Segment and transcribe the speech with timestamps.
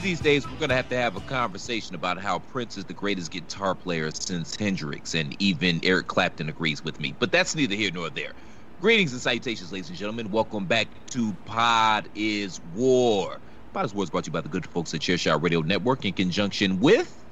[0.00, 2.86] Of these days, we're going to have to have a conversation about how Prince is
[2.86, 7.14] the greatest guitar player since Hendrix, and even Eric Clapton agrees with me.
[7.18, 8.32] But that's neither here nor there.
[8.80, 10.30] Greetings and salutations, ladies and gentlemen.
[10.30, 13.40] Welcome back to Pod is War.
[13.74, 16.06] Pod is War is brought to you by the good folks at Chairshot Radio Network
[16.06, 17.22] in conjunction with.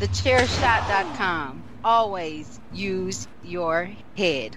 [0.00, 1.62] TheChairShot.com.
[1.84, 4.56] Always use your head.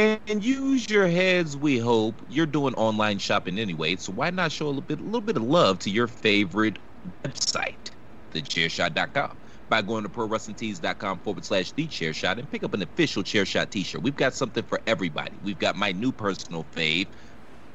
[0.00, 2.22] And use your heads, we hope.
[2.26, 5.36] You're doing online shopping anyway, so why not show a little bit, a little bit
[5.36, 6.78] of love to your favorite
[7.22, 7.90] website,
[8.32, 9.36] thechairshot.com,
[9.68, 14.02] by going to prowrestlingtees.com forward slash the thechairshot and pick up an official Chairshot t-shirt.
[14.02, 15.38] We've got something for everybody.
[15.42, 17.08] We've got my new personal fave,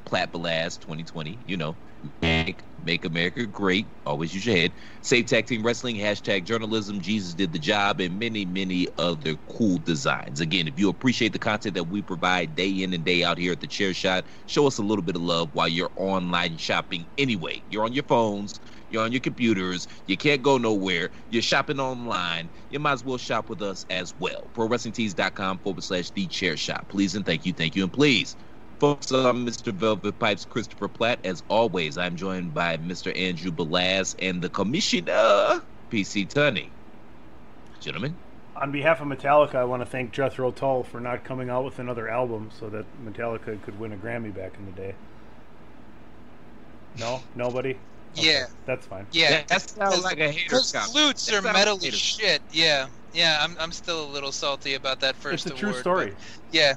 [0.06, 1.78] Platt Belaz 2020, you know,
[2.22, 3.90] Make, make America great.
[4.06, 4.74] Always use your head.
[5.02, 5.96] Save Tag Team Wrestling.
[5.98, 7.02] Hashtag journalism.
[7.02, 10.40] Jesus did the job, and many, many other cool designs.
[10.42, 13.54] Again, if you appreciate the content that we provide day in and day out here
[13.54, 17.08] at the Chair Shot, show us a little bit of love while you're online shopping.
[17.18, 18.60] Anyway, you're on your phones.
[18.90, 19.88] You're on your computers.
[20.06, 21.12] You can't go nowhere.
[21.30, 22.52] You're shopping online.
[22.70, 24.52] You might as well shop with us as well.
[24.54, 26.88] ProWrestlingTees.com forward slash The Chair Shot.
[26.90, 28.36] Please and thank you, thank you, and please.
[28.80, 29.74] Folks, I'm Mr.
[29.74, 31.20] Velvet Pipes Christopher Platt.
[31.24, 33.16] As always, I'm joined by Mr.
[33.18, 36.74] Andrew Belaz and the Commissioner, PC Tunney.
[37.80, 38.20] Gentlemen,
[38.56, 41.80] On behalf of Metallica, I want to thank Jethro Tull for not coming out with
[41.80, 44.98] another album so that Metallica could win a Grammy back in the day.
[46.96, 47.82] No, nobody.
[48.18, 49.08] Okay, Yeah, that's fine.
[49.12, 49.44] yeah.
[49.50, 51.96] that sounds like a hater Because flutes That are sounds metal hater.
[51.96, 52.42] as shit.
[52.50, 53.40] Yeah, yeah.
[53.42, 56.16] I'm I'm still a little salty about that first it's a true award, story.
[56.50, 56.76] Yeah,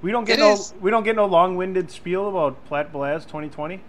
[0.00, 0.74] We don't get It no is.
[0.80, 3.80] we don't get no long-winded spiel about Platt Belaz 2020.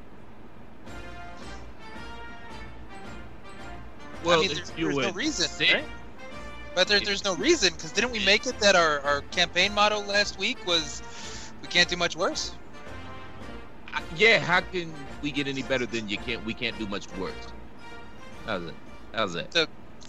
[4.24, 5.86] Well, I mean, if there's, there's no reason, say- right?
[6.76, 10.00] But there, there's no reason because didn't we make it that our, our campaign motto
[10.02, 11.02] last week was
[11.62, 12.54] we can't do much worse?
[13.94, 16.46] I- yeah, how can we get any better than you can't?
[16.46, 17.34] We can't do much worse.
[18.46, 18.74] How's it?
[19.14, 19.56] How's it?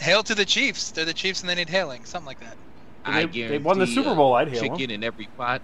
[0.01, 0.91] Hail to the Chiefs!
[0.93, 2.57] They're the Chiefs and they need hailing, something like that.
[3.05, 4.71] I They- they won the Super Bowl, I'd hail 'em.
[4.77, 5.61] Chicken in every pot.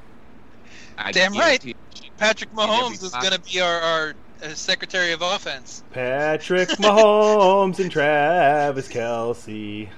[0.99, 1.61] I Damn right.
[1.61, 1.77] guarantee
[2.17, 5.83] Patrick Mahomes is going to be our, our uh, Secretary of Offense.
[5.93, 9.89] Patrick Mahomes and Travis Kelce.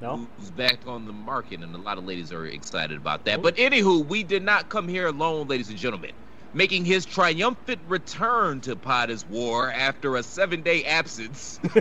[0.00, 3.40] No, who's back on the market, and a lot of ladies are excited about that.
[3.40, 6.12] But anywho, we did not come here alone, ladies and gentlemen.
[6.52, 11.58] Making his triumphant return to Pod is War after a seven-day absence.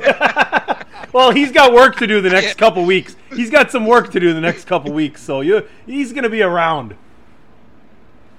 [1.13, 3.15] well, he's got work to do the next couple weeks.
[3.33, 6.29] He's got some work to do the next couple weeks, so you he's going to
[6.29, 6.95] be around.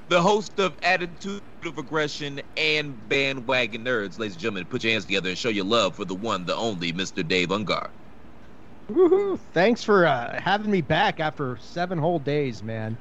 [0.08, 5.06] the host of Attitude of Aggression and Bandwagon Nerds, ladies and gentlemen, put your hands
[5.06, 7.26] together and show your love for the one, the only, Mr.
[7.26, 7.88] Dave Ungar.
[8.90, 9.38] Woohoo!
[9.54, 12.98] Thanks for uh, having me back after seven whole days, man.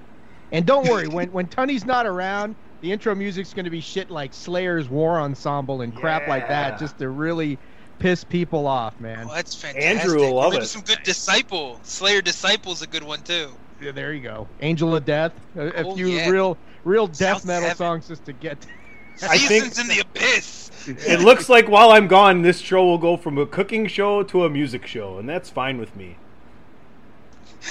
[0.53, 4.09] And don't worry, when when Tunney's not around, the intro music's going to be shit
[4.09, 7.57] like Slayer's War Ensemble and crap like that, just to really
[8.03, 9.27] piss people off, man.
[9.29, 9.89] Oh, that's fantastic.
[10.03, 10.67] Andrew will love Maybe it.
[10.67, 11.79] some good Disciple.
[11.83, 13.49] Slayer Disciple's a good one too.
[13.81, 14.45] Yeah, there you go.
[14.61, 16.29] Angel of Death, a, a Oh, few yeah.
[16.29, 17.77] real real death South metal Heaven.
[17.77, 18.57] songs just to get.
[19.23, 20.71] I think- Seasons in the Abyss.
[21.07, 24.43] It looks like while I'm gone, this show will go from a cooking show to
[24.43, 26.17] a music show, and that's fine with me.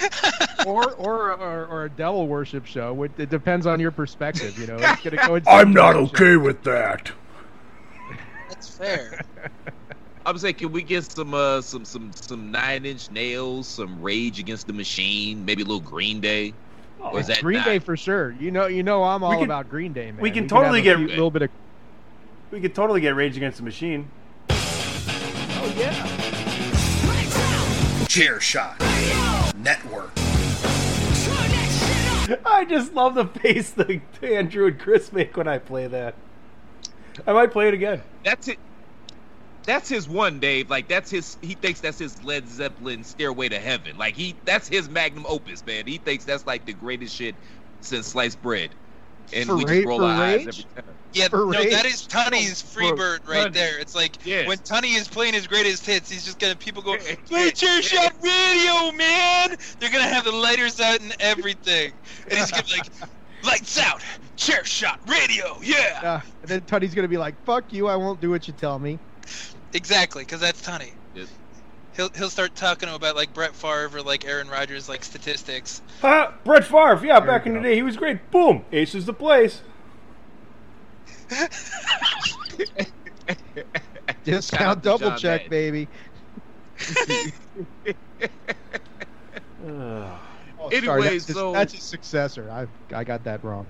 [0.66, 3.02] or, or or or a devil worship show.
[3.02, 4.76] It, it depends on your perspective, you know.
[4.80, 6.14] It's gonna go I'm not direction.
[6.16, 7.12] okay with that.
[8.48, 9.20] That's fair.
[10.24, 14.38] I'm saying, can we get some, uh, some, some, some Nine Inch Nails, some Rage
[14.38, 16.54] Against the Machine, maybe a little Green Day?
[17.00, 18.30] Or is that Green not- Day for sure.
[18.38, 20.20] You know, you know, I'm all can- about Green Day, man.
[20.20, 21.50] we can have totally a get- few- little bit of.
[22.52, 24.08] We could totally get Rage Against the Machine.
[24.50, 26.06] Oh yeah.
[28.06, 28.78] Chair Shot
[29.56, 30.10] Network.
[32.46, 36.14] I just love the face that Andrew and Chris make when I play that.
[37.26, 38.02] I might play it again.
[38.24, 38.58] That's it.
[39.64, 40.70] That's his one, Dave.
[40.70, 41.36] Like that's his.
[41.42, 45.64] He thinks that's his Led Zeppelin "Stairway to Heaven." Like he, that's his magnum opus,
[45.64, 45.86] man.
[45.86, 47.36] He thinks that's like the greatest shit
[47.80, 48.74] since sliced bread.
[49.32, 50.66] And For we Ra- just roll for our eyes Rage?
[50.74, 50.94] every time.
[51.12, 51.70] Yeah, For no, Rage?
[51.70, 53.52] that is Tunney's Freebird right Tunney.
[53.54, 53.78] there.
[53.78, 54.48] It's like Yes.
[54.48, 57.14] when Tunney is playing his greatest hits, he's just gonna people go Yeah.
[57.26, 59.56] play chair shot radio, man.
[59.78, 61.92] They're gonna have the lighters out and everything,
[62.28, 62.86] and he's gonna be like,
[63.44, 64.02] lights out,
[64.36, 66.00] chair shot radio, yeah.
[66.02, 67.86] Uh, and then Tunney's gonna be like, "Fuck you!
[67.88, 68.98] I won't do what you tell me."
[69.72, 70.92] Exactly, because that's Tunney.
[71.14, 71.28] Yes.
[71.94, 75.82] He'll he'll start talking about like Brett Favre or like Aaron Rodgers like statistics.
[76.02, 78.30] Uh, Brett Favre, yeah, There back you in the day, he was great.
[78.30, 79.62] Boom, Ace is the place.
[84.24, 85.50] Discount double John check, Madden.
[85.50, 85.88] baby.
[90.62, 92.48] Oh, Anyway, sorry, that's, his, so- that's his successor.
[92.50, 93.66] I I got that wrong.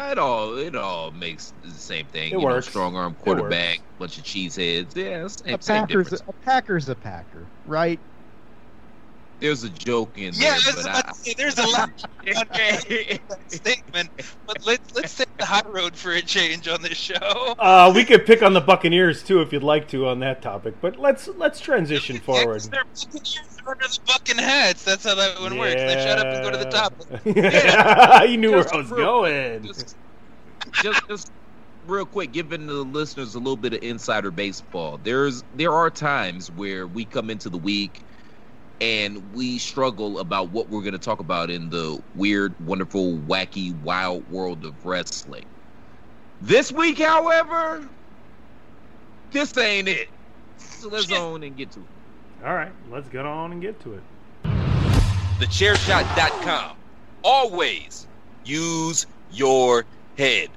[0.00, 2.32] It all, it all makes the same thing.
[2.32, 2.66] It you works.
[2.66, 4.94] know, strong arm quarterback, bunch of cheeseheads.
[4.96, 6.22] Yeah, same, A same Packer's difference.
[6.28, 8.00] a Packer's a Packer, right?
[9.40, 12.08] There's a joke in Yeah, there, was but I, to say, there's a lot on
[12.26, 14.10] that statement,
[14.46, 17.14] but let's let's take the high road for a change on this show.
[17.58, 20.74] Uh, we could pick on the Buccaneers too if you'd like to on that topic,
[20.80, 22.54] but let's let's transition Yeah, forward.
[22.54, 24.82] 'cause they're Buccaneers under the bucking hats.
[24.84, 25.74] That's how that one works.
[25.74, 26.94] They shut up and go to the top.
[27.24, 28.26] Yeah.
[28.26, 29.62] he knew where I was real- going.
[29.64, 29.96] just,
[30.82, 31.32] just, just
[31.86, 34.98] real quick, giving the listeners a little bit of insider baseball.
[35.02, 38.02] There's there are times where we come into the week
[38.80, 43.78] and we struggle about what we're going to talk about in the weird, wonderful, wacky,
[43.82, 45.44] wild world of wrestling.
[46.40, 47.88] This week, however,
[49.32, 50.08] this ain't it.
[50.58, 51.86] So let's go on and get to it.
[52.44, 54.02] All right, let's get on and get to it.
[55.40, 56.76] TheChairShot.com.
[57.24, 58.06] Always
[58.44, 59.84] use your
[60.16, 60.50] head.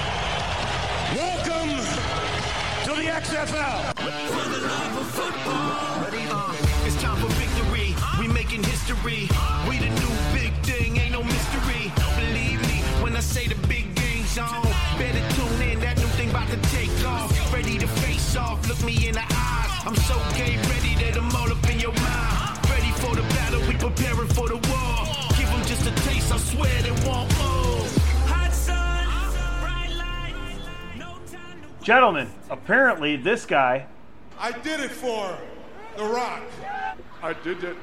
[0.00, 1.68] Welcome
[2.84, 4.85] to the XFL.
[9.08, 9.28] History.
[9.68, 11.92] We the new big thing, ain't no mystery.
[12.16, 14.62] Believe me when I say the big game's on.
[14.98, 17.30] Better tune in, that new thing about to take off.
[17.52, 19.70] Ready to face off, look me in the eyes.
[19.86, 22.58] I'm so game ready that I'm all up in your mind.
[22.70, 24.96] Ready for the battle, we preparing for the war.
[25.36, 27.86] Give them just a taste, I swear they want more.
[28.26, 29.06] Hot sun,
[29.60, 33.86] bright lights, no time to Gentlemen, apparently this guy
[34.38, 35.34] I did it for
[35.96, 36.42] The Rock.
[37.22, 37.76] I did it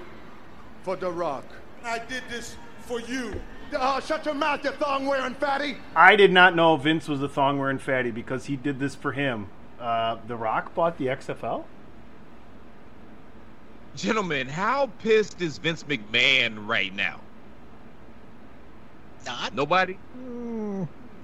[0.84, 1.46] for The Rock.
[1.84, 3.40] I did this for you.
[3.76, 5.78] Uh, shut your mouth, you thong wearing fatty.
[5.96, 9.12] I did not know Vince was a thong wearing fatty because he did this for
[9.14, 9.48] him.
[9.80, 11.64] Uh, the Rock bought the XFL.
[13.96, 17.20] Gentlemen, how pissed is Vince McMahon right now?
[19.26, 19.54] Not.
[19.56, 19.98] Nobody?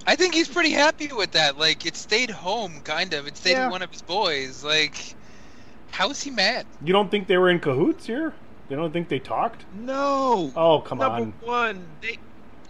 [0.06, 1.58] I think he's pretty happy with that.
[1.58, 3.26] Like it stayed home, kind of.
[3.26, 3.66] It stayed Yeah.
[3.66, 4.64] with one of his boys.
[4.64, 5.14] Like,
[5.90, 6.66] how is he mad?
[6.84, 8.32] You don't think they were in cahoots here?
[8.70, 9.64] They don't think they talked?
[9.74, 10.52] No.
[10.54, 11.32] Oh, come number on.
[11.40, 12.18] one, they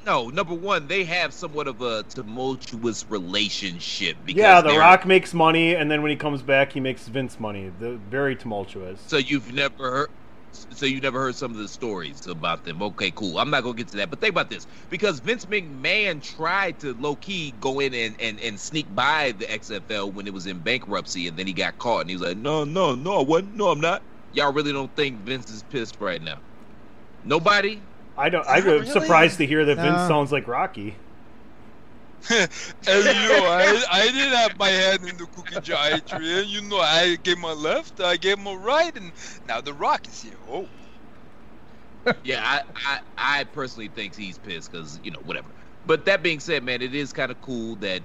[0.06, 0.30] no.
[0.30, 4.16] Number one, they have somewhat of a tumultuous relationship.
[4.24, 7.38] Because Yeah, The Rock makes money, and then when he comes back, he makes Vince
[7.38, 7.70] money.
[7.78, 8.98] The very tumultuous.
[9.08, 10.08] So you've never heard.
[10.70, 12.80] So you never heard some of the stories about them.
[12.82, 13.38] Okay, cool.
[13.38, 16.94] I'm not gonna get to that, but think about this because Vince McMahon tried to
[16.94, 20.60] low key go in and, and, and sneak by the XFL when it was in
[20.60, 23.54] bankruptcy, and then he got caught, and he was like, "No, no, no, I wasn't.
[23.54, 26.38] No, I'm not." Y'all really don't think Vince is pissed right now?
[27.24, 27.80] Nobody.
[28.16, 28.46] I don't.
[28.46, 28.86] I'm really.
[28.86, 30.94] surprised to hear that Vince sounds like Rocky.
[32.28, 32.48] And
[32.86, 36.48] you know, I, I didn't have my hand in the cookie jar, Adrian.
[36.48, 39.10] You know, I gave my left, I gave my right, and
[39.48, 40.34] now the Rock is here.
[40.50, 40.66] Oh,
[42.22, 45.48] yeah, I, I, I personally think he's pissed because you know whatever.
[45.86, 48.02] But that being said, man, it is kind of cool that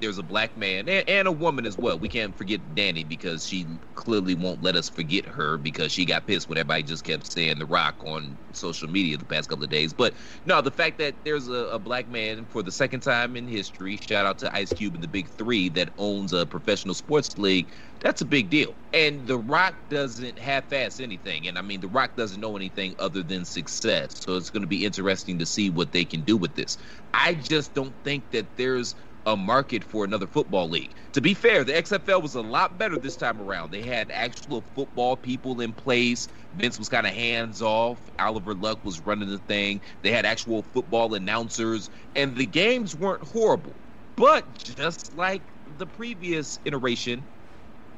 [0.00, 1.98] there's a black man and, and a woman as well.
[1.98, 6.26] We can't forget Danny because she clearly won't let us forget her because she got
[6.26, 9.70] pissed when everybody just kept saying The Rock on social media the past couple of
[9.70, 9.92] days.
[9.92, 10.14] But
[10.44, 13.96] no, the fact that there's a, a black man for the second time in history,
[13.96, 17.72] shout out to Ice Cube and the Big Three, that owns a professional sports league,
[18.00, 18.76] that's a big deal.
[18.92, 21.46] And The Rock doesn't half-ass anything.
[21.46, 24.14] And I mean, The Rock doesn't know anything other than success.
[24.20, 26.76] So it's going to be interesting to see what they can do with this.
[27.12, 28.94] I just don't think that there's
[29.26, 30.94] a market for another football league.
[31.12, 33.70] To be fair, the XFL was a lot better this time around.
[33.70, 36.28] They had actual football people in place.
[36.54, 38.08] Vince was kind of hands off.
[38.18, 39.80] Oliver Luck was running the thing.
[40.02, 43.80] They had actual football announcers, and the games weren't horrible.
[44.16, 47.26] But just like the previous iteration,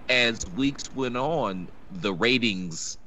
[0.08, 2.98] as weeks went on, the ratings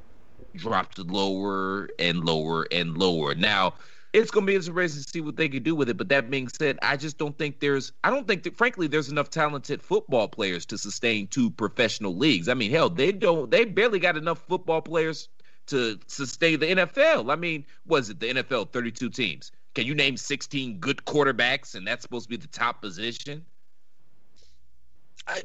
[0.56, 3.36] dropped lower and lower and lower.
[3.36, 3.74] Now,
[4.14, 5.98] it's going to be interesting to see what they can do with it.
[5.98, 9.10] But that being said, I just don't think there's, I don't think that, frankly, there's
[9.10, 12.48] enough talented football players to sustain two professional leagues.
[12.48, 15.30] I mean, hell, they don't, they barely got enough football players
[15.68, 17.32] to sustain the NFL.
[17.32, 19.52] I mean, was it the NFL 32 teams?
[19.74, 23.44] Can you name 16 good quarterbacks and that's supposed to be the top position?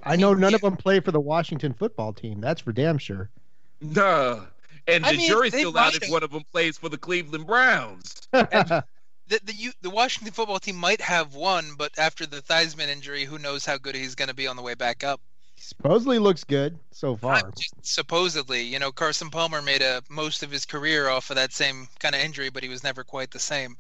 [0.03, 2.41] I know none yeah, of them play for the Washington football team.
[2.41, 3.31] That's for damn sure.
[3.81, 4.41] Nah.
[4.89, 7.47] And I the mean, jury's still out if one of them plays for the Cleveland
[7.47, 8.29] Browns.
[9.29, 13.25] The, the you- the Washington football team might have won, but after the Theismann injury,
[13.25, 15.21] who knows how good he's going to be on the way back up.
[15.57, 17.53] Supposedly looks good so far.
[17.83, 21.89] Supposedly, you know, Carson Palmer made a most of his career off of that same
[21.99, 23.77] kind of injury, but he was never quite the same.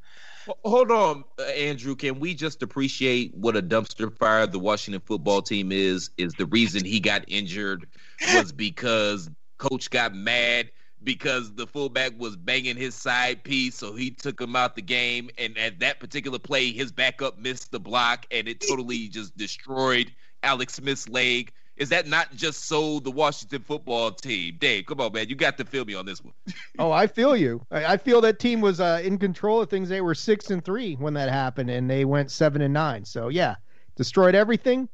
[0.46, 1.94] Well, Hold on, uh, Andrew.
[1.94, 6.10] Can we just appreciate what a dumpster fire the Washington football team is?
[6.18, 7.86] Is the reason he got injured
[8.34, 10.70] was because coach got mad
[11.02, 15.30] because the fullback was banging his side piece, so he took him out the game.
[15.38, 20.12] And at that particular play, his backup missed the block, and it totally just destroyed
[20.42, 21.52] Alex Smith's leg.
[21.76, 24.56] Is that not just so the Washington football team?
[24.58, 25.28] Dave, come on, man.
[25.28, 26.34] You got to feel me on this one.
[26.80, 27.60] Oh, I feel you.
[27.72, 29.88] I, feel that team was uh, in control of things.
[29.88, 33.04] They were six and three when that happened, and they went seven and nine.
[33.04, 33.56] So yeah,
[33.96, 34.88] destroyed everything,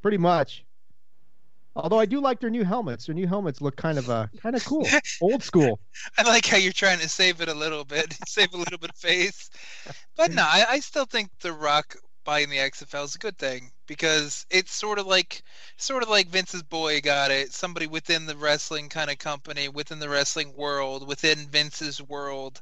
[0.00, 0.64] pretty much.
[1.76, 3.06] Although I do like their new helmets.
[3.06, 4.86] Their new helmets look kind of uh kind of cool,
[5.20, 5.80] old school.
[6.18, 8.90] I like how you're trying to save it a little bit, save a little bit
[8.90, 9.50] of face.
[10.16, 13.70] But no, I, I still think The Rock buying the XFL is a good thing
[13.86, 15.42] because it's sort of like,
[15.76, 17.52] sort of like Vince's boy got it.
[17.52, 22.60] Somebody within the wrestling kind of company, within the wrestling world, within Vince's world,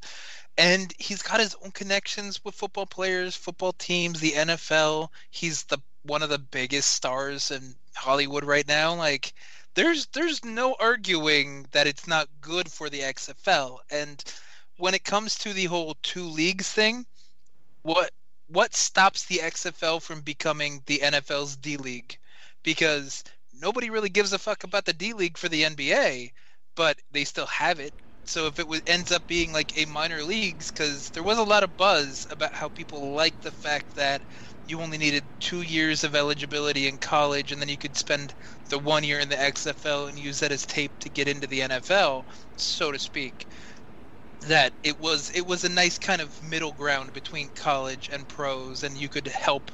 [0.59, 5.09] and he's got his own connections with football players, football teams, the NFL.
[5.31, 8.95] He's the one of the biggest stars in Hollywood right now.
[8.95, 9.35] Like,
[9.75, 13.81] there's there's no arguing that it's not good for the XFL.
[13.91, 14.23] And
[14.79, 17.07] when it comes to the whole two leagues thing,
[17.83, 18.11] what
[18.49, 22.19] what stops the XFL from becoming the NFL's D League?
[22.63, 26.33] Because nobody really gives a fuck about the D League for the NBA,
[26.75, 27.95] but they still have it.
[28.25, 31.63] So if it ends up being like a minor leagues, because there was a lot
[31.65, 34.23] of buzz about how people liked the fact that
[34.67, 38.35] you only needed two years of eligibility in college, and then you could spend
[38.69, 41.61] the one year in the XFL and use that as tape to get into the
[41.61, 42.25] NFL,
[42.57, 43.47] so to speak.
[44.43, 48.83] That it was it was a nice kind of middle ground between college and pros,
[48.83, 49.71] and you could help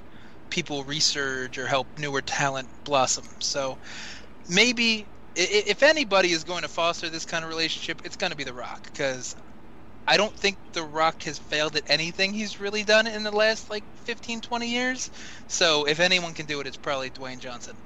[0.50, 3.24] people research or help newer talent blossom.
[3.40, 3.78] So
[4.48, 8.44] maybe if anybody is going to foster this kind of relationship, it's going to be
[8.44, 9.34] The Rock because
[10.08, 13.70] I don't think The Rock has failed at anything he's really done in the last
[13.70, 15.10] like 15, 20 years.
[15.48, 17.78] So if anyone can do it, it's probably Dwayne Johnson.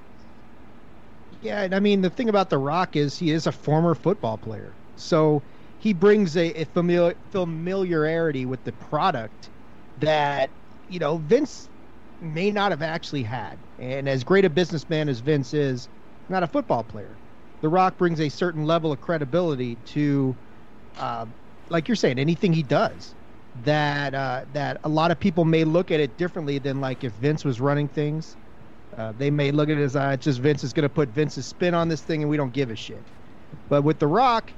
[1.41, 4.39] Yeah, and I mean the thing about The Rock is he is a former football
[4.39, 5.45] player, so
[5.79, 9.51] he brings a, a familiar, familiarity with the product
[9.97, 10.53] that
[10.89, 11.69] you know Vince
[12.21, 13.67] may not have actually had.
[13.79, 15.89] And as great a businessman as Vince is,
[16.29, 17.21] not a football player.
[17.63, 20.39] The Rock brings a certain level of credibility to,
[20.97, 21.27] uh,
[21.73, 23.17] like you're saying, anything he does.
[23.57, 27.15] That uh, that a lot of people may look at it differently than like if
[27.15, 28.39] Vince was running things.
[28.97, 31.47] Uh, they may look at it as uh, just Vince is going to put Vince's
[31.47, 33.11] spin on this thing, and we don't give a shit.
[33.69, 34.55] But with The Rock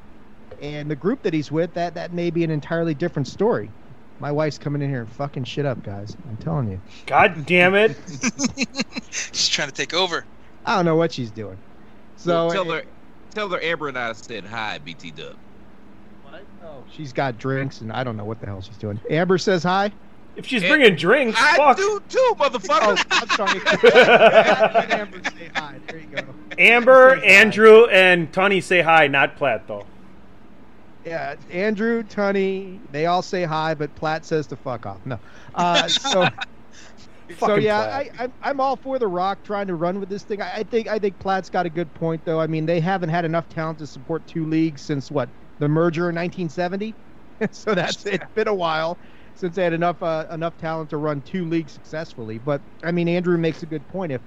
[0.61, 3.73] and the group that he's with, that that may be an entirely different story.
[4.21, 6.17] My wife's coming in here and fucking shit up, guys.
[6.29, 6.81] I'm telling you.
[7.07, 7.97] God damn it!
[9.11, 10.27] She's trying to take over.
[10.65, 11.61] I don't know what she's doing.
[12.17, 12.85] So Well, tell eh, her,
[13.35, 15.37] tell her Amber and I said hi, BT Dub.
[16.91, 19.01] She's got drinks, and I don't know what the hell she's doing.
[19.11, 19.93] Amber says hi.
[20.37, 21.77] If she's bringing drinks, I fuck.
[21.77, 22.99] do too, motherfucker.
[22.99, 23.61] Oh, I'm sorry.
[25.01, 25.77] Amber say hi.
[25.87, 26.25] There you go.
[26.59, 29.87] Amber, Andrew, and Tony say hi, not Platt though.
[31.05, 35.05] Yeah, Andrew, Tony, they all say hi, but Platt says to fuck off.
[35.05, 35.19] No.
[35.55, 36.27] Uh, so,
[37.39, 40.41] so yeah, I, I'm, I'm all for the Rock trying to run with this thing.
[40.41, 42.41] I, I think I think Platt's got a good point though.
[42.41, 46.11] I mean, they haven't had enough talent to support two leagues since what the merger
[46.11, 46.97] in 1970.
[47.53, 48.99] so that's it's been a while
[49.35, 52.39] since they had enough uh, enough talent to run two leagues successfully.
[52.39, 54.13] But I mean, Andrew makes a good point.
[54.13, 54.23] If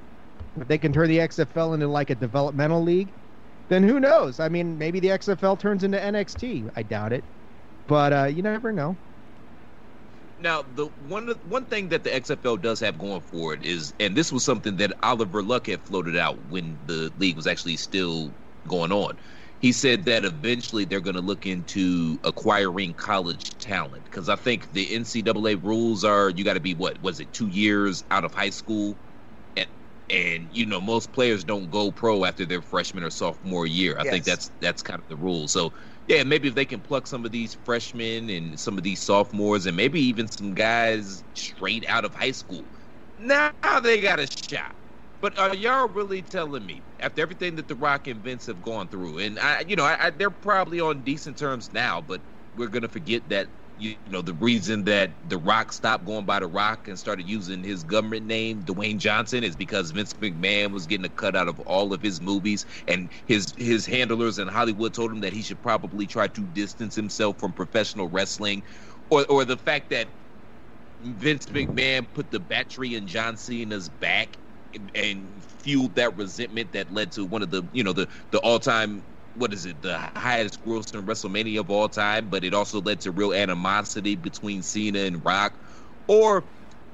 [0.56, 3.13] if they can turn the XFL into like a developmental league,
[3.70, 4.40] then who knows?
[4.40, 6.70] I mean, maybe the XFL turns into NXT.
[6.76, 7.26] I doubt it,
[7.88, 9.00] but uh, you never know.
[10.40, 14.16] Now, the one one thing that the XFL does have going for it is, and
[14.16, 18.36] this was something that Oliver Luck had floated out when the league was actually still
[18.68, 19.18] going on.
[19.60, 24.70] He said that eventually they're going to look into acquiring college talent because I think
[24.72, 28.34] the NCAA rules are you got to be what was it two years out of
[28.34, 29.00] high school,
[29.56, 29.67] and
[30.10, 33.98] and you know most players don't go pro after their freshman or sophomore year.
[34.00, 35.48] I think that's that's kind of the rule.
[35.48, 35.74] So
[36.08, 39.65] yeah, maybe if they can pluck some of these freshmen and some of these sophomores
[39.65, 42.65] and maybe even some guys straight out of high school,
[43.17, 44.76] now they got a shot.
[45.21, 48.89] But are y'all really telling me after everything that The Rock and Vince have gone
[48.89, 52.21] through, and I, you know, I, I, they're probably on decent terms now, but
[52.56, 56.47] we're gonna forget that you know the reason that The Rock stopped going by The
[56.47, 61.06] Rock and started using his government name, Dwayne Johnson, is because Vince McMahon was getting
[61.06, 65.12] a cut out of all of his movies, and his his handlers in Hollywood told
[65.12, 68.63] him that he should probably try to distance himself from professional wrestling,
[69.10, 70.10] or or the fact that
[70.99, 74.38] Vince McMahon put the battery in John Cena's back
[74.96, 78.60] and, fueled that resentment that led to one of the you know the the all
[78.60, 83.02] time what is it the highest grossing WrestleMania of all time, but it also led
[83.02, 85.60] to real animosity between Cena and Rock.
[86.08, 86.46] Or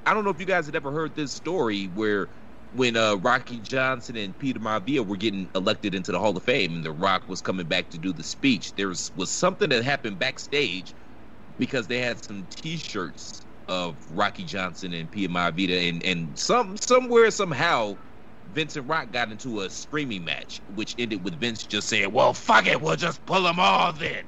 [0.06, 2.28] I don't know if you guys had ever heard this story where
[2.72, 6.74] when uh, Rocky Johnson and Peter Maivia were getting elected into the Hall of Fame
[6.74, 9.84] and The Rock was coming back to do the speech, there was, was something that
[9.84, 10.94] happened backstage
[11.58, 17.30] because they had some T-shirts of Rocky Johnson and Peter Maivia, and and some somewhere
[17.30, 17.96] somehow
[18.52, 22.34] Vince and Rock got into a screaming match, which ended with Vince just saying, "Well,
[22.34, 24.24] fuck it, we'll just pull them all then."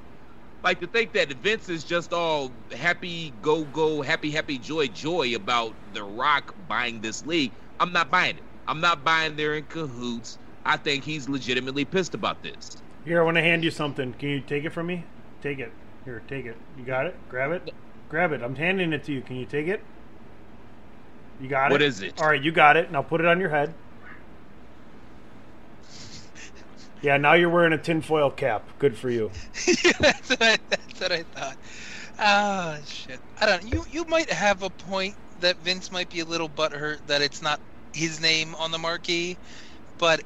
[0.63, 5.35] Like to think that Vince is just all happy, go go, happy, happy, joy, joy
[5.35, 7.51] about The Rock buying this league.
[7.79, 8.43] I'm not buying it.
[8.67, 10.39] I'm not buying they're in cahoots.
[10.65, 12.83] I think he's legitimately pissed about this.
[13.05, 14.13] Here, I want to hand you something.
[14.13, 15.05] Can you take it from me?
[15.41, 15.71] Take it.
[16.03, 16.57] Here, take it.
[16.77, 17.15] You got it?
[17.29, 17.73] Grab it.
[18.09, 18.41] Grab it.
[18.41, 19.21] I'm handing it to you.
[19.21, 19.81] Can you take it?
[21.41, 21.73] You got it?
[21.73, 22.19] What is it?
[22.21, 22.91] All right, you got it.
[22.91, 23.73] Now put it on your head.
[27.01, 28.67] Yeah, now you're wearing a tinfoil cap.
[28.79, 29.29] Good for you.
[29.99, 31.57] that's, what I, that's what I thought.
[32.17, 33.19] Ah, shit.
[33.39, 33.71] I don't.
[33.71, 37.41] You you might have a point that Vince might be a little butthurt that it's
[37.43, 37.59] not
[37.93, 39.37] his name on the marquee,
[39.99, 40.23] but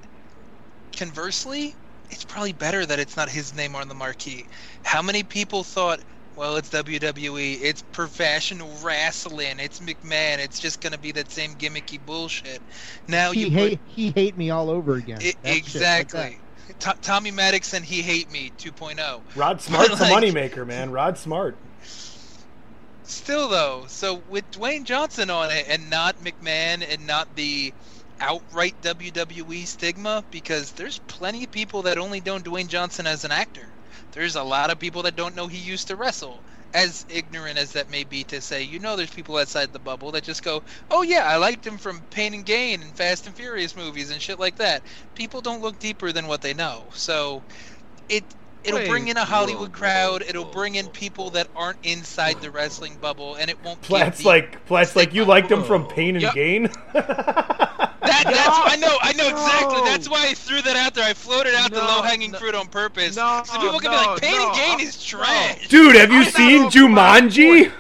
[0.96, 1.76] conversely,
[2.10, 4.46] it's probably better that it's not his name on the marquee.
[4.84, 6.00] How many people thought,
[6.36, 12.04] well, it's WWE, it's professional wrestling, it's McMahon, it's just gonna be that same gimmicky
[12.04, 12.62] bullshit.
[13.08, 15.20] Now he you hate he hate me all over again.
[15.22, 16.38] I- That shit like exactly.
[17.02, 18.62] Tommy Maddox and he hate me oh.
[18.62, 19.22] 2.0.
[19.36, 20.92] Rod Smart's a Like- moneymaker, man.
[20.92, 21.56] Rod Smart.
[23.04, 27.74] Still though, so with Dwayne Johnson on it and not McMahon and not the
[28.22, 33.32] outright WWE stigma, because there's plenty of people that only know Dwayne Johnson as an
[33.32, 33.68] actor.
[34.12, 36.40] There's a lot of people that don't know he used to wrestle.
[36.74, 40.12] As ignorant as that may be to say, you know, there's people outside the bubble
[40.12, 43.36] that just go, "Oh yeah, I liked him from Pain and Gain and Fast and
[43.36, 44.82] Furious movies and shit like that."
[45.14, 47.44] People don't look deeper than what they know, so
[48.08, 48.24] it
[48.64, 50.22] it'll Wait, bring in a Hollywood whoa, crowd.
[50.26, 53.82] It'll bring in people that aren't inside the wrestling bubble, and it won't.
[53.82, 56.34] give Platt's the- like Platt's like you liked him from Pain and Yeah.
[56.34, 56.70] Gain.
[58.02, 58.24] that.
[58.26, 58.98] That's I know.
[59.02, 59.78] I know exactly.
[59.80, 59.86] No.
[59.86, 61.06] That's why I threw that out there.
[61.06, 62.40] I floated out the low hanging no.
[62.40, 63.16] fruit on purpose.
[63.16, 66.12] No, so people can be like, "Pain no, and Gain I- is trash." Dude, have
[66.12, 67.72] you I'm seen Jumanji?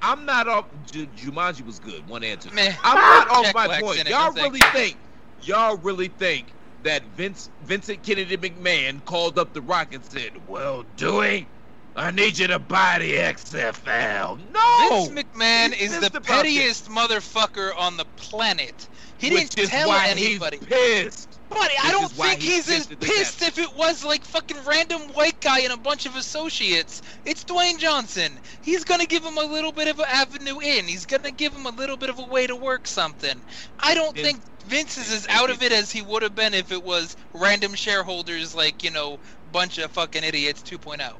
[0.00, 0.66] I'm not off.
[0.90, 2.06] Ju- Jumanji was good.
[2.08, 2.50] One answer.
[2.52, 2.72] Meh.
[2.84, 4.08] I'm not off Jack my Black's point.
[4.08, 4.76] Y'all really thanks.
[4.78, 4.96] think?
[5.42, 6.46] Y'all really think
[6.84, 11.48] that Vince Vincent Kennedy McMahon called up The Rock and said, "Well, Dewey,
[11.98, 15.04] I need you to buy the XFL." No.
[15.04, 18.88] Vince McMahon He's is the pettiest motherfucker on the planet.
[19.18, 20.58] He Which didn't tell anybody.
[20.58, 21.40] He's pissed.
[21.50, 24.64] But I don't think he's he's as pissed this pissed if it was like fucking
[24.64, 27.02] random white guy and a bunch of associates.
[27.24, 28.38] It's Dwayne Johnson.
[28.62, 30.86] He's gonna give him a little bit of an avenue in.
[30.86, 33.40] He's gonna give him a little bit of a way to work something.
[33.80, 36.54] I don't Vince- think Vince is as out of it as he would have been
[36.54, 39.18] if it was random shareholders like, you know,
[39.50, 40.76] bunch of fucking idiots oh.
[40.76, 41.14] 2.0.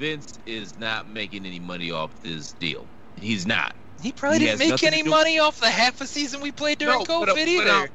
[0.00, 2.88] Vince is not making any money off this deal.
[3.16, 3.74] He's not.
[4.02, 6.78] He probably He didn't make any do- money off the half a season we played
[6.78, 7.70] during No, but, uh, COVID but, either.
[7.70, 7.86] uh,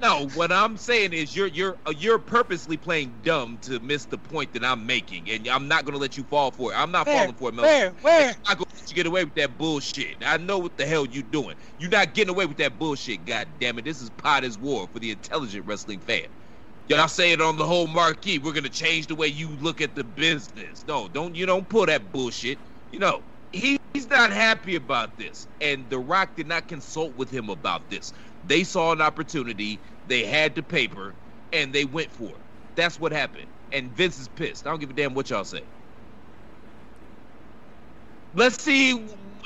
[0.00, 4.16] No, what I'm saying is you're you're uh, you're purposely playing dumb to miss the
[4.16, 6.76] point that I'm making, and I'm not gonna let you fall for it.
[6.76, 7.18] I'm not Where?
[7.18, 7.66] falling for it, Mel.
[7.66, 7.90] Where?
[8.00, 8.28] Where?
[8.46, 10.16] I'm gonna let you get away with that bullshit.
[10.24, 11.56] I know what the hell you're doing.
[11.76, 13.26] You're not getting away with that bullshit.
[13.26, 13.84] God damn it!
[13.84, 16.26] This is Pod is War for the intelligent wrestling fan.
[16.88, 18.38] Y'all say it on the whole marquee.
[18.38, 20.84] We're gonna change the way you look at the business.
[20.86, 22.60] No, don't you don't pull that bullshit.
[22.92, 27.30] You know he, he's not happy about this, and The Rock did not consult with
[27.30, 28.12] him about this.
[28.42, 29.82] They saw an opportunity.
[30.06, 31.16] They had the paper,
[31.52, 32.44] and they went for it.
[32.76, 33.48] That's what happened.
[33.72, 34.66] And Vince is pissed.
[34.66, 35.68] I don't give a damn what y'all say.
[38.34, 38.92] Let's see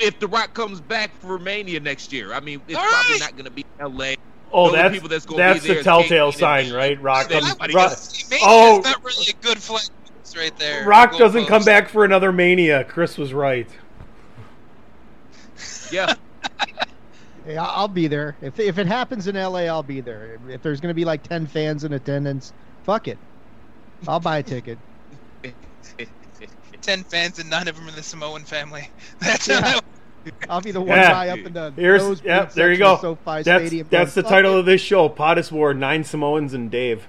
[0.00, 2.32] if The Rock comes back for Mania next year.
[2.32, 3.20] I mean, it's All probably right.
[3.20, 4.14] not going to be L.A.
[4.52, 7.00] Oh, The that's people that's gonna that's be there the telltale sign, right?
[7.00, 7.50] Rock doesn't.
[7.50, 8.30] Everybody Rock, else.
[8.30, 9.82] Mania's oh, not really a good flag
[10.36, 10.86] right there.
[10.86, 12.84] Rock Goal doesn't come back for another Mania.
[12.84, 13.68] Chris was right.
[15.90, 16.14] Yeah,
[17.44, 18.36] Hey, I- I'll be there.
[18.40, 20.38] If if it happens in LA, I'll be there.
[20.48, 23.18] If there's gonna be like ten fans in attendance, fuck it.
[24.06, 24.78] I'll buy a ticket.
[26.82, 28.90] Ten fans and nine of them are the Samoan family.
[29.20, 29.60] That's Yeah.
[29.62, 29.80] how
[30.48, 31.10] I'll be the one Yeah.
[31.10, 32.52] guy up in the Here's nosebleed yep.
[32.52, 33.14] There you section of go.
[33.24, 35.08] SoFi That's Stadium that's the title "Fuck of this show.
[35.08, 37.06] Pod is War: Nine Samoans and Dave.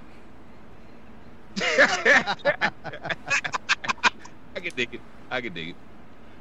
[1.61, 2.71] I
[4.55, 5.01] can dig it.
[5.29, 5.71] I can dig it.
[5.71, 5.75] it."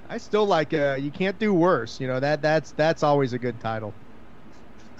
[0.08, 0.72] I still like.
[0.72, 2.00] Uh, you can't do worse.
[2.00, 3.92] You know that that's that's always a good title.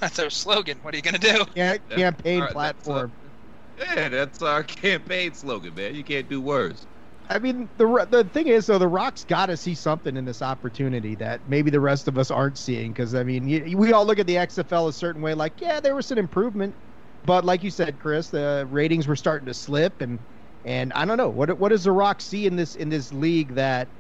[0.01, 0.79] that's our slogan.
[0.83, 1.45] What are you gonna do?
[1.55, 3.13] Can't, That's- campaign that's, uh, platform.
[3.79, 5.95] Yeah, that's our campaign slogan, man.
[5.95, 6.87] You can't do worse.
[7.29, 10.43] I mean, the the thing is, though, the Rock's got to see something in this
[10.43, 12.93] opportunity that maybe the rest of us aren't seeing.
[12.93, 15.81] Because I mean, you, we all look at the XFL a certain way, like, yeah,
[15.81, 16.77] there was an improvement,
[17.25, 20.25] but like you said, Chris, the ratings were starting to slip, and
[20.65, 23.55] and I don't know what what does the Rock see in this in this league
[23.55, 23.91] that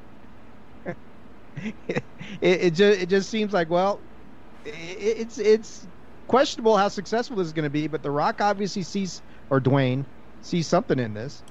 [1.57, 2.05] it
[2.41, 4.05] it just it just seems like well,
[4.67, 5.89] i it's it's
[6.29, 10.07] questionable how successful this is going to be, but the Rock obviously sees or Dwayne
[10.43, 11.45] sees something in this.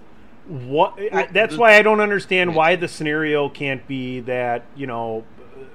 [0.48, 1.00] What?
[1.12, 5.24] I, that's why I don't understand why the scenario can't be that you know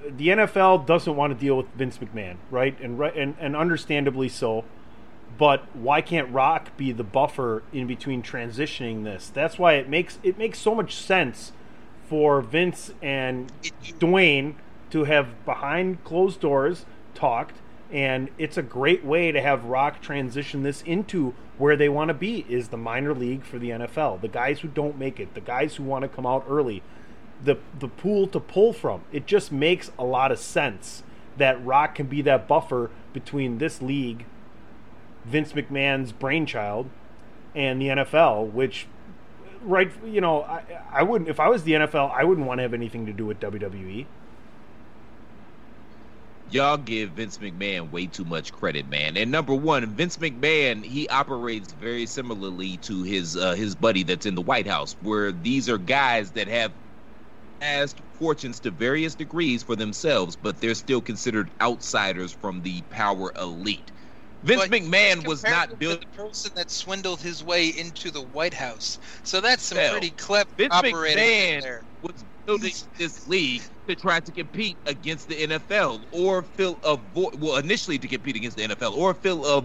[0.09, 2.79] the NFL doesn't want to deal with Vince McMahon, right?
[2.81, 4.65] And right and, and understandably so.
[5.39, 9.29] But why can't Rock be the buffer in between transitioning this?
[9.29, 11.53] That's why it makes it makes so much sense
[12.09, 13.53] for Vince and
[13.99, 14.55] Dwayne
[14.91, 17.57] to have behind closed doors talked
[17.92, 22.14] and it's a great way to have Rock transition this into where they want to
[22.14, 24.20] be is the minor league for the NFL.
[24.20, 26.83] The guys who don't make it, the guys who want to come out early,
[27.42, 29.03] the the pool to pull from.
[29.12, 31.03] It just makes a lot of sense
[31.37, 34.24] that Rock can be that buffer between this league,
[35.24, 36.88] Vince McMahon's brainchild,
[37.55, 38.87] and the NFL, which
[39.62, 42.62] right you know, I I wouldn't if I was the NFL, I wouldn't want to
[42.62, 43.40] have anything to do with.
[43.40, 44.07] WWE.
[46.53, 49.17] Y'all give Vince McMahon way too much credit, man.
[49.17, 54.27] And number one, Vince McMahon he operates very similarly to his uh, his buddy that's
[54.27, 56.73] in the White House, where these are guys that have
[57.61, 63.33] amassed fortunes to various degrees for themselves, but they're still considered outsiders from the power
[63.41, 63.93] elite.
[64.43, 66.01] Vince But McMahon was not built.
[66.01, 68.99] the person that swindled his way into the White House.
[69.23, 71.85] So that's some pretty clever Vince operating McMahon there.
[72.03, 77.40] was building this league to try to compete against the NFL or fill a void.
[77.40, 79.64] Well, initially to compete against the NFL or fill a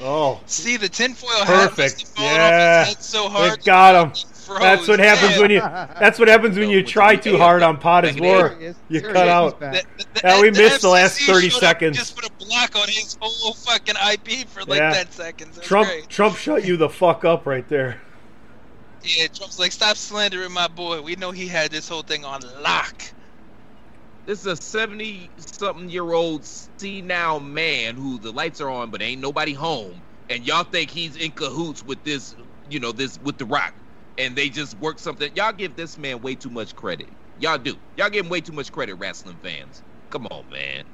[0.00, 1.78] Oh, See the tinfoil hat perfect.
[1.78, 3.52] must have fallen off Yeah, so hard.
[3.60, 4.10] it got him.
[4.44, 4.58] froze.
[4.60, 5.40] That's what happens Yeah.
[5.40, 5.60] when you.
[5.60, 8.56] That's what happens when you try too hard on Pod is War.
[8.88, 9.60] You cut out.
[9.60, 11.96] The- the- Yeah, we the missed the last 30 seconds.
[11.96, 14.92] Just put a block on his whole fucking IP for like Yeah.
[14.94, 15.58] 10 seconds.
[15.62, 16.08] Trump great.
[16.08, 18.00] Trump shut you the fuck up right there.
[19.04, 21.02] Yeah, Trump's like, stop slandering my boy.
[21.02, 23.02] We know he had this whole thing on lock.
[24.26, 29.02] This is a 70 something year old senile man who the lights are on, but
[29.02, 30.02] ain't nobody home.
[30.30, 32.34] And y'all think he's in cahoots with this,
[32.68, 33.74] you know, this with The Rock.
[34.18, 35.34] And they just work something.
[35.36, 37.10] Y'all give this man way too much credit.
[37.36, 37.76] Y'all do.
[37.96, 39.82] Y'all give him way too much credit, wrestling fans.
[40.10, 40.84] Come on, man.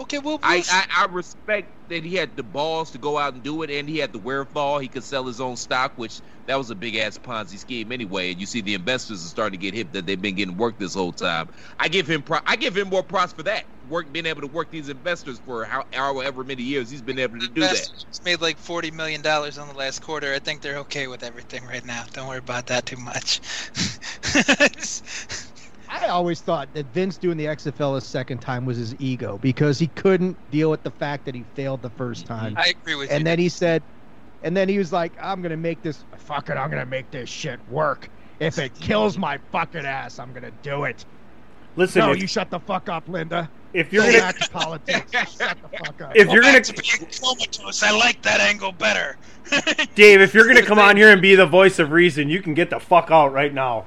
[0.00, 3.42] Okay, well, I, I, I respect that he had the balls to go out and
[3.42, 4.78] do it, and he had the wherewithal.
[4.78, 8.30] He could sell his own stock, which that was a big ass Ponzi scheme anyway.
[8.30, 10.78] And you see, the investors are starting to get hip that they've been getting work
[10.78, 11.48] this whole time.
[11.80, 13.64] I give him pro- I give him more props for that.
[13.88, 17.40] Work being able to work these investors for how, however many years he's been able
[17.40, 17.70] to do that.
[17.70, 20.32] Investors made like $40 million on the last quarter.
[20.32, 22.04] I think they're okay with everything right now.
[22.12, 23.40] Don't worry about that too much.
[26.00, 29.78] I always thought that Vince doing the XFL a second time was his ego because
[29.78, 32.34] he couldn't deal with the fact that he failed the first mm-hmm.
[32.34, 32.54] time.
[32.56, 33.16] I agree with and you.
[33.16, 33.82] And then he said,
[34.42, 36.04] and then he was like, "I'm gonna make this.
[36.16, 36.56] Fuck it.
[36.56, 38.08] I'm gonna make this shit work.
[38.38, 41.04] If it kills my fucking ass, I'm gonna do it."
[41.76, 43.50] Listen, no, if- you shut the fuck up, Linda.
[43.74, 46.16] If you're Go gonna- back to politics, shut the fuck up.
[46.16, 49.16] If you're back gonna- to being comatose, I like that angle better.
[49.94, 52.54] Dave, if you're gonna come on here and be the voice of reason, you can
[52.54, 53.84] get the fuck out right now.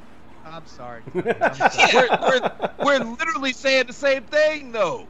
[0.55, 1.01] I'm sorry.
[1.13, 2.51] we're, we're,
[2.83, 5.07] we're literally saying the same thing, though.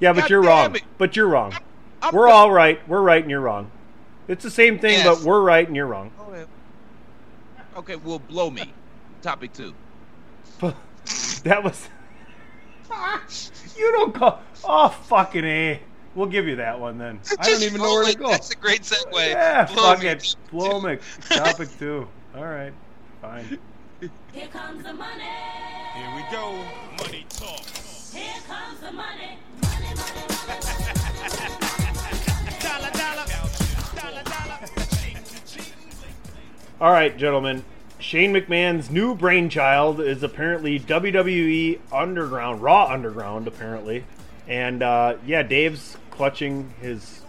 [0.00, 0.76] Yeah, but God you're wrong.
[0.76, 0.82] it.
[0.98, 1.54] But you're wrong.
[2.02, 2.86] I'm we're all right.
[2.88, 3.70] We're right and you're wrong.
[4.28, 5.06] It's the same thing, Yes.
[5.06, 6.10] but we're right and you're wrong.
[7.76, 8.72] Okay, well, blow me.
[9.22, 9.74] Topic two.
[11.44, 11.88] That was.
[13.76, 14.40] you don't call.
[14.64, 15.80] Oh fucking a.
[16.14, 17.20] We'll give you that one then.
[17.38, 18.30] I don't even know where to go.
[18.30, 19.12] That's a great segue.
[19.14, 20.08] Yeah, Blow fuck me.
[20.08, 20.36] it.
[20.50, 20.98] Blow me.
[21.28, 22.08] Topic two.
[22.34, 22.72] All right,
[23.20, 23.58] fine.
[24.32, 25.22] Here comes the money.
[25.94, 26.52] Here we go.
[26.98, 27.64] Money talk.
[28.12, 29.38] Here comes the money.
[32.60, 33.26] Dollar, dollar.
[33.94, 34.58] Dollar, dollar.
[36.80, 37.64] All right, gentlemen.
[37.98, 44.04] Shane McMahon's new brainchild is apparently WWE Underground, Raw Underground, apparently.
[44.46, 47.22] And uh, yeah, Dave's clutching his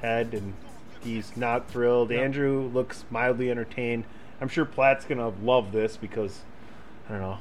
[0.00, 0.54] head and
[1.02, 2.10] he's not thrilled.
[2.10, 4.04] Andrew looks mildly entertained.
[4.44, 6.40] I'm sure Platt's to love this because,
[7.08, 7.38] I don't know,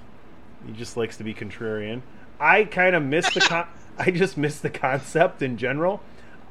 [0.66, 2.02] he just likes to be contrarian.
[2.40, 3.68] I kind of miss the con-
[4.00, 6.02] I just miss the concept in general.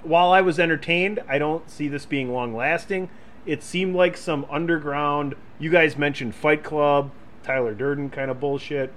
[0.03, 3.09] While I was entertained, I don't see this being long lasting.
[3.47, 5.37] It seemed like some underground.
[5.59, 7.13] You guys mentioned Fight Club,
[7.43, 8.93] Tyler Durden kind of bullshit.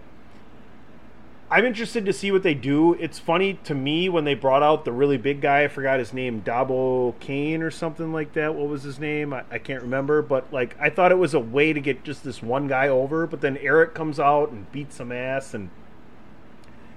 [1.56, 2.96] I'm interested to see what they do.
[2.96, 5.64] It's funny to me when they brought out the really big guy.
[5.64, 8.56] I forgot his name, Dabo Kane or something like that.
[8.56, 9.32] What was his name?
[9.32, 10.22] I, I can't remember.
[10.22, 13.26] But like, I thought it was a way to get just this one guy over.
[13.26, 15.70] But then Eric comes out and beats some ass, and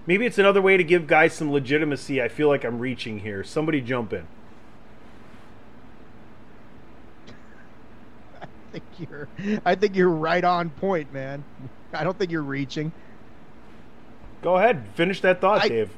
[0.08, 2.20] maybe it's another way to give guys some legitimacy.
[2.20, 3.44] I feel like I'm reaching here.
[3.44, 4.26] Somebody jump in.
[8.42, 9.28] I think you're.
[9.64, 11.44] I think you're right on point, man.
[11.92, 12.90] I don't think you're reaching.
[14.42, 15.90] Go ahead, finish that thought, I- Dave.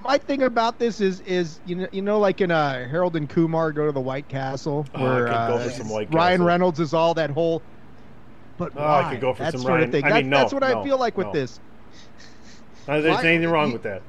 [0.00, 3.28] My thing about this is, is you know, you know, like in uh, Harold and
[3.28, 6.46] Kumar go to the White Castle, Oh, I where go uh, White Ryan Castle.
[6.46, 7.62] Reynolds is all that whole.
[8.58, 9.10] But Oh, I why?
[9.10, 10.04] could go for that some sort Ryan- of thing.
[10.04, 11.32] I That- mean, no, that's what no, I feel like with no.
[11.32, 11.58] this.
[12.86, 14.02] Not that there's Why- anything wrong you- with that.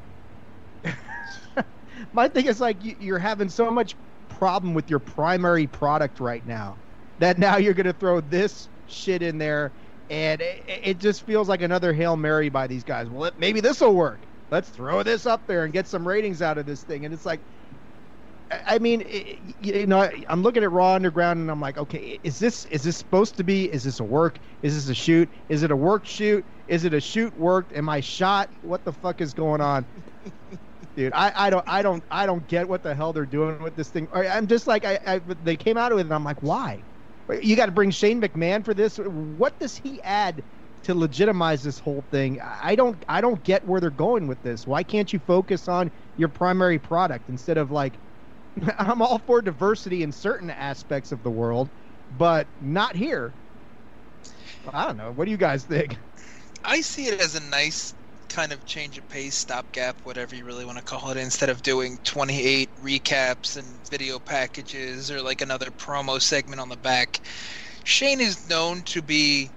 [2.14, 3.96] My thing is like you- you're having so much
[4.30, 6.76] problem with your primary product right now
[7.18, 9.72] that now you're going to throw this shit in there,
[10.10, 13.10] and it, it just feels like another hail mary by these guys.
[13.10, 14.28] Well, maybe this will work.
[14.52, 17.06] Let's throw this up there and get some ratings out of this thing.
[17.06, 17.44] And it's like,
[18.66, 22.40] I- mean, it, you know, I'm looking at Raw Underground and I'm like, okay, is
[22.40, 23.72] this is this supposed to be?
[23.72, 24.40] Is this a work?
[24.64, 25.32] Is this a shoot?
[25.50, 26.48] Is it a work shoot?
[26.68, 27.74] Is it a shoot worked?
[27.74, 28.52] Am I shot?
[28.62, 29.86] What the fuck is going on?
[30.96, 31.14] dude.
[31.14, 33.90] I, I don't I don't I don't get what the hell they're doing with this
[33.92, 34.08] thing.
[34.14, 36.86] I'm just like I, I they came out with it and I'm like why?
[37.42, 38.98] You got to bring Shane McMahon for this.
[38.98, 40.44] What does he add
[40.84, 42.40] to legitimize this whole thing.
[42.42, 44.66] I don't I don't get where they're going with this.
[44.66, 48.00] Why can't you focus on your primary product instead of like
[48.78, 51.70] I'm all for diversity in certain aspects of the world,
[52.18, 53.34] but not here.
[54.74, 55.12] I don't know.
[55.12, 55.98] What do you guys think?
[56.64, 57.94] I see it as a nice
[58.30, 61.62] kind of change of pace, stopgap, whatever you really want to call it, instead of
[61.64, 67.20] doing 28 recaps and video packages or like another promo segment on the back.
[67.84, 69.50] Shane is known to be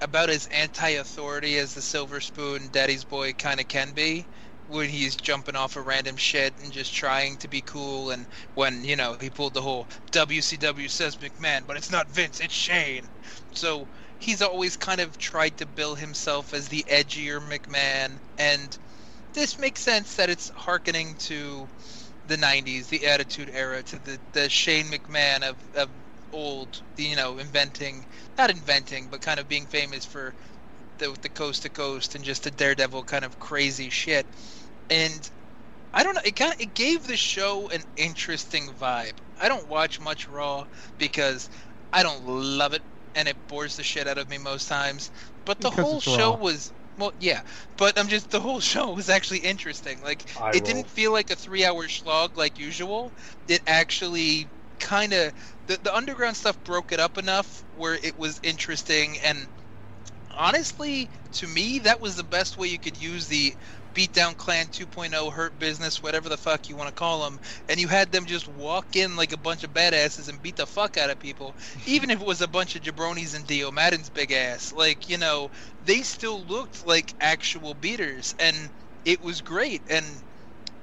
[0.00, 4.26] about as anti authority as the Silver Spoon Daddy's Boy kind of can be.
[4.68, 8.84] When he's jumping off of random shit and just trying to be cool, and when,
[8.84, 13.08] you know, he pulled the whole WCW says McMahon, but it's not Vince, it's Shane.
[13.54, 13.88] So
[14.20, 18.78] he's always kind of tried to bill himself as the edgier McMahon, and
[19.34, 21.68] this makes sense that it's hearkening to
[22.28, 25.88] the 90s, the Attitude Era, to the, the Shane McMahon of, of
[26.32, 28.04] old, you know, inventing,
[28.36, 30.34] not inventing, but kind of being famous for
[30.98, 34.26] the, the coast to coast and just the daredevil kind of crazy shit.
[34.90, 35.30] And
[35.94, 39.14] I don't know, it kind of, it gave the show an interesting vibe.
[39.40, 40.66] I don't watch much Raw
[40.98, 41.48] because
[41.92, 42.82] I don't love it
[43.18, 45.12] and it bores the shit out of me most times.
[45.46, 47.42] But the Because whole show was well, yeah.
[47.76, 50.02] But I'm just the whole show was actually interesting.
[50.02, 50.64] Like Eye it roll.
[50.64, 53.14] didn't feel like a three-hour slog like usual.
[53.48, 55.32] It actually kind of
[55.66, 59.48] the the underground stuff broke it up enough where it was interesting and
[60.36, 63.56] honestly, to me, that was the best way you could use the
[63.98, 67.88] Beatdown Clan 2.0 Hurt Business, whatever the fuck you want to call them, and you
[67.88, 71.10] had them just walk in like a bunch of badasses and beat the fuck out
[71.10, 71.56] of people,
[71.86, 74.72] even if it was a bunch of jabronis and Dio Maddin's big ass.
[74.72, 78.70] Like, you know, they still looked like actual beaters, and
[79.04, 80.22] it was great, and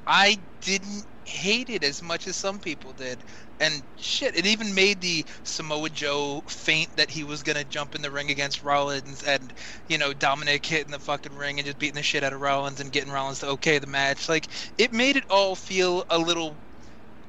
[0.05, 3.23] I didn't hate it as much as some people did.
[3.59, 8.01] And shit, it even made the Samoa Joe feint that he was gonna jump in
[8.01, 9.53] the ring against Rollins, and
[9.87, 12.79] you know Dominic hitting the fucking ring and just beating the shit out of Rollins
[12.79, 14.29] and getting Rollins to okay the match.
[14.29, 16.59] Like it made it all feel a little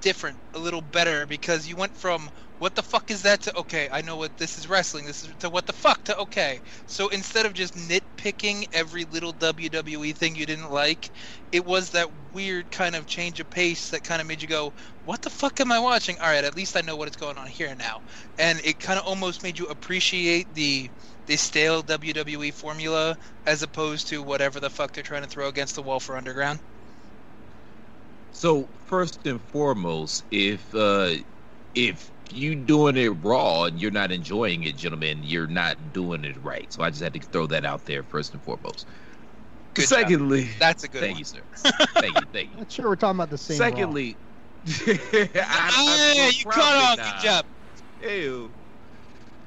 [0.01, 3.89] different, a little better because you went from what the fuck is that to okay,
[3.93, 5.05] I know what this is wrestling.
[5.05, 6.61] This is to what the fuck to okay.
[6.87, 11.11] So instead of just nitpicking every little WWE thing you didn't like,
[11.53, 14.73] it was that weird kind of change of pace that kind of made you go,
[15.05, 17.39] "What the fuck am I watching?" All right, at least I know what is going
[17.39, 18.01] on here now.
[18.39, 20.91] And it kind of almost made you appreciate the
[21.27, 23.17] the stale WWE formula
[23.47, 26.61] as opposed to whatever the fuck they're trying to throw against the wall for Underground.
[28.31, 31.15] So first and foremost, if uh,
[31.75, 36.41] if you doing it raw and you're not enjoying it, gentlemen, you're not doing it
[36.43, 36.73] right.
[36.73, 38.89] So I just had to throw that out there first and foremost.
[39.75, 40.01] Good job.
[40.01, 41.19] Secondly, That's a good thank one.
[41.21, 41.43] you, sir.
[42.01, 42.57] thank you, thank you.
[42.59, 43.57] Not sure we're talking about the same.
[43.57, 44.19] Secondly,
[44.69, 46.97] I, you cut off.
[46.97, 47.47] Good job.
[48.01, 48.55] Ew.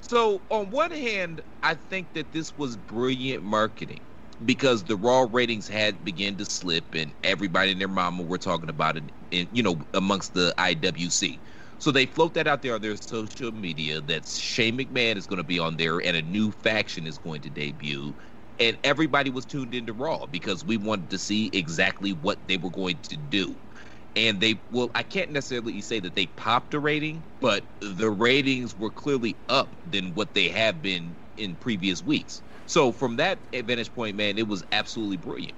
[0.02, 4.02] So on one hand, I think that this was brilliant marketing
[4.46, 8.70] because the raw ratings had begun to slip, and everybody and their mama were talking
[8.70, 11.42] about it, in you know, amongst the IWC.
[11.80, 15.38] So they float that out there on their social media that Shane McMahon is going
[15.38, 18.16] to be on there, and a new faction is going to debut.
[18.60, 22.72] And everybody was tuned into Raw because we wanted to see exactly what they were
[22.72, 23.56] going to do.
[24.16, 28.76] And they well i can't necessarily say that they popped a rating but the ratings
[28.76, 32.42] were clearly up than what they have been in previous weeks.
[32.66, 35.56] So from that vantage point man it was absolutely brilliant.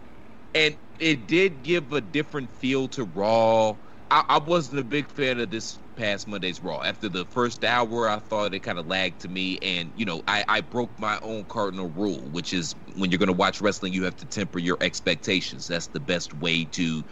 [0.54, 3.78] And it did give a different feel to raw
[4.12, 8.08] i, I wasn't a big fan of this past monday's raw after the first hour
[8.08, 11.20] i thought it kind of lagged to me and you know I, I broke my
[11.22, 14.60] own cardinal rule which is when you're going to watch wrestling you have to temper
[14.60, 17.04] your expectations that's the best way to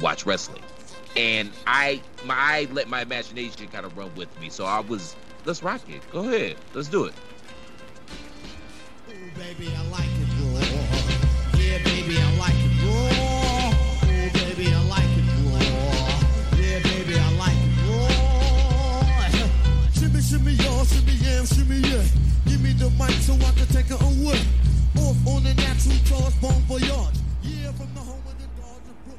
[0.00, 0.62] watch wrestling
[1.16, 4.50] and I my I let my imagination kind of run with me.
[4.50, 6.08] So I was let's rock it.
[6.10, 6.56] Go ahead.
[6.74, 7.14] Let's do it.
[9.10, 10.07] Ooh, baby, I like
[20.28, 22.04] Shimmy, y'all, shimmy, yeah, shimmy, yeah.
[22.44, 24.38] Give me the mic so I can take it away.
[24.98, 26.34] Off on the natural charge.
[27.42, 28.46] Yeah, from the home of the
[29.06, 29.18] Brooklyn.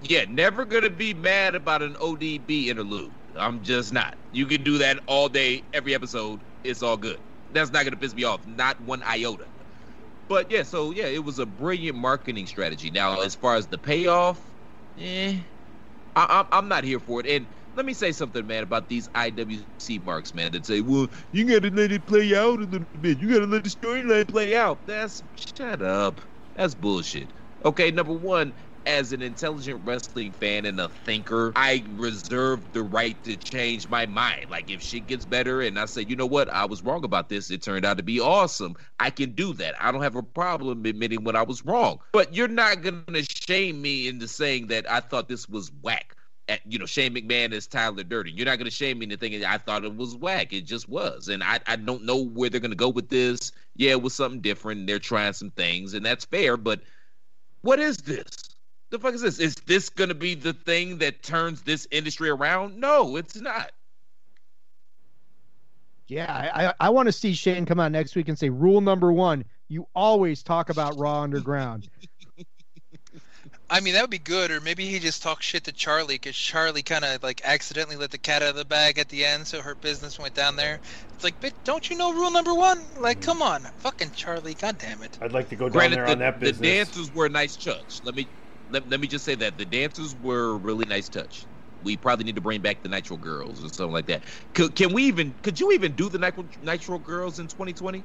[0.00, 3.10] Yeah, never gonna be mad about an ODB interlude.
[3.36, 4.14] I'm just not.
[4.32, 6.40] You can do that all day, every episode.
[6.62, 7.18] It's all good.
[7.52, 9.44] That's not gonna piss me off, not one iota.
[10.28, 12.90] But yeah, so yeah, it was a brilliant marketing strategy.
[12.90, 14.40] Now, as far as the payoff,
[14.98, 15.36] eh,
[16.16, 17.26] I, I'm not here for it.
[17.26, 21.44] And let me say something, man, about these IWC marks, man, that say, well, you
[21.44, 23.18] gotta let it play out a little bit.
[23.18, 24.86] You gotta let the storyline play out.
[24.86, 26.20] That's shut up.
[26.54, 27.32] That's bullshit.
[27.64, 28.54] Okay, number one,
[28.86, 34.06] as an intelligent wrestling fan and a thinker, I reserve the right to change my
[34.06, 34.46] mind.
[34.50, 37.28] Like if shit gets better and I say, you know what, I was wrong about
[37.28, 38.74] this, it turned out to be awesome.
[39.00, 39.74] I can do that.
[39.80, 41.98] I don't have a problem admitting when I was wrong.
[42.12, 46.13] But you're not gonna shame me into saying that I thought this was whack.
[46.48, 48.36] At, you know, Shane McMahon is Tyler Durden.
[48.36, 50.52] You're not going to shame me into thinking I thought it was whack.
[50.52, 51.28] It just was.
[51.28, 53.52] And I, I don't know where they're going to go with this.
[53.76, 54.86] Yeah, it was something different.
[54.86, 56.58] They're trying some things, and that's fair.
[56.58, 56.82] But
[57.62, 58.26] what is this?
[58.90, 59.38] The fuck is this?
[59.38, 62.78] Is this going to be the thing that turns this industry around?
[62.78, 63.72] No, it's not.
[66.06, 68.82] Yeah, I, I, I want to see Shane come out next week and say, rule
[68.82, 71.88] number one, you always talk about Raw Underground.
[73.74, 76.36] I mean, that would be good, or maybe he just talks shit to Charlie because
[76.36, 79.48] Charlie kind of like accidentally let the cat out of the bag at the end,
[79.48, 80.80] so Hurt Business went down there.
[81.12, 82.78] It's like, bitch, don't you know rule number one?
[83.00, 85.18] Like, come on, fucking Charlie, god damn it.
[85.20, 86.60] I'd like to go down Granted, there the, on that business.
[86.60, 87.98] the dancers were a nice touch.
[88.04, 88.28] Let me
[88.70, 91.44] let, let me just say that the dancers were a really nice touch.
[91.82, 94.22] We probably need to bring back the Nitro Girls or something like that.
[94.54, 95.34] Could, can we even?
[95.42, 98.04] Could you even do the Nitro, Nitro Girls in 2020?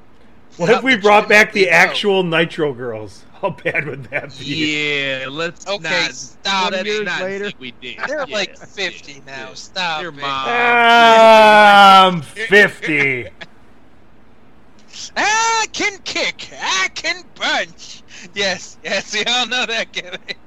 [0.58, 3.24] What if we brought back the actual Nitro Girls?
[3.41, 5.20] How bad would that be?
[5.22, 6.12] Yeah, let's Okay, not.
[6.14, 7.06] stop let's it.
[7.06, 7.50] not Later.
[7.52, 7.97] say we did.
[8.06, 9.54] They're Yeah, like 50 now.
[9.54, 10.02] Stop.
[10.02, 10.22] Your it.
[10.22, 13.28] I'm Um, 50.
[15.16, 16.50] I can kick.
[16.62, 18.04] I can punch.
[18.34, 20.38] Yes, yes, we all know that gimmick.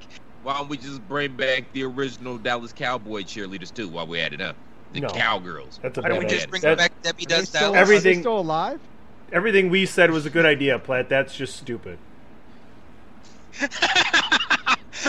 [0.43, 4.35] Why don't we just bring back the original Dallas Cowboy cheerleaders too while we're at
[4.35, 4.57] it up?
[4.93, 5.09] The No.
[5.09, 5.79] Cowgirls.
[5.83, 7.69] That's a Why don't we just bring That- back Debbie Are they Does still, Dallas?
[7.71, 8.81] are they Everything- still alive?
[9.33, 11.09] Everything we said was a good idea, Platt.
[11.09, 11.99] That's just stupid.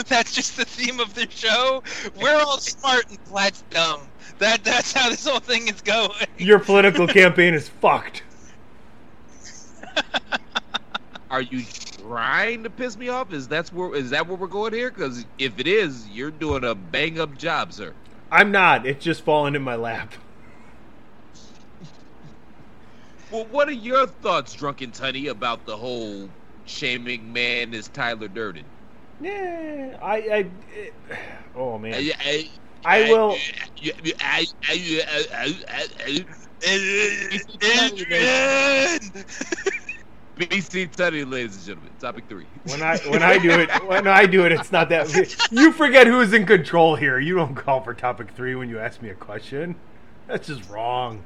[0.07, 1.83] that's just the theme of the show.
[2.21, 4.01] We're all smart and Platt's dumb.
[4.39, 6.27] That that's how this whole thing is going.
[6.37, 8.23] Your political campaign is fucked.
[11.29, 11.63] Are you
[11.99, 13.33] trying to piss me off?
[13.33, 14.89] Is that's where is that where we're going here?
[14.89, 17.93] Because if it is, you're doing a bang up job, sir.
[18.31, 18.85] I'm not.
[18.85, 20.13] It's just falling in my lap.
[23.33, 26.29] Well, what are your thoughts, Drunken Tunney, about the whole
[26.65, 28.63] Shane McMahon is Tyler Durden?
[29.19, 30.45] Yeah, I, I,
[31.55, 32.49] oh man, I, I,
[32.85, 33.35] I will.
[34.21, 36.25] I, I, I,
[36.63, 37.25] Adrian!
[40.37, 41.91] BC Tunney, ladies and gentlemen.
[41.99, 42.45] Topic three.
[42.65, 45.09] When I when I do it when I do it, it's not that.
[45.51, 47.17] You forget who's in control here.
[47.17, 49.75] You don't call for topic three when you ask me a question.
[50.27, 51.23] That's just wrong.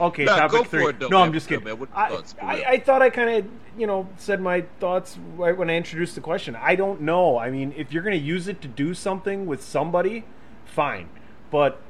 [0.00, 0.86] Okay, Nah, topic three.
[0.88, 1.20] it, no, man.
[1.20, 1.68] I'm just kidding.
[1.94, 2.22] I?
[2.40, 2.64] I.
[2.68, 3.46] I thought I kind of
[3.78, 6.56] you know said my thoughts right when I introduced the question.
[6.56, 7.38] I don't know.
[7.38, 10.24] I mean, if you're going to use it to do something with somebody,
[10.64, 11.08] fine.
[11.50, 11.80] But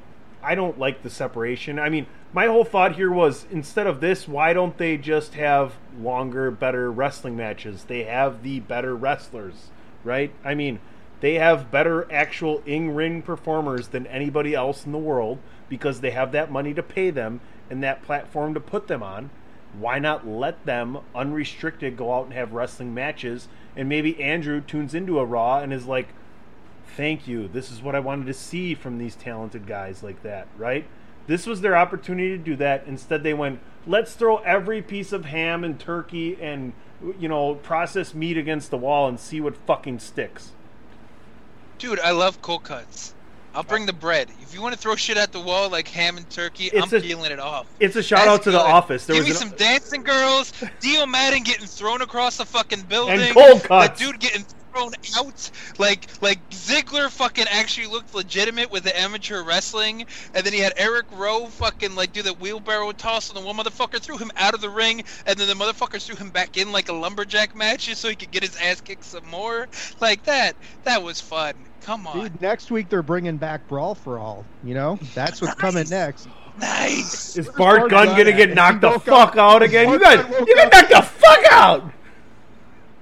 [0.43, 1.79] I don't like the separation.
[1.79, 5.73] I mean, my whole thought here was instead of this, why don't they just have
[5.99, 7.85] longer, better wrestling matches?
[7.85, 9.69] They have the better wrestlers,
[10.03, 10.33] right?
[10.43, 10.79] I mean,
[11.19, 15.37] they have better actual in ring performers than anybody else in the world
[15.69, 17.39] because they have that money to pay them
[17.71, 19.31] and that platform to put them on.
[19.79, 23.47] Why not let them unrestricted go out and have wrestling matches?
[23.75, 26.09] And maybe Andrew tunes into a Raw and is like,
[26.97, 27.47] thank you.
[27.47, 30.85] This is what I wanted to see from these talented guys like that, right?
[31.27, 32.83] This was their opportunity to do that.
[32.85, 36.73] Instead, they went, let's throw every piece of ham and turkey and,
[37.17, 40.51] you know, processed meat against the wall and see what fucking sticks.
[41.77, 43.15] Dude, I love cold cuts.
[43.53, 44.29] I'll bring the bread.
[44.41, 46.97] If you want to throw shit at the wall like ham and turkey, It's I'm
[46.97, 47.67] a- peeling it off.
[47.79, 48.59] It's a shout That's out to The.
[48.59, 49.05] Office.
[49.05, 52.83] There Give was me an- some dancing girls, Dio Maddin getting thrown across the fucking
[52.83, 53.87] building, And cold cuts.
[53.87, 54.43] That dude getting
[54.73, 55.51] thrown out.
[55.77, 60.71] Like like Ziggler fucking actually looked legitimate with the amateur wrestling, and then he had
[60.77, 64.53] Eric Rowe fucking like do the wheelbarrow toss, and the one motherfucker threw him out
[64.53, 67.87] of the ring, and then the motherfucker threw him back in like a lumberjack match
[67.87, 69.67] just so he could get his ass kicked some more.
[69.99, 70.55] Like that.
[70.85, 71.53] That was fun.
[71.83, 72.19] Come on.
[72.19, 74.45] Dude, next week they're bringing back Brawl for All.
[74.63, 76.27] You know, that's what's coming next.
[76.59, 77.37] Nice.
[77.37, 79.89] Is Bart Gunn Gunn gonna get knocked the fuck up- out again?
[79.89, 81.91] You Bart got Gunn woke you got up- knocked the fuck out.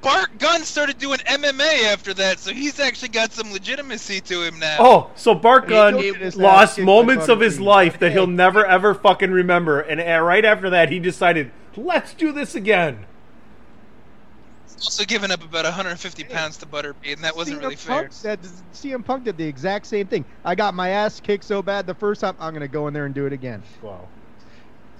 [0.01, 4.57] Bart Gunn started doing MMA after that, so he's actually got some legitimacy to him
[4.57, 4.77] now.
[4.79, 8.25] Oh, so Bart Gunn He took his ass lost moments of his life that he'll
[8.27, 13.07] never ever fucking remember, and uh, right after that, he decided, let's do this again.
[14.79, 18.01] He's also giving up about 150 pounds to Butterbean, and that wasn't CM really fair.
[18.01, 20.25] Punk said, CM Punk did the exact same thing.
[20.45, 23.05] I got my ass kicked so bad the first time, I'm gonna go in there
[23.05, 23.63] and do it again.
[23.81, 24.09] Wow.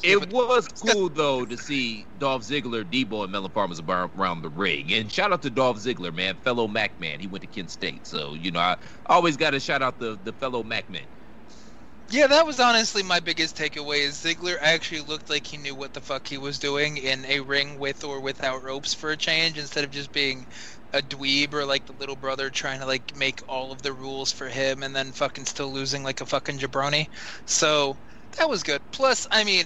[0.04, 4.50] It was cool though to see Dolph Ziggler, Debo, and Melon Farmers around around the
[4.50, 4.94] ring.
[4.94, 7.20] And shout out to Dolph Ziggler, man, fellow Mac man.
[7.20, 8.78] He went to Kent State, so you know I
[9.08, 11.06] always got to shout out the the fellow Mac man.
[12.12, 14.00] Yeah, that was honestly my biggest takeaway.
[14.00, 17.40] Is Ziggler actually looked like he knew what the fuck he was doing in a
[17.40, 20.46] ring with or without ropes for a change, instead of just being
[20.92, 24.32] a dweeb or like the little brother trying to like make all of the rules
[24.32, 27.06] for him and then fucking still losing like a fucking jabroni.
[27.46, 27.98] So
[28.38, 28.82] that was good.
[28.92, 29.66] Plus, I mean,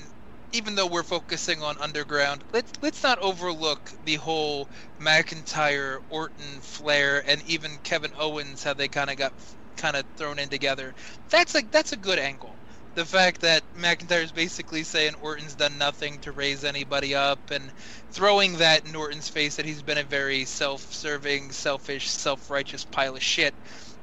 [0.52, 4.70] even though we're focusing on underground, let's let's not overlook the whole
[5.02, 9.34] McIntyre, Orton, Flair, and even Kevin Owens how they kind of got
[9.78, 10.94] kind of thrown in together.
[11.30, 12.56] That's like that's a good angle.
[12.96, 17.72] The fact that McIntyre's basically saying Orton's done nothing to raise anybody up, and
[18.12, 23.24] throwing that in Orton's face that he's been a very self-serving, selfish, self-righteous pile of
[23.24, 23.56] shit,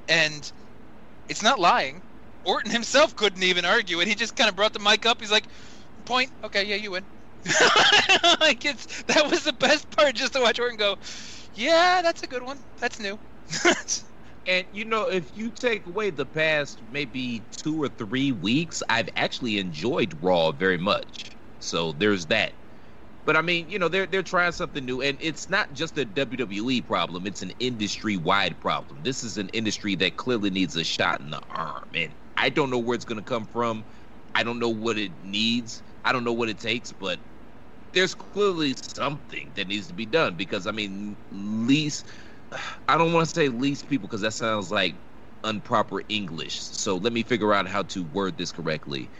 [0.08, 0.50] and
[1.28, 2.02] it's not lying.
[2.44, 4.08] Orton himself couldn't even argue it.
[4.08, 5.20] He just kind of brought the mic up.
[5.20, 5.46] He's like,
[6.04, 6.30] "Point.
[6.44, 7.06] Okay, yeah, you win."
[8.40, 10.96] like it's that was the best part, just to watch Orton go,
[11.54, 12.58] "Yeah, that's a good one.
[12.80, 13.18] That's new."
[14.46, 19.08] And you know, if you take away the past maybe two or three weeks, I've
[19.16, 21.30] actually enjoyed Raw very much.
[21.60, 22.54] So there's that.
[23.24, 26.06] But I mean, you know, they're they're trying something new, and it's not just a
[26.06, 29.02] WWE problem; it's an industry-wide problem.
[29.02, 32.70] This is an industry that clearly needs a shot in the arm, and I don't
[32.70, 33.86] know where it's going to come from.
[34.34, 35.82] I don't know what it needs.
[36.04, 37.20] I don't know what it takes, but
[37.92, 42.06] there's clearly something that needs to be done because I mean, least
[42.88, 44.96] I don't want to say least people because that sounds like
[45.44, 46.60] improper English.
[46.60, 49.10] So let me figure out how to word this correctly.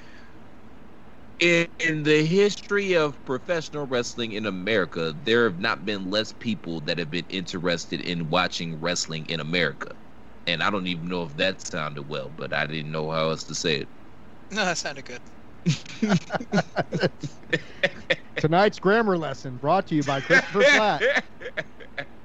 [1.41, 6.81] In, in the history of professional wrestling in America, there have not been less people
[6.83, 9.93] that have been interested in watching wrestling in America.
[10.47, 13.45] And I don't even know if that sounded well, but I didn't know how else
[13.45, 13.91] to say it.
[14.51, 15.23] no, that sounded good.
[18.39, 21.05] Tonight's grammar lesson brought to you by Christopher Platt.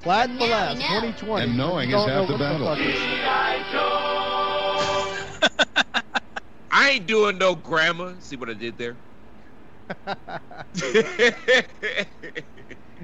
[0.05, 1.43] Platt and the Last, 2020.
[1.45, 2.67] And knowing is half the battle.
[2.67, 2.95] fuck is-
[6.71, 8.15] I ain't doing no grammar.
[8.19, 8.97] See what I did there?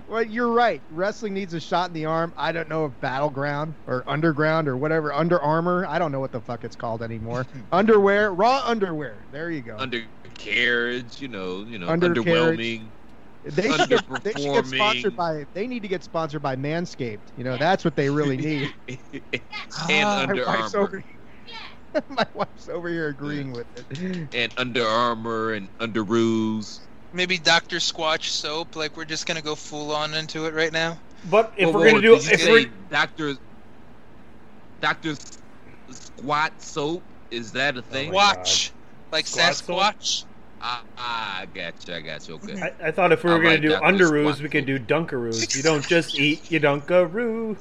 [0.08, 0.82] Well, you're right.
[0.90, 2.34] Wrestling needs a shot in the arm.
[2.38, 5.86] I don't know if Battleground or Underground or whatever, Under Armour.
[5.88, 7.46] I don't know what the fuck it's called anymore.
[7.72, 9.26] underwear, Raw underwear.
[9.32, 9.78] There you go.
[9.78, 12.60] Undercarriage, you know, you know, Undercarriage.
[12.60, 12.92] underwhelming.
[13.44, 15.46] They should, get, they should get sponsored by.
[15.54, 17.20] They need to get sponsored by Manscaped.
[17.38, 18.74] You know, that's what they really need.
[18.88, 19.42] and
[19.90, 20.88] Ah, Under my wife's Armour.
[20.88, 21.04] over-
[22.10, 24.28] my wife's over here agreeing with it.
[24.36, 26.80] and Under Armour and Underoos.
[27.14, 27.78] Maybe Dr.
[27.78, 28.76] Squatch soap.
[28.76, 30.98] Like we're just gonna go full on into it right now.
[31.30, 33.34] But if Whoa, we're whoa, gonna do, did you if say we're Doctor
[34.80, 35.16] Doctor
[35.90, 38.12] Squat Soap, is that a thing?
[38.12, 38.72] Watch,
[39.12, 40.28] like Squat soap?
[40.62, 40.64] Sasquatch.
[40.64, 41.94] Ah, ah, I got you.
[41.96, 42.36] I got you.
[42.36, 42.62] Okay.
[42.62, 43.86] I, I thought if we were I gonna like do Dr.
[43.86, 45.56] underoos, Squat we could do dunkaroos.
[45.56, 47.58] You don't just eat, you dunkaroo.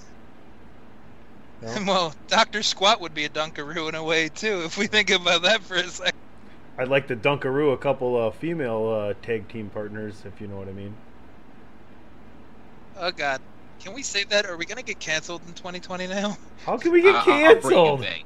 [1.62, 1.74] No?
[1.86, 2.62] Well, Dr.
[2.62, 5.76] Squat would be a Dunkaroo in a way too, if we think about that for
[5.76, 6.12] a second.
[6.78, 10.56] I'd like to dunkaroo a couple of female uh, tag team partners, if you know
[10.56, 10.94] what I mean.
[12.96, 13.40] Oh God,
[13.82, 14.46] can we say that?
[14.46, 16.36] Are we gonna get canceled in 2020 now?
[16.64, 18.00] How can we get I- I'll bring it canceled?
[18.00, 18.24] back.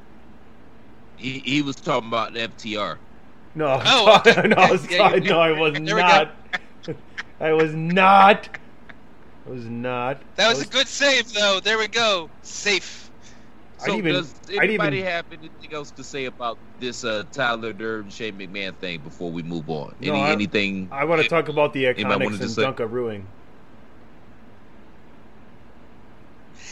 [1.16, 2.98] He, he was talking about FTR.
[3.56, 4.48] No, I was Oh, talking- okay.
[4.48, 6.08] no, I was Yeah, talking- no, I was there we go.
[6.08, 6.30] not.
[7.40, 8.48] I was not.
[9.46, 10.20] I was not.
[10.36, 11.60] That I was a good save, though.
[11.60, 12.30] There we go.
[12.42, 13.10] Safe.
[13.80, 17.24] I'd So even- does I'd anybody even- have anything else to say about this uh,
[17.32, 19.94] Tyler Durden, Shane McMahon thing before we move on?
[20.00, 20.88] No, Any I- anything?
[20.90, 22.62] I want to talk about the Anybody IIconics wanted to and say?
[22.64, 23.22] dunkarooing.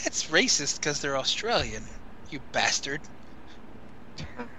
[0.05, 1.85] It's racist because they're Australian.
[2.31, 3.01] You bastard.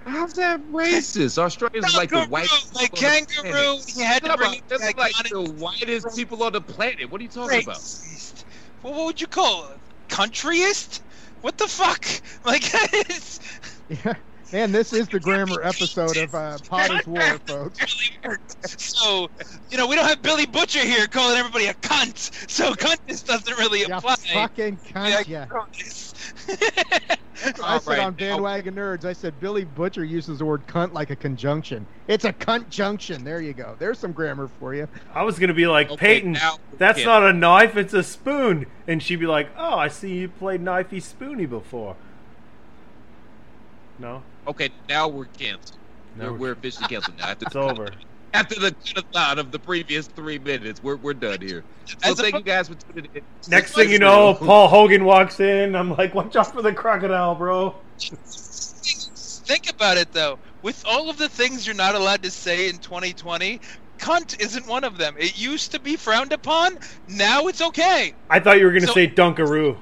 [0.06, 1.38] How's that racist?
[1.38, 2.50] Australians are like the white.
[2.74, 3.52] Like people on the kangaroo.
[3.52, 3.84] planet.
[3.88, 6.62] He had to bring on, it That's back like on the whitest people on the
[6.62, 7.10] planet.
[7.10, 7.78] What are you talking about?
[7.78, 8.46] Racist.
[8.82, 9.82] Well, what would you call it?
[10.10, 11.02] Countryist?
[11.42, 12.06] What the fuck?
[12.46, 13.40] Like, it's
[13.88, 14.16] Yeah.
[14.54, 18.14] Man, this is the grammar episode of uh, Pod is War, folks.
[18.78, 19.28] so
[19.72, 22.50] you know we don't have Billy Butcher here calling everybody a cunt.
[22.50, 24.16] So cunt just doesn't really You apply.
[24.16, 25.48] fucking cunt, yeah.
[27.62, 31.10] I said right, on Bandwagon Nerds, I said Billy Butcher uses the word cunt like
[31.10, 31.88] a conjunction.
[32.08, 33.24] It's a cunt junction.
[33.24, 33.76] There you go.
[33.80, 34.88] There's some grammar for you.
[35.16, 36.34] I was gonna be like Okay, Peyton.
[36.34, 37.06] now- That's yeah.
[37.06, 38.68] not a knife; it's a spoon.
[38.88, 41.96] And she'd be like, "Oh, I see you played knifey spoony before."
[43.98, 45.78] No, Okay, now we're canceled.
[46.16, 47.30] Now we're, we're- we're officially canceled now.
[47.30, 47.90] After it's the, over.
[48.34, 48.76] after the
[49.14, 51.64] thought of the previous three minutes, we're we're done here.
[52.04, 53.22] So thank you guys for tuning in.
[53.50, 55.76] Next thing you know, Paul Hogan walks in.
[55.76, 60.40] I'm like, "Watch out for the crocodile, bro." Think about it though.
[60.62, 63.60] With all of the things you're not allowed to say in 2020,
[63.98, 65.16] cunt isn't one of them.
[65.20, 66.78] It used to be frowned upon.
[67.10, 68.14] Now it's okay.
[68.30, 69.76] I thought you were gonna So- say dunkaroo.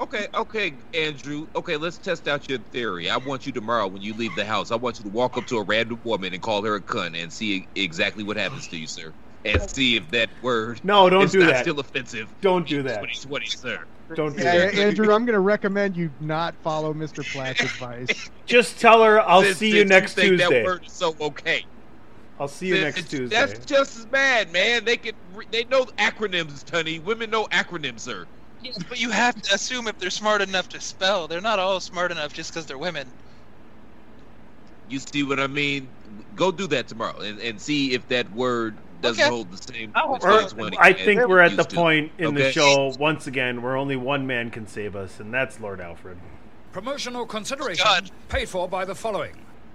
[0.00, 1.46] Okay, okay, Andrew.
[1.54, 3.10] Okay, let's test out your theory.
[3.10, 4.70] I want you tomorrow when you leave the house.
[4.70, 7.22] I want you to walk up to a random woman and call her a cunt
[7.22, 9.12] and see exactly what happens to you, sir.
[9.44, 11.62] And see if that word No, don't is do not that.
[11.62, 12.28] still offensive.
[12.40, 12.98] Don't do that.
[12.98, 13.84] Twenty twenty, sir.
[14.14, 14.74] Don't do Yeah, that.
[14.74, 17.22] Andrew, I'm going to recommend you not follow Mr.
[17.32, 18.30] Platt's advice.
[18.46, 20.60] Just tell her I'll Since- see you since next think Tuesday.
[20.62, 21.64] That word is so okay.
[22.38, 23.36] I'll see you Since- next Tuesday.
[23.36, 24.84] That's just as bad, man.
[24.86, 25.14] They can
[25.50, 26.98] they know acronyms, Tony.
[26.98, 28.26] Women know acronyms, sir.
[28.62, 31.28] Yes, but you have to assume if they're smart enough to spell.
[31.28, 33.06] They're not all smart enough just because they're women.
[34.88, 35.88] You see what I mean?
[36.36, 39.30] Go do that tomorrow and, and see if that word doesn't Okay.
[39.30, 39.92] hold the same.
[39.94, 41.76] I'll- Or- I think we're at the used to.
[41.76, 45.58] point in the show once again where only one man can save us, and that's
[45.60, 46.18] Lord Alfred.
[46.72, 48.10] Promotional consideration God.
[48.28, 49.36] paid for by the following.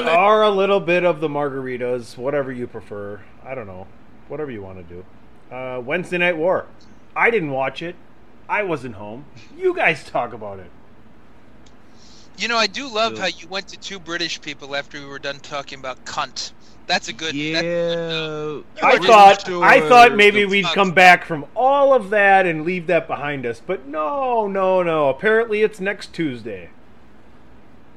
[0.00, 0.16] of the.
[0.18, 3.20] Or a little bit of the margaritas, whatever you prefer.
[3.44, 3.86] I don't know.
[4.28, 5.04] Whatever you want to do.
[5.54, 6.66] Uh, Wednesday Night War.
[7.16, 7.96] I didn't watch it.
[8.48, 9.24] I wasn't home.
[9.56, 10.70] You guys talk about it.
[12.38, 13.20] You know, I do love Yeah.
[13.22, 16.52] how you went to two British people after we were done talking about cunt.
[16.86, 17.34] That's a good.
[17.34, 17.60] Yeah.
[17.60, 22.64] that's- I thought sure I thought maybe we'd come back from all of that and
[22.64, 25.08] leave that behind us, but no, no, no.
[25.08, 26.70] Apparently, it's next Tuesday.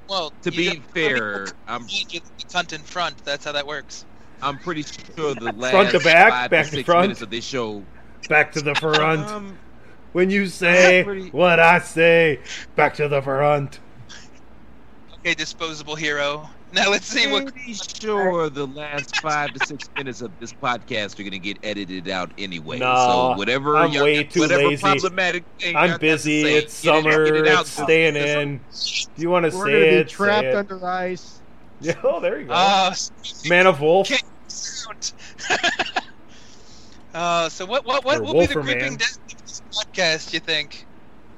[0.09, 3.23] Well, To be fair, I'm you get the cunt in front.
[3.25, 4.05] That's how that works.
[4.41, 7.01] I'm pretty sure the last Front to back, five back to to six front.
[7.03, 7.83] minutes of this show.
[8.29, 9.25] Back to the front.
[9.27, 9.57] Um,
[10.11, 12.39] when you say pretty- what I say,
[12.75, 13.79] back to the front.
[15.19, 16.49] Okay, disposable hero.
[16.75, 17.53] Now let's see what.
[17.53, 22.09] pretty sure the last five to six minutes of this podcast are gonna get edited
[22.09, 22.79] out anyway.
[22.79, 22.95] No,
[23.33, 24.81] so whatever I'm y'all- way too whatever lazy.
[24.81, 26.41] problematic thing I'm busy.
[26.41, 27.23] say, It's get it- summer.
[27.35, 27.61] it out.
[27.61, 28.57] It's staying in.
[29.15, 30.09] Do you want to We're say going to be it?
[30.09, 30.55] say trapped it.
[30.55, 31.39] under ice.
[31.81, 32.53] Yeah, oh, there you go.
[32.53, 32.93] Uh,
[33.49, 34.09] Man of Wolf.
[34.09, 34.21] Okay.
[37.13, 38.63] uh, so what what what Or will be the Wolferman.
[38.63, 40.33] creeping death of this podcast?
[40.33, 40.85] You think?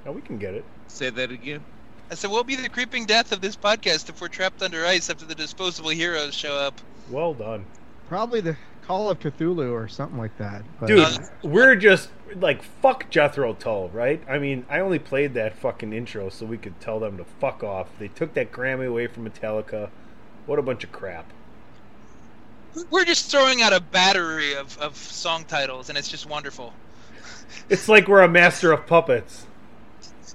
[0.05, 0.63] Oh, we can get it.
[0.87, 1.63] Say that again.
[2.11, 4.85] I said, what will be the creeping death of this podcast if we're trapped under
[4.85, 6.79] ice after the disposable heroes show up?
[7.09, 7.65] Well done.
[8.07, 10.61] Probably the Call of Cthulhu or something like that.
[10.79, 14.21] But, Dude, we're just like fuck Jethro Tull, right?
[14.29, 17.63] I mean, I only played that fucking intro so we could tell them to fuck
[17.63, 17.87] off.
[17.97, 19.89] They took that Grammy away from Metallica.
[20.45, 21.25] What a bunch of crap.
[22.91, 26.73] We're just throwing out a battery of, of song titles, and it's just wonderful.
[27.69, 29.47] It's like we're a master of puppets.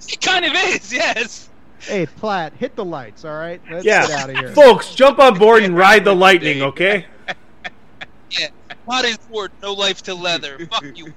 [0.09, 1.50] It kind of is, yes.
[1.81, 3.61] Hey, Platt, hit the lights, all right?
[3.71, 4.53] Let's yeah, get out of here.
[4.53, 7.07] folks, jump on board and ride the lightning, okay?
[8.39, 8.47] Yeah.
[8.87, 10.65] Pot is Ford, no life to leather.
[10.67, 11.13] Fuck you.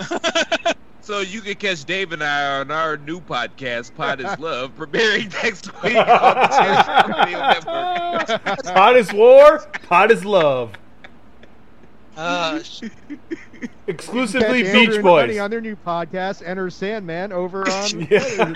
[1.06, 5.32] So you can catch Dave and I on our new podcast, Pod is Love, premiering
[5.40, 6.48] next week on the
[8.26, 10.72] Chairshot Pot is war, pot is love.
[12.16, 12.90] Uh, sh-
[13.86, 15.38] Exclusively Beach and Boys.
[15.38, 18.08] On their new podcast, Enter Sandman, over on.
[18.10, 18.52] Yeah.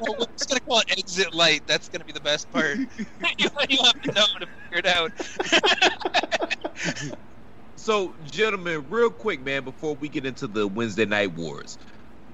[0.00, 1.62] well, we're just gonna call it Exit Light.
[1.66, 2.78] That's gonna be the best part.
[2.78, 2.86] you,
[3.38, 5.12] you have to know to figure it out.
[7.86, 11.78] So, gentlemen, real quick, man, before we get into the Wednesday Night Wars,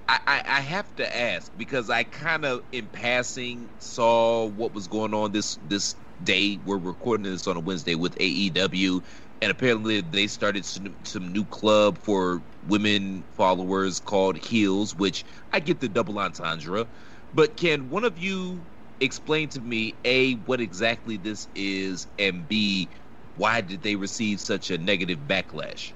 [0.08, 4.88] I, I, I have to ask because I kind of, in passing, saw what was
[4.88, 6.58] going on this this day.
[6.64, 9.02] We're recording this on a Wednesday with AEW,
[9.42, 15.60] and apparently they started some, some new club for women followers called Heels, which I
[15.60, 16.88] get the double entendre.
[17.32, 18.68] But can one of you
[19.00, 22.92] explain to me a what exactly this is, and b
[23.34, 25.92] why did they receive such a negative backlash?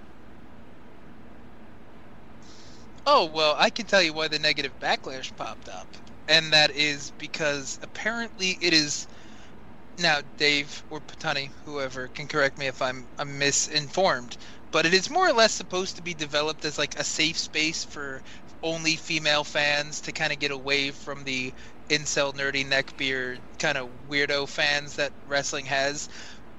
[3.07, 5.97] Oh, well, I can tell you why the negative backlash popped up.
[6.28, 9.07] And that is because apparently it is.
[9.99, 14.36] Now, Dave or Patani, whoever, can correct me if I'm, I'm misinformed,
[14.70, 17.84] but it is more or less supposed to be developed as like a safe space
[17.84, 18.22] for
[18.62, 21.55] only female fans to kind of get away from the
[21.90, 26.09] incel nerdy neckbeard kind of weirdo fans that wrestling has.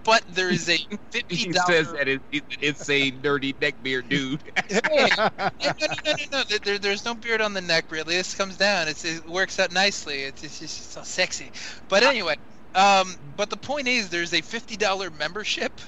[0.04, 0.78] But there is a
[1.12, 4.44] fifty He says that it, it, it's a nerdy neckbeard dude.
[4.70, 5.28] Hey, no,
[5.80, 6.44] no, no, no, no.
[6.50, 8.16] There- There, there's no beard on the neck, really.
[8.16, 8.88] This comes down.
[8.88, 10.24] It's, it works out nicely.
[10.24, 11.52] It's, it's just so sexy.
[11.90, 12.36] But anyway,
[12.76, 15.82] um, but the point is, there's a fifty dollar membership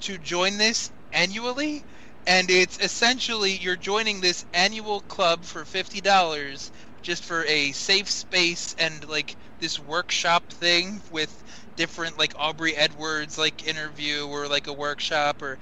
[0.00, 1.84] to join this annually,
[2.26, 6.70] and it's essentially you're joining this annual club for fifty dollars
[7.02, 11.42] just for a safe space and like this workshop thing with
[11.76, 15.58] different like Aubrey Edwards like interview or like a workshop or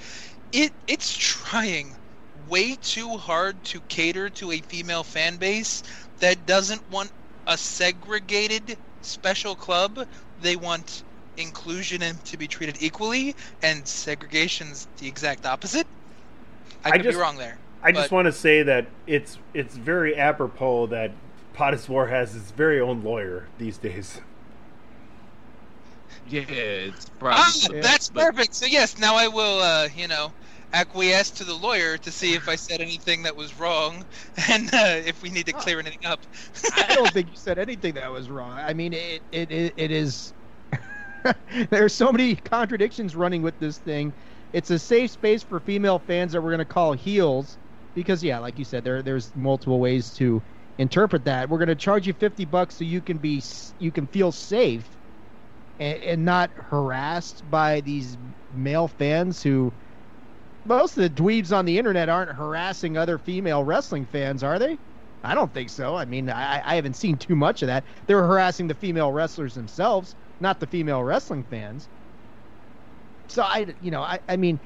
[0.53, 1.97] it it's trying
[2.35, 5.83] way too hard to cater to a female fan base
[6.21, 7.11] that doesn't want
[7.47, 9.99] a segregated special club.
[10.41, 11.03] They want
[11.37, 15.87] inclusion and to be treated equally, and segregation's the exact opposite.
[16.85, 17.59] I could just, be wrong there.
[17.83, 21.13] I just want to say that it's it's very apropos that
[21.55, 24.21] Pod is War has his very own lawyer these days.
[26.29, 27.81] Yeah, it's Ah, probably.
[27.81, 28.55] that's but- perfect.
[28.55, 30.33] So yes, now I will, uh, you know,
[30.73, 34.05] acquiesce to the lawyer to see if I said anything that was wrong,
[34.49, 36.27] and uh, if we need to clear anything up.
[36.71, 38.59] I don't think you said anything that was wrong.
[38.59, 40.33] I mean, it it it, it is.
[41.71, 44.15] There's so many contradictions running with this thing.
[44.53, 47.59] It's a safe space for female fans that we're going to call heels,
[47.95, 50.43] because yeah, like you said, there there's multiple ways to
[50.79, 51.49] interpret that.
[51.49, 53.43] We're going to charge you fifty bucks so you can be
[53.79, 54.97] you can feel safe,
[55.79, 58.19] and, and not harassed by these
[58.51, 59.75] male fans who.
[60.65, 64.79] Most of the dweebs on the internet aren't harassing other female wrestling fans, are they?
[65.25, 65.97] I don't think so.
[65.97, 67.87] I mean, I, I haven't seen too much of that.
[68.07, 71.89] They're harassing the female wrestlers themselves, not the female wrestling fans.
[73.29, 74.61] So I, you know, I, I mean,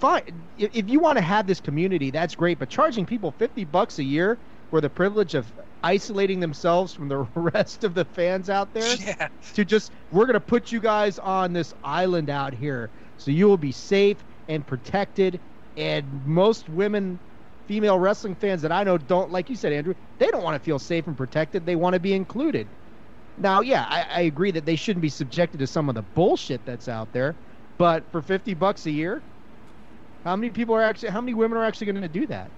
[0.00, 0.48] fine.
[0.56, 2.58] If, if you want to have this community, that's great.
[2.58, 4.40] But charging people fifty bucks a year
[4.70, 9.28] for the privilege of isolating themselves from the rest of the fans out there, Yeah.
[9.54, 13.58] to just we're gonna put you guys on this island out here, so you will
[13.58, 15.40] be safe and protected.
[15.76, 17.20] And most women,
[17.66, 20.64] female wrestling fans that I know don't, like you said, Andrew, they don't want to
[20.64, 21.66] feel safe and protected.
[21.66, 22.68] They want to be included.
[23.36, 26.64] Now, yeah, I, I agree that they shouldn't be subjected to some of the bullshit
[26.64, 27.36] that's out there,
[27.78, 29.22] but for fifty bucks a year,
[30.24, 32.52] how many people are actually, how many women are actually going to do that?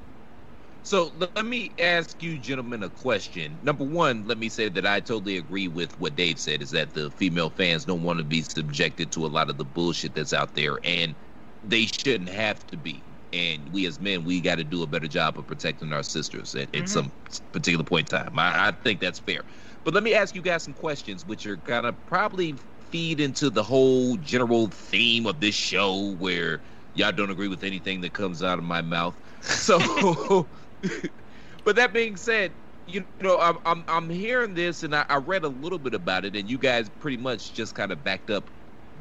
[0.82, 3.58] So let me ask you gentlemen a question.
[3.62, 6.94] Number one, let me say that I totally agree with what Dave said is that
[6.94, 10.32] the female fans don't want to be subjected to a lot of the bullshit that's
[10.32, 11.16] out there and
[11.64, 13.02] they shouldn't have to be.
[13.32, 16.54] And we as men, we got to do a better job of protecting our sisters
[16.54, 16.86] at, at mm-hmm.
[16.86, 17.12] some
[17.52, 18.38] particular point in time.
[18.38, 19.42] I, I think that's fair.
[19.84, 22.54] But let me ask you guys some questions, which are gonna probably
[22.90, 26.60] feed into the whole general theme of this show, where
[26.94, 29.14] y'all don't agree with anything that comes out of my mouth.
[29.40, 30.46] So,
[31.64, 32.50] but that being said,
[32.88, 36.24] you know, I'm I'm, I'm hearing this, and I, I read a little bit about
[36.24, 38.44] it, and you guys pretty much just kind of backed up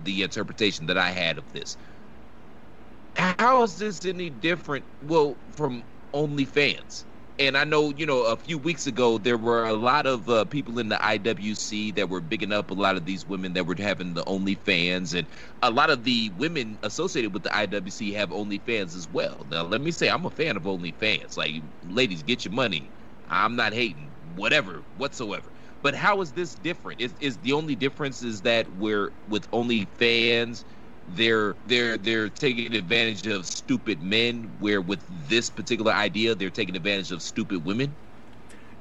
[0.04, 1.76] the interpretation that I had of this.
[3.18, 4.86] How is this any different?
[5.02, 7.06] Well, from OnlyFans.
[7.40, 10.46] And I know, you know, a few weeks ago there were a lot of uh,
[10.46, 13.76] people in the IWC that were bigging up a lot of these women that were
[13.78, 15.28] having the OnlyFans, and
[15.62, 19.46] a lot of the women associated with the IWC have OnlyFans as well.
[19.52, 21.38] Now, let me say, I'm a fan of OnlyFans.
[21.38, 22.92] Like, ladies, get your money.
[23.28, 25.54] I'm not hating, whatever, whatsoever.
[25.84, 27.02] But how is this different?
[27.02, 30.64] Is is the only difference is that we're with OnlyFans?
[31.08, 36.76] They're they're they're taking advantage of stupid men where with this particular idea they're taking
[36.76, 37.98] advantage of stupid women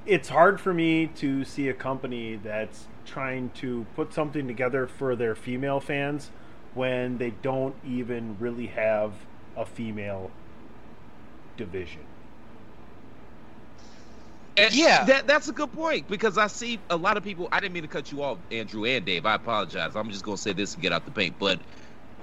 [0.05, 5.17] It's hard for me to see a company that's trying to put something together for
[5.17, 6.33] their female fans
[6.73, 10.37] when they don't even really have a female
[11.57, 12.09] division.
[14.57, 15.03] And Yeah.
[15.03, 17.49] that that's a good point because I see a lot of people.
[17.53, 19.27] I didn't mean to cut you off, Andrew and Dave.
[19.27, 19.97] I apologize.
[19.97, 21.63] I'm just gonna say this and get out the paint, but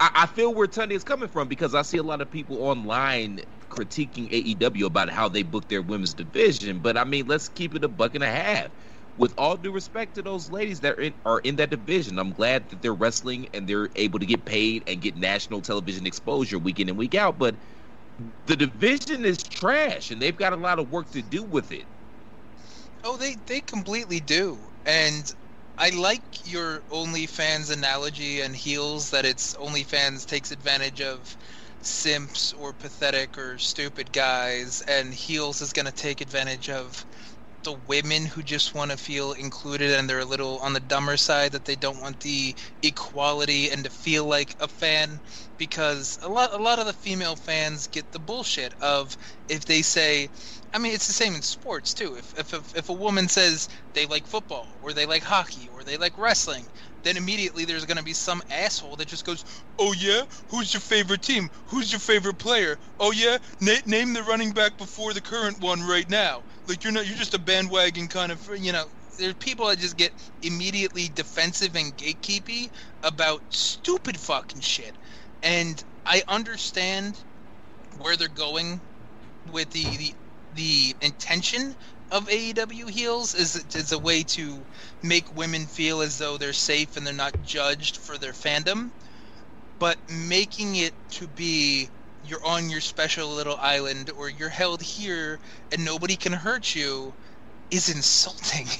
[0.00, 2.62] I, I feel where Tunney is coming from because I see a lot of people
[2.62, 3.40] online
[3.70, 6.80] critiquing AEW about how they book their women's division.
[6.80, 8.70] But I mean, let's keep it a buck and a half.
[9.16, 12.32] With all due respect to those ladies that are in, are in that division, I'm
[12.32, 16.58] glad that they're wrestling and they're able to get paid and get national television exposure
[16.58, 17.38] week in and week out.
[17.38, 17.56] But
[18.46, 21.88] the division is trash, and they've got a lot of work to do with it.
[23.04, 25.30] Oh, they they completely do, and
[25.76, 31.36] I like your OnlyFans analogy and heels that it's OnlyFans takes advantage of
[31.82, 37.04] simps or pathetic or stupid guys, and heels is going to take advantage of
[37.64, 41.16] the women who just want to feel included and they're a little on the dumber
[41.16, 45.20] side that they don't want the equality and to feel like a fan
[45.56, 49.16] because a lot a lot of the female fans get the bullshit of
[49.48, 50.28] if they say
[50.72, 52.14] I mean it's the same in sports too.
[52.16, 55.82] If if if, if a woman says they like football or they like hockey or
[55.84, 56.68] they like wrestling
[57.04, 59.44] then immediately there's going to be some asshole that just goes,
[59.78, 61.50] "Oh yeah, who's your favorite team?
[61.66, 62.78] Who's your favorite player?
[62.98, 66.92] Oh yeah, Na- name the running back before the current one right now." Like you're
[66.92, 68.86] not, you're just a bandwagon kind of, you know.
[69.18, 72.70] There's people that just get immediately defensive and gatekeepy
[73.04, 74.98] about stupid fucking shit,
[75.42, 77.22] and I understand
[77.98, 78.82] where they're going
[79.52, 80.14] with the the,
[80.52, 81.76] the intention
[82.14, 83.34] of AEW heels?
[83.34, 84.64] Is is a way to
[85.02, 88.92] make women feel as though they're safe and they're not judged for their fandom,
[89.78, 91.90] but making it to be
[92.22, 95.40] you're on your special little island or you're held here
[95.72, 97.14] and nobody can hurt you
[97.74, 98.66] is insulting.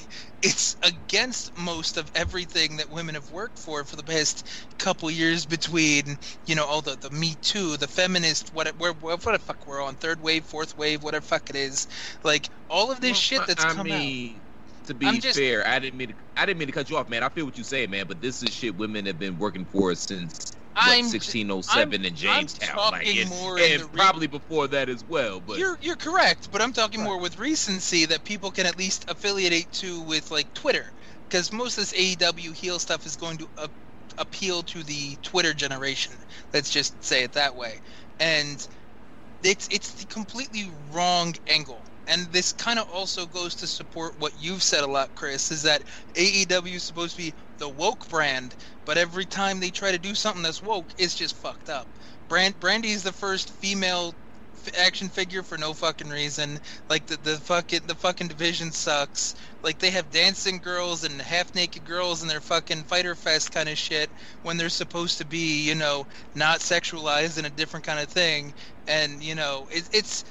[0.46, 5.46] It's against most of everything that women have worked for for the past couple years
[5.46, 9.66] between, you know, all the, the Me Too, the feminist, what, where, what the fuck
[9.66, 11.86] we're on, third wave, fourth wave, whatever fuck it is.
[12.24, 14.42] Like, all of this shit that's I come mean,
[14.84, 17.08] to be just- fair, I didn't mean to, I didn't mean to cut you off,
[17.08, 17.22] man.
[17.22, 18.06] I feel what you say, man.
[18.06, 22.76] But this is shit women have been working for since I'm- 1607 in I'm Jamestown,
[22.76, 25.40] like, talking and, more and re- probably before that as well.
[25.40, 29.04] But You're you're correct, but I'm talking more with recency that people can at least
[29.08, 30.92] affiliate to with like Twitter,
[31.28, 33.68] because most of this AEW heel stuff is going to uh,
[34.18, 36.16] appeal to the Twitter generation.
[36.52, 37.80] Let's just say it that way,
[38.18, 38.66] and
[39.42, 41.86] it's it's the completely wrong angle.
[42.06, 45.62] And this kind of also goes to support what you've said a lot, Chris, is
[45.62, 45.82] that
[46.14, 50.14] AEW is supposed to be the woke brand, but every time they try to do
[50.14, 51.88] something that's woke, it's just fucked up.
[52.28, 54.14] Brand Brandi's the first female
[54.66, 56.58] f- action figure for no fucking reason.
[56.88, 59.34] Like the the fucking the fucking division sucks.
[59.62, 63.68] Like they have dancing girls and half naked girls in their fucking Fyter Fest kind
[63.68, 64.10] of shit
[64.42, 68.52] when they're supposed to be, you know, not sexualized and a different kind of thing.
[68.86, 70.24] And you know, it, it's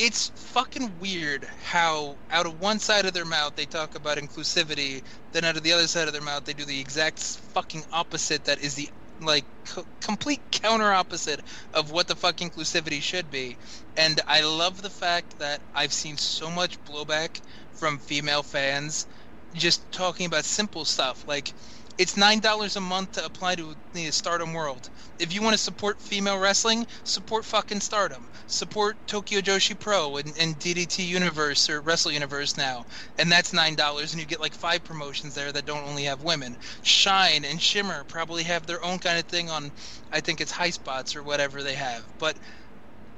[0.00, 5.02] it's fucking weird how out of one side of their mouth they talk about inclusivity,
[5.32, 8.44] then out of the other side of their mouth they do the exact fucking opposite.
[8.44, 8.90] That is the
[9.20, 11.40] like co- complete counter opposite
[11.74, 13.58] of what the fuck inclusivity should be.
[13.96, 19.06] And I love the fact that I've seen so much blowback from female fans
[19.54, 21.54] just talking about simple stuff like
[22.00, 24.88] it's nine dollars a month to apply to the Stardom World.
[25.18, 28.30] If you want to support female wrestling, support fucking Stardom.
[28.46, 32.86] Support Tokyo Joshi Pro and, and DDT Universe or Wrestle Universe now,
[33.18, 36.22] and that's nine dollars, and you get like five promotions there that don't only have
[36.22, 36.56] women.
[36.80, 39.70] Shine and Shimmer probably have their own kind of thing on,
[40.10, 42.38] I think it's Highspots or whatever they have, but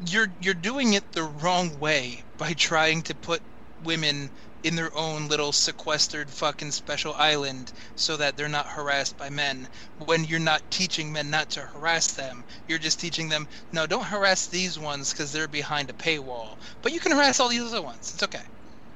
[0.08, 3.42] you're you're doing it the wrong way by trying to put
[3.84, 4.32] women
[4.62, 9.68] in their own little sequestered fucking special island so that they're not harassed by men
[9.96, 14.04] when you're not teaching men not to harass them you're just teaching them no don't
[14.04, 17.82] harass these ones because they're behind a paywall but you can harass all these other
[17.82, 18.42] ones it's okay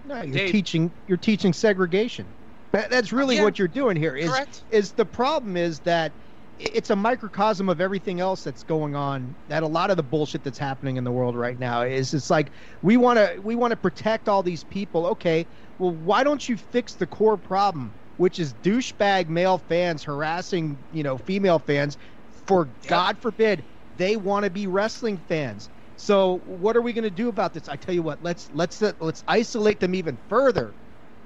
[0.05, 2.35] No, you're Dave- teaching you're teaching segregation.
[2.73, 4.17] That, that's really Yeah, what you're doing here.
[4.17, 4.65] Is correct.
[4.69, 6.26] is the problem is that i-
[6.59, 9.37] it's a microcosm of everything else that's going on.
[9.49, 12.31] That a lot of the bullshit that's happening in the world right now is it's
[12.31, 12.53] like
[12.83, 15.07] we want to we want to protect all these people.
[15.07, 15.47] Okay,
[15.79, 21.03] well why don't you fix the core problem, which is douchebag male fans harassing you
[21.03, 21.99] know female fans
[22.47, 25.69] for God forbid they want to be wrestling fans.
[25.97, 27.69] So what are we going to do about this?
[27.69, 30.77] I tell you what, let's let's uh, let's isolate them even further,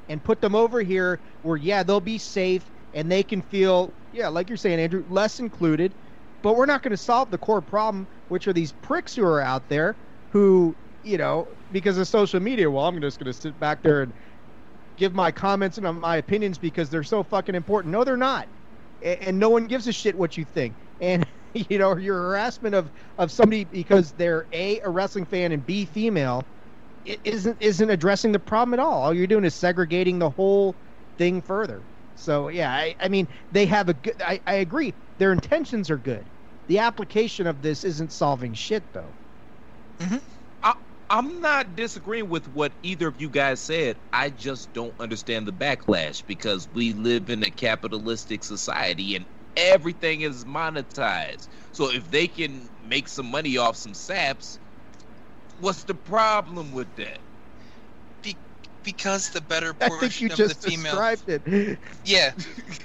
[0.08, 4.28] and put them over here where yeah they'll be safe and they can feel yeah
[4.28, 5.94] like you're saying Andrew less included,
[6.42, 9.40] but we're not going to solve the core problem, which are these pricks who are
[9.40, 9.98] out there
[10.30, 12.70] who you know because of social media.
[12.70, 14.12] Well, I'm just going to sit back there and
[14.96, 17.92] give my comments and my opinions because they're so fucking important.
[17.92, 18.48] No, they're not,
[19.02, 20.76] and no one gives a shit what you think.
[21.00, 25.64] And you know your harassment of of somebody because they're a a wrestling fan and
[25.66, 26.48] b female
[27.04, 29.02] it isn't isn't addressing the problem at all.
[29.04, 30.78] All you're doing is segregating the whole
[31.18, 31.89] thing further.
[32.20, 34.20] So yeah, I, I mean they have a good.
[34.20, 34.94] I, I agree.
[35.18, 36.30] Their intentions are good.
[36.68, 39.16] The application of this isn't solving shit though.
[39.98, 40.18] Mm-hmm.
[40.62, 40.74] I,
[41.08, 43.98] I'm not disagreeing with what either of you guys said.
[44.12, 50.20] I just don't understand the backlash because we live in a capitalistic society and everything
[50.20, 51.48] is monetized.
[51.72, 54.58] So if they can make some money off some saps,
[55.58, 57.20] what's the problem with that?
[58.82, 61.78] Be- because the better I portion think you of just the female described it.
[62.04, 62.32] Yeah,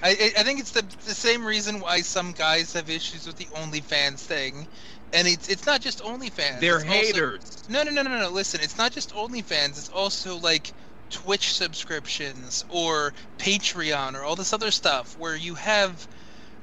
[0.03, 3.37] I, I- I think it's the the same reason why some guys have issues with
[3.37, 4.67] the OnlyFans thing,
[5.13, 6.59] and it's it's not just OnlyFans.
[6.59, 7.63] They're it's also- haters.
[7.69, 8.29] no, no, no, no, no.
[8.29, 9.77] Listen, it's not just OnlyFans.
[9.77, 10.73] It's also like
[11.09, 16.07] Twitch subscriptions or Patreon or all this other stuff where you have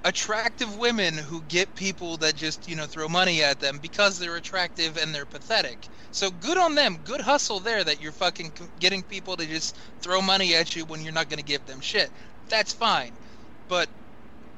[0.04, 4.36] attractive women who get people that just you know throw money at them because they're
[4.36, 5.78] attractive and they're pathetic.
[6.10, 6.98] So good on them.
[7.04, 11.02] Good hustle there that you're fucking getting people to just throw money at you when
[11.02, 12.10] you're not going to give them shit.
[12.48, 13.12] That's fine.
[13.68, 13.88] But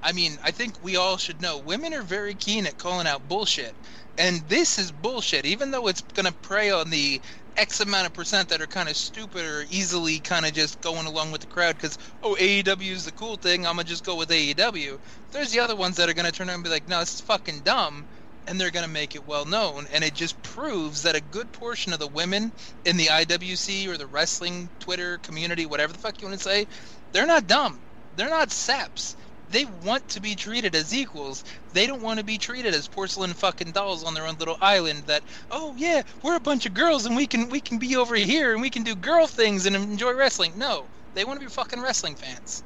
[0.02, 3.28] I mean, I think we all should know women are very keen at calling out
[3.28, 3.74] bullshit.
[4.16, 7.20] And this is bullshit, even though it's going to prey on the
[7.56, 11.06] X amount of percent that are kind of stupid or easily kind of just going
[11.06, 14.04] along with the crowd because, oh, AEW is the cool thing, I'm going to just
[14.04, 14.98] go with AEW.
[15.32, 17.14] There's the other ones that are going to turn around and be like, no, this
[17.14, 18.06] is fucking dumb.
[18.46, 19.86] and they're going to make it well known.
[19.92, 22.52] And it just proves that a good portion of the women
[22.84, 26.66] in the IWC or the wrestling Twitter community, whatever the fuck you want to say,
[27.12, 27.82] they're not dumb.
[28.12, 29.16] They're not saps.
[29.50, 31.44] They want to be treated as equals.
[31.72, 35.04] They don't want to be treated as porcelain fucking dolls on their own little island.
[35.06, 38.14] That oh yeah, we're a bunch of girls and we can we can be over
[38.14, 40.52] here and we can do girl things and enjoy wrestling.
[40.56, 42.62] No, they want to be fucking wrestling fans.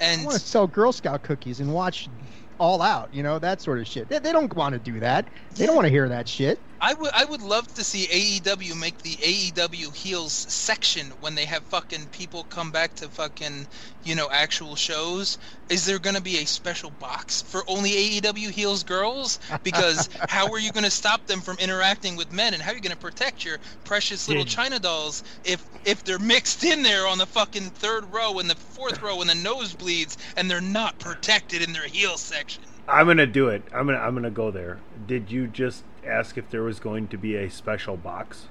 [0.00, 2.08] And I want to sell Girl Scout cookies and watch
[2.58, 4.08] All Out, you know, that sort of shit.
[4.08, 5.28] They, they don't want to do that.
[5.56, 6.58] They don't want to hear that shit.
[6.82, 11.44] I would I would love to see AEW make the AEW heels section when they
[11.44, 13.68] have fucking people come back to fucking
[14.02, 15.36] you know actual shows.
[15.68, 19.38] Is there going to be a special box for only AEW heels girls?
[19.62, 22.74] Because how are you going to stop them from interacting with men, and how are
[22.74, 26.82] you going to protect your precious little Did- China dolls if if they're mixed in
[26.82, 30.62] there on the fucking third row and the fourth row and the nosebleeds, and they're
[30.62, 32.64] not protected in their heel section?
[32.88, 33.62] I'm gonna do it.
[33.74, 34.80] I'm gonna I'm gonna go there.
[35.06, 38.46] Did you just ask if there was going to be a special box?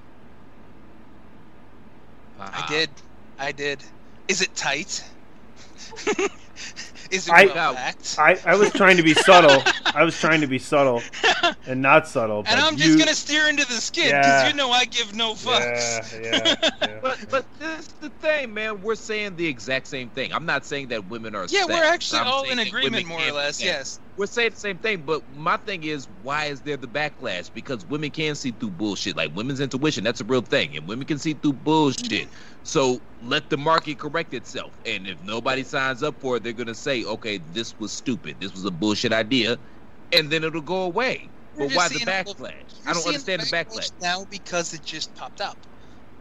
[2.38, 2.90] I uh, did.
[3.38, 3.82] I did.
[4.28, 5.04] Is it tight?
[7.10, 8.16] Is it I, well packed?
[8.18, 9.62] I I was trying to be subtle.
[9.94, 11.02] I was trying to be subtle
[11.66, 12.38] and not subtle.
[12.38, 14.48] And but I'm just you- gonna steer into the skin because Yeah.
[14.48, 16.22] you know I give no fucks.
[16.22, 18.80] Yeah, yeah, But but this is the thing, man.
[18.82, 20.32] We're saying the exact same thing.
[20.32, 21.46] I'm not saying that women are.
[21.48, 23.64] Yeah, we're actually I'm all in agreement, more or less, sex.
[23.64, 24.00] yes.
[24.20, 27.50] We're saying the same thing, but my thing is, why is there the backlash?
[27.50, 29.16] Because women can see through bullshit.
[29.16, 32.28] Like women's intuition, that's a real thing, and women can see through bullshit.
[32.62, 34.78] So let the market correct itself.
[34.84, 38.40] And if nobody signs up for it, they're gonna say, okay, this was stupid.
[38.40, 39.58] This was a bullshit idea,
[40.12, 41.30] and then it'll go away.
[41.56, 42.52] But why the backlash?
[42.86, 43.90] I don't understand the backlash.
[44.02, 45.56] now because it just popped up.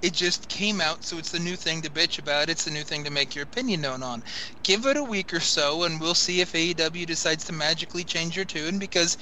[0.01, 2.49] It just came out, so it's the new thing to bitch about.
[2.49, 4.23] It's the new thing to make your opinion known on.
[4.63, 8.35] Give it a week or so, and we'll see if AEW decides to magically change
[8.35, 8.79] your tune.
[8.79, 9.17] Because,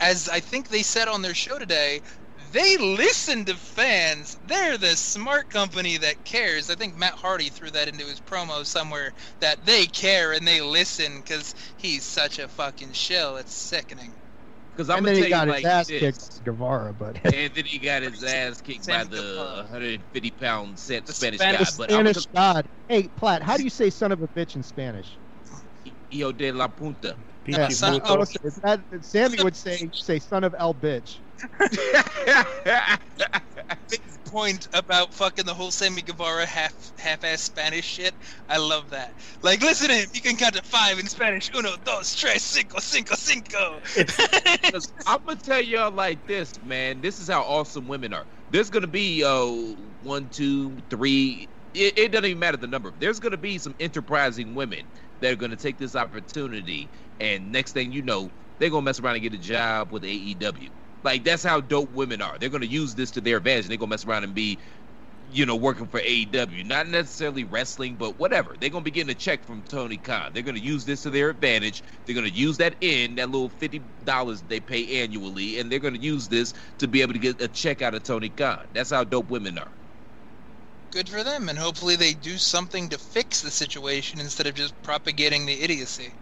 [0.00, 2.02] as I think they said on their show today,
[2.52, 4.36] they listen to fans.
[4.44, 6.70] They're the smart company that cares.
[6.70, 10.60] I think Matt Hardy threw that into his promo somewhere that they care and they
[10.60, 13.38] listen because he's such a fucking shill.
[13.38, 14.14] It's sickening.
[14.78, 16.00] Because I'm and gonna then he tell got you his like ass this.
[16.00, 20.78] kicked by Guevara, but and then he got his ass kicked by the 150 pound
[20.78, 21.64] set Spanish, the guy.
[21.76, 22.68] But I'm Spanish god.
[22.88, 25.18] Hey, Platt, how do you say "son of a bitch" in Spanish?
[26.12, 27.16] Hijo de la punta.
[27.44, 31.22] Yeah, son, oh, so that, Sammy would say say "son of L bitch."
[34.28, 38.14] big point about fucking the whole Sammy Guevara half half-ass Spanish shit.
[38.48, 39.14] I love that.
[39.42, 40.08] Like, listen to him.
[40.14, 41.50] You can count to five in Spanish.
[41.54, 43.80] Uno, dos, tres, cinco, cinco, cinco.
[45.06, 47.00] I'm gonna tell y'all like this, man.
[47.00, 48.26] This is how awesome women are.
[48.50, 49.46] There's gonna be uh
[50.00, 51.50] one, two, three.
[51.74, 52.92] It, it doesn't even matter the number.
[52.96, 57.92] There's gonna be some enterprising women that are gonna take this opportunity, and next thing
[57.92, 60.70] you know, they're gonna mess around and get a job with AEW.
[61.04, 62.38] Like that's how dope women are.
[62.38, 63.66] They're gonna use this to their advantage.
[63.66, 64.60] and They're gonna mess around and be,
[65.26, 66.64] you know, working for AEW.
[66.64, 68.56] Not necessarily wrestling, but whatever.
[68.60, 70.32] They're gonna be getting a check from Tony Khan.
[70.34, 71.82] They're gonna use this to their advantage.
[72.06, 75.98] They're gonna use that in that little fifty dollars they pay annually, and they're gonna
[75.98, 78.66] use this to be able to get a check out of Tony Khan.
[78.72, 79.72] That's how dope women are.
[80.90, 84.80] Good for them, and hopefully they do something to fix the situation instead of just
[84.82, 86.16] propagating the idiocy.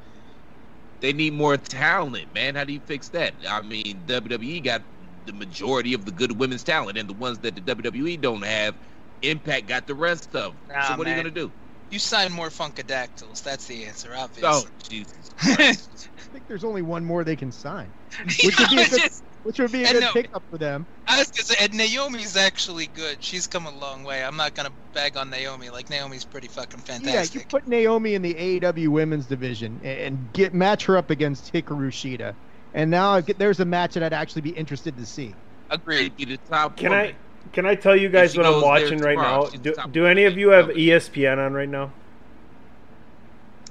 [1.00, 2.54] They need more talent, man.
[2.54, 3.34] How do you fix that?
[3.48, 4.82] I mean, WWE got
[5.24, 8.76] the majority of the good women's talent, and the ones that the WWE don't have,
[9.22, 10.52] Impact got the rest of.
[10.52, 10.76] 'em.
[10.76, 11.52] Nah, so what are you gonna do?
[11.90, 13.42] You sign more Funkadactyls.
[13.42, 14.48] That's the answer, obviously.
[14.48, 14.88] Oh, obviously.
[14.88, 15.30] Jesus.
[16.18, 17.92] I think there's only one more they can sign,
[18.24, 19.10] which would be a good,
[19.46, 20.84] which would be a And good no- pickup for them.
[21.06, 23.18] I was gonna say, and Naomi's actually good.
[23.20, 24.24] She's come a long way.
[24.24, 25.70] I'm not gonna bag on Naomi.
[25.70, 27.34] Like Naomi's pretty fucking fantastic.
[27.34, 31.10] Yeah, you put Naomi in the AEW women's division and, and get match her up
[31.10, 32.34] against Hikaru Shida,
[32.74, 35.34] and now I get, there's a match that I'd actually be interested to see.
[35.70, 36.16] Agreed.
[36.16, 37.06] Be the top Can woman.
[37.06, 37.14] I
[37.52, 39.44] can I tell you guys what I'm watching right now?
[39.44, 41.92] Do, do any of you have ESPN on right now?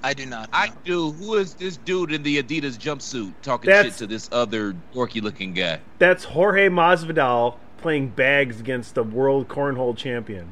[0.06, 0.50] I do not.
[0.54, 1.12] I do.
[1.12, 5.20] Who is this dude in the Adidas jumpsuit talking That's- shit to this other dorky
[5.22, 5.80] looking guy?
[5.98, 10.52] That's Jorge Masvidal playing bags against the world cornhole champion.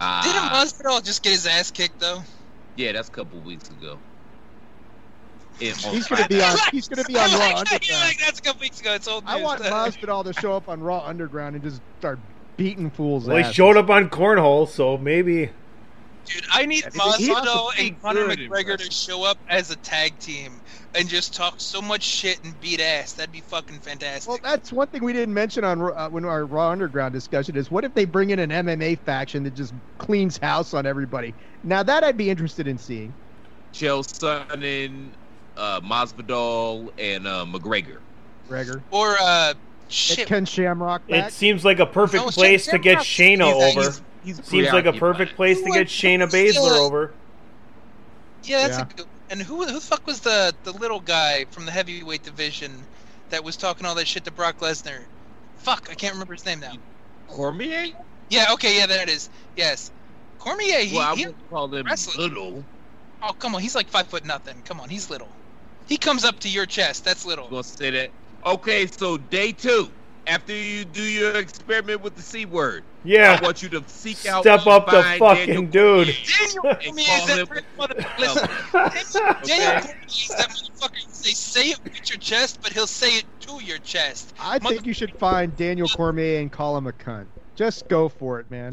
[0.00, 2.22] Ah, Didn't Masvidal just get his ass kicked though?
[2.76, 3.98] yeah, that's a couple weeks ago.
[5.60, 6.56] In- He's gonna be on.
[6.70, 7.56] He's gonna be on Raw.
[7.58, 8.02] Underground.
[8.04, 8.94] Like, that's a couple weeks ago.
[8.94, 9.34] It's old news.
[9.34, 12.20] I want Masvidal to show up on Raw Underground and just start
[12.56, 13.26] beating fools.
[13.26, 15.50] Well, he showed up on cornhole, so maybe.
[16.28, 19.38] Dude, I need Yeah, he's Masvidal supposed to be and Conor McGregor to show up
[19.48, 20.60] as a tag team
[20.94, 23.14] and just talk so much shit and beat ass.
[23.14, 24.28] That'd be fucking fantastic.
[24.28, 27.70] Well, that's one thing we didn't mention on uh, when our Raw Underground discussion is
[27.70, 31.34] what if they bring in an MMA faction that just cleans house on everybody?
[31.64, 33.12] Now that I'd be interested in seeing.
[33.72, 35.08] Chael Sonnen,
[35.56, 37.98] uh, Masvidal, and uh, McGregor.
[38.48, 38.82] Gregor.
[38.90, 39.54] Or uh,
[39.88, 40.26] shit.
[40.26, 41.28] Ken Shamrock back.
[41.28, 44.04] It seems like a perfect No, place to Shem- get Shamrock- Shayna he's- over.
[44.28, 47.12] He's- he's seems like a perfect place to get Shayna Baszler over.
[48.44, 48.82] Yeah, that's Yeah.
[48.82, 49.06] a good.
[49.30, 52.82] And who who the fuck was the the little guy from the heavyweight division
[53.30, 55.00] that was talking all that shit to Brock Lesnar?
[55.58, 56.72] Fuck, I can't remember his name now.
[57.28, 57.88] Cormier?
[58.30, 59.28] Yeah, okay, yeah, there it is.
[59.56, 59.90] Yes,
[60.38, 60.80] Cormier.
[60.80, 62.16] He, well, I he would call him wrestling.
[62.28, 62.64] little.
[63.22, 64.62] oh come on, he's like five foot nothing.
[64.64, 65.28] Come on, he's little.
[65.88, 67.04] He comes up to your chest.
[67.04, 67.48] That's little.
[67.48, 68.10] gonna say that.
[68.46, 69.90] Okay, so day two,
[70.26, 73.38] after you do your experiment with the c word, Yeah.
[73.40, 74.42] I want you to seek out.
[74.42, 76.14] Step up the fucking Daniel dude.
[76.14, 78.48] Daniel Cormier is that him- pretty mother- Listen,
[79.44, 80.96] Daniel Cormier is that motherfucker.
[80.96, 84.34] You say say it with your chest, but he'll say it to your chest.
[84.38, 87.24] I think you should find Daniel Cormier and call him a cunt.
[87.56, 88.72] Just go for it, man.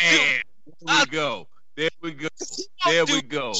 [0.00, 0.40] Damn.
[0.80, 1.46] There we go.
[1.76, 2.28] There we go.
[2.86, 3.52] There we go.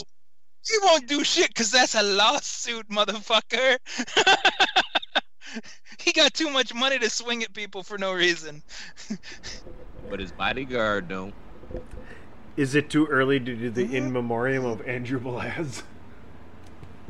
[0.66, 3.76] He won't do shit because that's a lawsuit, motherfucker.
[5.98, 8.62] he got too much money to swing at people for no reason.
[10.10, 11.34] But his bodyguard don't.
[12.56, 15.82] Is it too early to do the in memoriam of Andrew Belaz?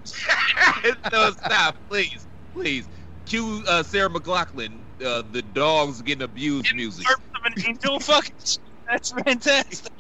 [1.13, 2.87] no, stop, please, please.
[3.27, 7.07] Cue uh, Sarah McLachlan, uh, the dogs getting abused music.
[7.09, 8.31] Arms of an angel, fuck.
[8.87, 9.93] That's fantastic.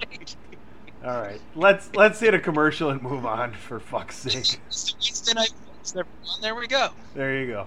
[1.04, 3.52] All right, let's let's hit a commercial and move on.
[3.52, 6.40] For fuck's sake, It's the Wednesday night Wings, everyone.
[6.40, 6.90] There we go.
[7.14, 7.66] there you go.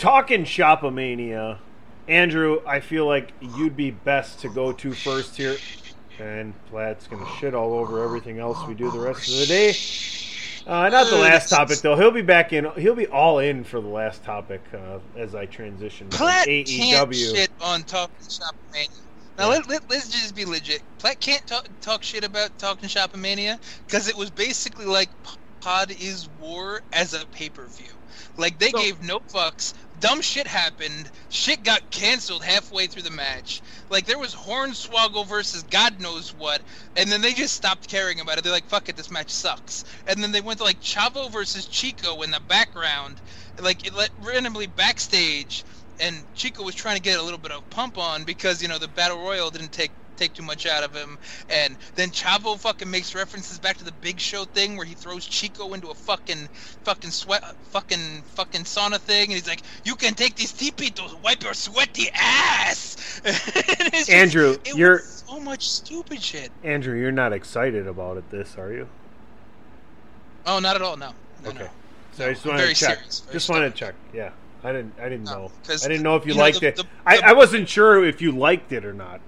[0.00, 1.58] Talking Shopomania,
[2.08, 5.58] Andrew, I feel like you'd be best to go to first here.
[6.18, 9.74] And Platt's gonna shit all over everything else we do the rest of the day.
[10.66, 11.96] Uh, not the last topic though.
[11.96, 12.70] He'll be back in.
[12.78, 17.50] He'll be all in for the last topic uh, as I transition Platt can't shit
[17.60, 18.88] on talking shop mania.
[19.36, 20.80] Now let, let, let's just be legit.
[20.98, 25.10] Platt can't talk, talk shit about talking shop mania because it was basically like
[25.60, 27.92] Pod is War as a pay per view.
[28.36, 29.74] Like they gave no fucks.
[30.00, 31.10] Dumb shit happened.
[31.28, 33.62] Shit got canceled halfway through the match.
[33.90, 36.62] Like there was Hornswoggle versus God knows what,
[36.96, 38.44] and then they just stopped caring about it.
[38.44, 41.66] They're like, "Fuck it, this match sucks." And then they went to like Chavo versus
[41.66, 43.20] Chico in the background,
[43.60, 45.64] like it let randomly backstage,
[46.00, 48.78] and Chico was trying to get a little bit of pump on because you know
[48.78, 51.18] the battle royal didn't take take too much out of him,
[51.48, 55.24] and then Chavo fucking makes references back to the Big Show thing where he throws
[55.26, 56.48] Chico into a fucking
[56.84, 61.02] fucking sweat fucking fucking sauna thing, and he's like, "You can take this teepee to
[61.22, 63.20] wipe your sweaty ass."
[63.92, 66.50] Just- Andrew, you're so much stupid shit.
[66.62, 66.98] Andrew.
[66.98, 68.30] You're not excited about it.
[68.30, 68.88] This are you?
[70.46, 70.96] Oh, not at all.
[70.96, 71.12] No.
[71.42, 71.58] no Okay.
[71.60, 71.68] No.
[72.12, 72.96] So I just wanted to check.
[72.98, 73.94] serious, just wanted to check.
[74.12, 74.30] Yeah,
[74.62, 74.92] I didn't.
[75.00, 75.50] I didn't know.
[75.66, 76.76] 'cause, I didn't know if you, you know, liked the- it.
[76.76, 79.20] the- I, I wasn't sure if you liked it or not.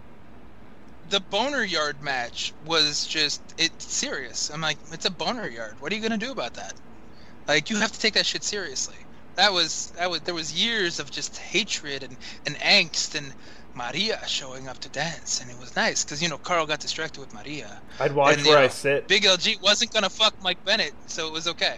[1.13, 4.51] The boner yard match was just it's serious.
[4.51, 5.77] I'm like, it's a boner yard.
[5.79, 6.73] What are you gonna do about that?
[7.47, 8.97] Like you have to take that shit seriously.
[9.37, 13.31] That was that was there was years of just hatred and, and angst and
[13.75, 17.21] Maria showing up to dance and it was nice because you know Carl got distracted
[17.21, 17.83] with Maria.
[18.01, 19.07] I'd watch And, where I sit.
[19.07, 21.77] Big LG wasn't gonna fuck Mike Bennett, so it was okay.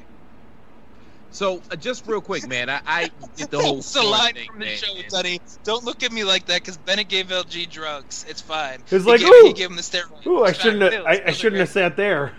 [1.35, 4.47] So uh, just real quick, man, I, I did the whole That's the line thing,
[4.47, 4.77] from the man.
[4.77, 5.41] show, Sonny.
[5.65, 8.25] Don't look at me like that because Bennett gave LG drugs.
[8.29, 8.79] It's fine.
[8.89, 10.25] It's like, gave, ooh, he gave him the steroid.
[10.29, 10.93] ooh, I shouldn't.
[10.93, 11.05] Have.
[11.05, 12.33] I, I shouldn't have sat there.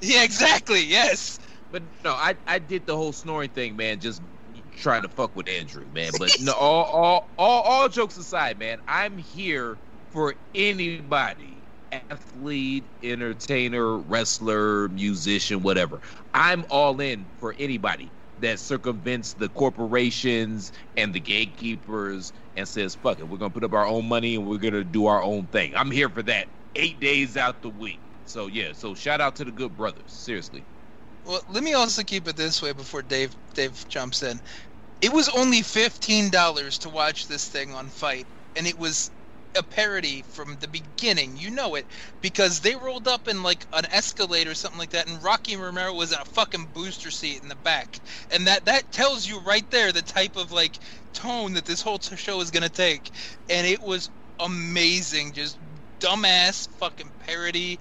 [0.00, 0.84] Yeah, exactly.
[0.84, 1.40] Yes.
[1.72, 3.98] But no, I I did the whole snoring thing, man.
[3.98, 4.22] Just
[4.76, 6.12] trying to fuck with Andrew, man.
[6.20, 9.76] But no, all all all, all jokes aside, man, I'm here
[10.10, 11.59] for anybody,
[11.92, 16.00] athlete, entertainer, wrestler, musician, whatever.
[16.34, 23.20] I'm all in for anybody that circumvents the corporations and the gatekeepers and says, "Fuck
[23.20, 25.74] it, we're gonna put up our own money and we're gonna do our own thing."
[25.76, 26.50] I'm here for that.
[26.76, 28.02] Eight days out the week.
[28.24, 30.12] So yeah, so shout out to the good brothers.
[30.12, 30.66] Seriously.
[31.24, 34.40] Well, let me also keep it this way before Dave Dave jumps in.
[35.02, 39.10] It was only fifteen dollars to watch this thing on FITE, and it was
[39.56, 41.36] a parody from the beginning.
[41.36, 41.86] You know it
[42.20, 45.94] because they rolled up in like an Escalade or something like that, and Rocky Romero
[45.94, 48.00] was in a fucking booster seat in the back,
[48.30, 50.78] and that that tells you right there the type of like
[51.12, 53.10] tone that this whole show is gonna take,
[53.48, 55.32] and it was amazing.
[55.32, 55.58] Just
[56.00, 57.78] dumbass fucking parody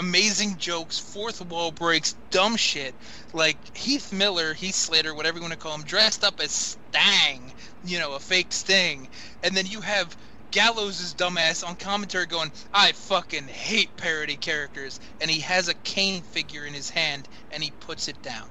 [0.00, 2.94] amazing jokes, fourth wall breaks, dumb shit.
[3.32, 6.50] Like Heath Miller, Heath Slater, whatever you want to call him, dressed up as
[6.90, 7.52] Stang,
[7.84, 9.08] you know, a fake Sting,
[9.44, 10.16] and then you have
[10.50, 14.98] Gallows' dumbass on commentary going, I fucking hate parody characters.
[15.20, 18.48] And he has a cane figure in his hand and he puts it down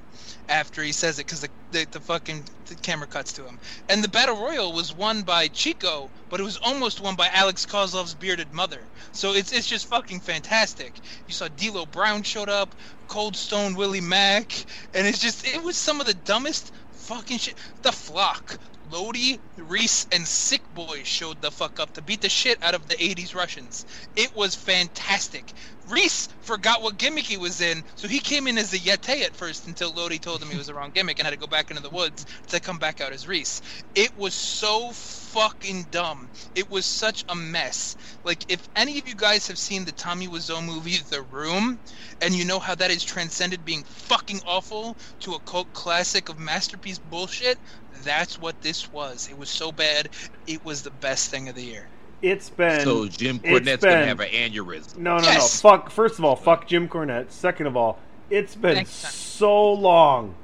[0.48, 3.60] after he says it because the, the, the fucking the camera cuts to him.
[3.90, 7.66] And the Battle Royal was won by Chico, but it was almost won by Alex
[7.66, 8.82] Koslov's bearded mother.
[9.12, 10.94] So it's, it's just fucking fantastic.
[11.28, 12.76] You saw D'Lo Brown showed up,
[13.08, 14.52] Cold Stone Willie Mack,
[14.94, 17.56] and it's just, it was some of the dumbest fucking shit.
[17.82, 18.60] The Flock.
[18.90, 22.88] Lodi, Reese, and Sick Boy showed the fuck up to beat the shit out of
[22.88, 23.86] the 80s Russians.
[24.16, 25.54] It was fantastic.
[25.88, 29.36] Reese forgot what gimmick he was in, so he came in as a Yeti at
[29.36, 31.70] first until Lodi told him he was the wrong gimmick and had to go back
[31.70, 33.62] into the woods to come back out as Reese.
[33.94, 34.92] It was so
[35.34, 36.28] fucking dumb.
[36.56, 37.96] It was such a mess.
[38.24, 41.80] Like, if any of you guys have seen the Tommy Wiseau movie The Room,
[42.22, 46.40] and you know how that is transcended being fucking awful to a cult classic of
[46.40, 47.58] masterpiece bullshit,
[48.04, 49.28] that's what this was.
[49.30, 50.10] It was so bad,
[50.48, 51.88] it was the best thing of the year.
[52.22, 54.98] It's been So Jim it's Cornette's been- gonna have an aneurysm.
[54.98, 55.64] No, no, Yes.
[55.64, 55.70] no.
[55.70, 55.90] Fuck.
[55.90, 57.32] First of all, fuck Jim Cornette.
[57.32, 57.98] Second of all,
[58.30, 59.12] it's been Thanks, Tom.
[59.12, 60.36] so long.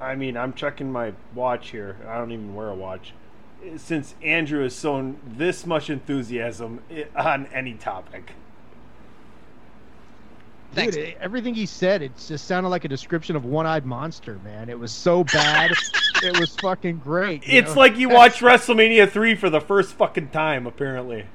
[0.00, 1.96] I mean, I'm checking my watch here.
[2.08, 3.12] I don't even wear a watch.
[3.76, 6.80] Since Andrew has shown this much enthusiasm
[7.16, 8.32] on any topic.
[10.74, 10.96] Thanks.
[10.96, 14.70] Dude, everything he said, it just sounded like a description of One-Eyed Monster, man.
[14.70, 15.72] It was so bad.
[16.22, 17.42] it was fucking great.
[17.46, 17.80] It's know?
[17.80, 21.26] like you watch WrestleMania 3 for the first fucking time, apparently.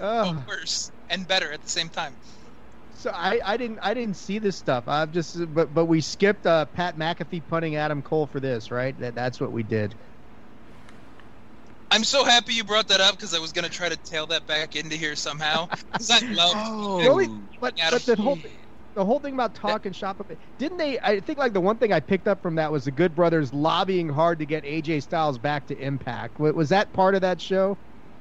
[0.00, 0.36] Ugh.
[0.36, 2.14] Oh, worse and better at the same time.
[3.00, 4.84] So I, I didn't I didn't see this stuff.
[4.86, 8.98] I've just but but we skipped uh, Pat McAfee punting Adam Cole for this, right?
[8.98, 9.98] That that's what we did.
[11.90, 14.46] I'm so happy you brought that up because I was gonna try to tail that
[14.46, 15.66] back into here somehow.
[15.92, 16.52] Because I love.
[16.54, 18.38] Oh, The but Adam but the whole
[18.94, 20.20] the whole thing about talk and shop
[20.58, 21.00] didn't they?
[21.00, 23.54] I think like the one thing I picked up from that was the Good Brothers
[23.54, 26.38] lobbying hard to get AJ Styles back to Impact.
[26.38, 27.78] Was that part of that show?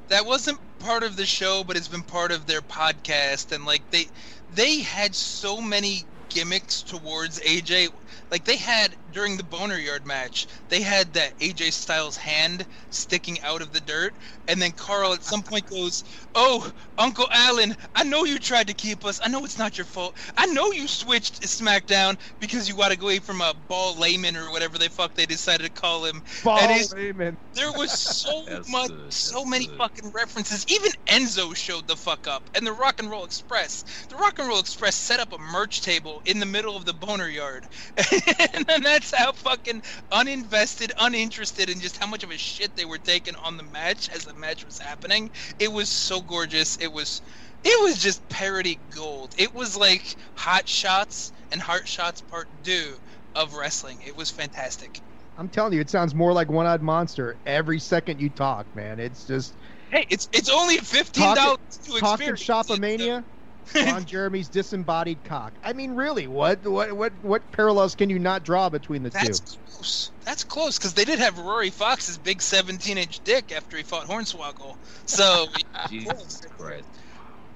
[0.10, 3.52] that wasn't part of the show, but it's been part of their podcast.
[3.56, 4.08] And like they,
[4.50, 7.90] they had so many gimmicks towards AJ.
[8.32, 13.40] Like they had during the Boner Yard match, they had that AJ Styles hand sticking
[13.42, 14.14] out of the dirt,
[14.48, 16.04] and then Carl at some point goes,
[16.36, 19.20] "Oh, Uncle Allen, I know you tried to keep us.
[19.24, 20.16] I know it's not your fault.
[20.38, 24.36] I know you switched SmackDown because you got to go away from a Ball Layman
[24.36, 27.38] or whatever they fuck they decided to call him." and he's, Heyman.
[27.54, 29.78] there was so much, good, so that's many good.
[29.78, 30.66] fucking references.
[30.68, 33.84] Even Enzo showed the fuck up, and the Rock and Roll Express.
[34.10, 36.94] The Rock and Roll Express set up a merch table in the middle of the
[36.94, 37.66] boner yard,
[38.68, 39.82] and that's how fucking
[40.12, 44.10] uninvested, uninterested, and just how much of a shit they were taking on the match
[44.10, 45.30] as the match was happening.
[45.60, 46.78] It was so gorgeous.
[46.78, 47.22] It was,
[47.64, 49.34] it was just parody gold.
[49.38, 52.98] It was like Hot Shots and Hot Shots Part Two
[53.36, 54.02] of wrestling.
[54.06, 55.02] It was fantastic.
[55.38, 59.00] I'm telling you, it sounds more like One-Eyed Monster every second you talk, man.
[59.00, 59.56] It's just
[59.92, 62.44] Hey, it's it's only fifteen talking, dollars to talking experience.
[62.44, 63.26] shopomania.
[63.76, 65.58] Ron Jeremy's disembodied cock.
[65.64, 69.40] I mean, really, what what what what parallels can you not draw between the That's
[69.40, 69.58] two?
[69.76, 70.12] close.
[70.26, 74.76] That's close because they did have Rory Fox's big seventeen-inch dick after he fought Hornswoggle.
[75.06, 75.48] So
[75.90, 76.88] Jesus Christ.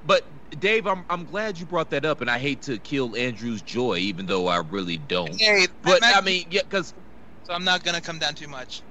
[0.06, 0.24] But
[0.60, 3.98] Dave, I'm I'm glad you brought that up, and I hate to kill Andrew's joy,
[3.98, 5.40] even though I really don't.
[5.40, 6.94] hey, But Matt- I mean, yeah, because
[7.44, 8.84] so I'm not gonna come down too much.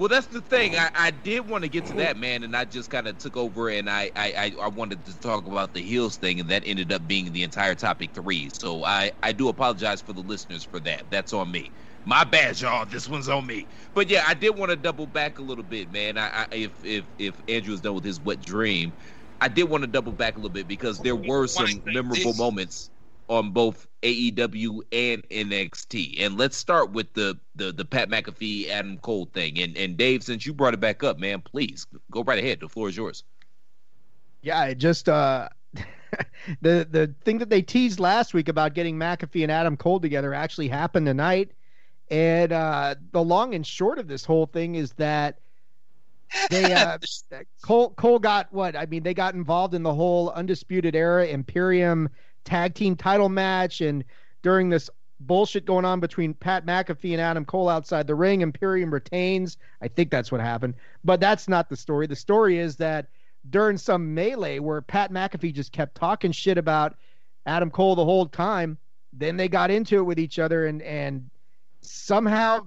[0.00, 0.76] Well, that's the thing.
[0.76, 3.36] I, I did want to get to that man, and I just kind of took
[3.36, 6.90] over, and I, I I wanted to talk about the heels thing, and that ended
[6.90, 8.48] up being the entire topic three.
[8.54, 11.10] So I I do apologize for the listeners for that.
[11.10, 11.74] That's on me.
[12.06, 12.86] My bad, y'all.
[12.86, 13.68] This one's on me.
[13.92, 16.16] But yeah, I did want to double back a little bit, man.
[16.16, 18.94] I, I if if if Andrew is done with his wet dream,
[19.42, 22.88] I did want to double back a little bit because there were some memorable moments
[23.30, 26.20] on both AEW and NXT.
[26.20, 29.60] And let's start with the the the Pat McAfee Adam Cole thing.
[29.60, 32.60] And and Dave, since you brought it back up, man, please go right ahead.
[32.60, 33.22] The floor is yours.
[34.42, 35.48] Yeah, it just uh
[36.60, 40.34] the the thing that they teased last week about getting McAfee and Adam Cole together
[40.34, 41.52] actually happened tonight.
[42.10, 45.38] And uh the long and short of this whole thing is that
[46.50, 46.98] they uh
[47.62, 48.74] Cole Cole got what?
[48.74, 52.08] I mean, they got involved in the whole Undisputed Era Imperium
[52.44, 54.04] tag team title match and
[54.42, 54.90] during this
[55.20, 59.58] bullshit going on between Pat McAfee and Adam Cole outside the ring, Imperium retains.
[59.82, 60.74] I think that's what happened.
[61.04, 62.06] But that's not the story.
[62.06, 63.06] The story is that
[63.50, 66.96] during some melee where Pat McAfee just kept talking shit about
[67.46, 68.78] Adam Cole the whole time,
[69.12, 71.28] then they got into it with each other and and
[71.80, 72.66] somehow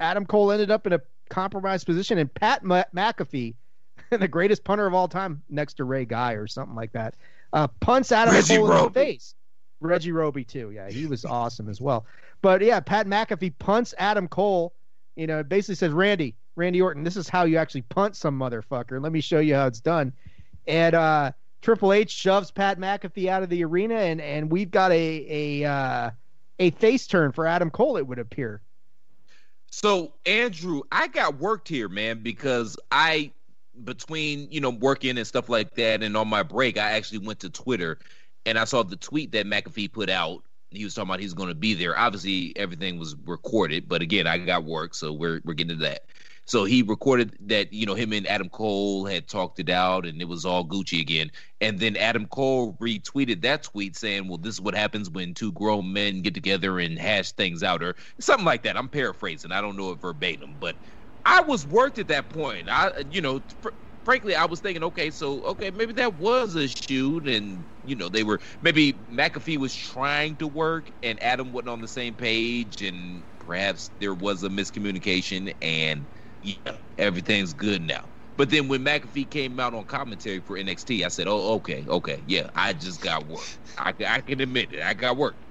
[0.00, 3.54] Adam Cole ended up in a compromised position and Pat McAfee,
[4.10, 7.14] the greatest punter of all time next to Ray Guy or something like that.
[7.54, 9.34] Uh, punts Adam Reggie Cole in the face.
[9.80, 10.70] Reggie Roby too.
[10.70, 12.04] Yeah, he was awesome as well.
[12.42, 14.74] But yeah, Pat McAfee punts Adam Cole.
[15.16, 19.00] You know, basically says, Randy, Randy Orton, this is how you actually punt some motherfucker.
[19.00, 20.12] Let me show you how it's done.
[20.66, 21.32] And uh,
[21.62, 25.70] Triple H shoves Pat McAfee out of the arena, and and we've got a a
[25.70, 26.10] uh,
[26.58, 27.96] a face turn for Adam Cole.
[27.96, 28.60] It would appear.
[29.70, 33.32] So Andrew, I got worked here, man, because I
[33.82, 37.40] between you know working and stuff like that, and on my break, I actually went
[37.40, 37.98] to Twitter
[38.46, 40.44] and I saw the tweet that McAfee put out.
[40.70, 41.96] He was talking about he's going to be there.
[41.98, 46.02] Obviously, everything was recorded, but again, I got work, so we're we're getting to that.
[46.46, 50.20] So he recorded that you know him and Adam Cole had talked it out, and
[50.20, 51.30] it was all Gucci again.
[51.60, 55.52] And then Adam Cole retweeted that tweet saying, "Well, this is what happens when two
[55.52, 59.52] grown men get together and hash things out, or something like that." I'm paraphrasing.
[59.52, 60.76] I don't know it verbatim, but
[61.24, 62.68] I was worked at that point.
[62.68, 63.70] I, you know, fr-
[64.04, 68.08] frankly, I was thinking, okay, so okay, maybe that was a shoot, and you know,
[68.08, 72.82] they were maybe McAfee was trying to work, and Adam wasn't on the same page,
[72.82, 76.06] and perhaps there was a miscommunication, and
[76.42, 78.10] yeah, everything's good now.
[78.36, 82.24] But then when McAfee came out on commentary for NXT, I said, oh, okay, okay,
[82.26, 83.58] yeah, I just got work.
[83.78, 85.43] I, I can admit it, I got work.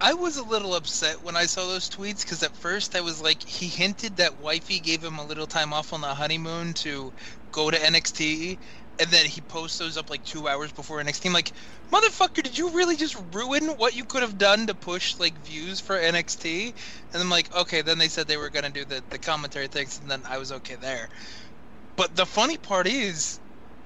[0.00, 3.20] I was a little upset when I saw those tweets because at first I was
[3.20, 7.12] like, he hinted that wifey gave him a little time off on the honeymoon to
[7.52, 8.58] go to NXT,
[8.98, 11.26] and then he posts those up like two hours before NXT.
[11.26, 11.52] I'm like,
[11.92, 15.80] motherfucker, did you really just ruin what you could have done to push like views
[15.80, 16.74] for NXT?
[17.12, 17.82] And I'm like, okay.
[17.82, 20.52] Then they said they were gonna do the the commentary things, and then I was
[20.52, 21.08] okay there.
[21.96, 23.40] But the funny part is,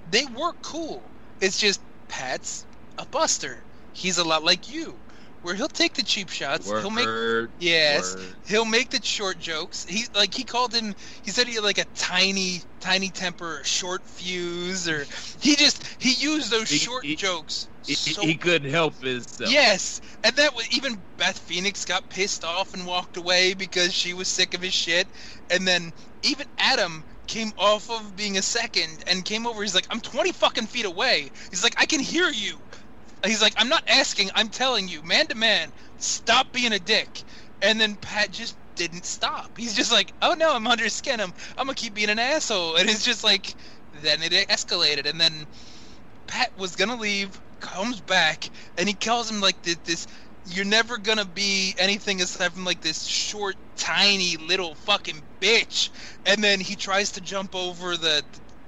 [0.04, 1.14] they were cool.
[1.40, 2.66] It's just Pat's
[2.98, 3.66] a buster.
[3.92, 5.02] He's a lot like you,
[5.42, 6.66] where he'll take the cheap shots.
[6.70, 8.34] He'll make Word, yes, word.
[8.46, 9.84] he'll make the short jokes.
[9.84, 10.94] He like he called him.
[11.22, 15.06] He said he had like a tiny, tiny temper, short fuse, or
[15.40, 17.68] he just he used those He- short he- jokes.
[17.86, 19.50] He, so he couldn't help himself.
[19.50, 24.12] Yes, and that was even Beth Phoenix got pissed off and walked away because she
[24.12, 25.08] was sick of his shit,
[25.48, 29.62] and then even Adam came off of being a second and came over.
[29.62, 32.58] He's like, "I'm 20 fucking feet away." He's like, "I can hear you."
[33.26, 34.30] He's like, "I'm not asking.
[34.34, 35.72] I'm telling you, man to man.
[35.98, 37.24] Stop being a dick."
[37.62, 39.50] And then Pat just didn't stop.
[39.58, 41.20] He's just like, "Oh no, I'm under skin.
[41.20, 43.54] I'm I'm gonna keep being an asshole." And it's just like,
[43.92, 45.46] then it escalated, and then
[46.26, 50.06] Pat was gonna leave, comes back, and he calls him like this
[50.44, 55.90] you're never gonna be anything aside from like this short, tiny little fucking bitch.
[56.24, 58.24] And then he tries to jump over the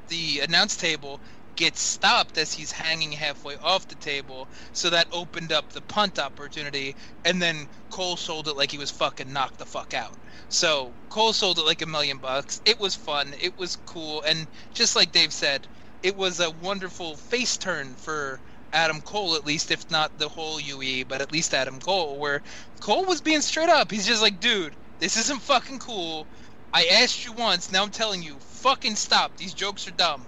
[0.09, 1.23] the announce table,
[1.61, 4.49] gets stopped as he's hanging halfway off the table.
[4.73, 6.97] So that opened up the punt opportunity.
[7.27, 10.17] And then Cole sold it like he was fucking knocked the fuck out.
[10.49, 12.63] So Cole sold it like a million bucks.
[12.65, 13.35] It was fun.
[13.39, 14.23] It was cool.
[14.27, 15.67] And just like Dave said,
[16.03, 18.41] it was a wonderful face turn for
[18.73, 22.41] Adam Cole, at least, if not the whole UE, but at least Adam Cole, where
[22.81, 23.91] Cole was being straight up.
[23.91, 26.27] He's just like, dude, this isn't fucking cool.
[26.73, 29.37] I asked you once, now I'm telling you, fucking stop.
[29.37, 30.25] These jokes are dumb.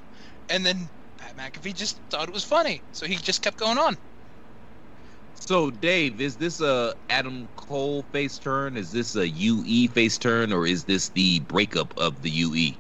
[0.51, 0.91] And then
[1.37, 3.97] Pat McAfee just thought it was funny, so he just kept going on.
[5.35, 8.77] So, Dave, is this a Adam Cole face turn?
[8.77, 12.31] Is this a UE face turn, or is this the breakup of the?
[12.31, 12.73] UE?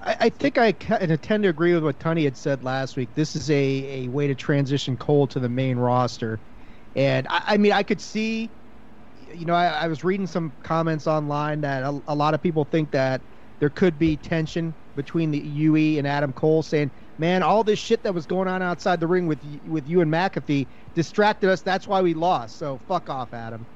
[0.00, 2.96] I, I think I and I tend to agree with what Tunney had said last
[2.96, 3.14] week.
[3.14, 6.40] This is a, a way to transition Cole to the main roster.
[6.94, 8.52] And I, I mean, I could see,
[9.34, 12.64] you know, I, I was reading some comments online that a, a lot of people
[12.64, 13.22] think that
[13.58, 18.02] there could be tension between the UE and Adam Cole saying, man, all this shit
[18.04, 21.62] that was going on outside the ring with, with you and McAfee distracted us.
[21.62, 22.58] That's why we lost.
[22.58, 23.66] So fuck off, Adam.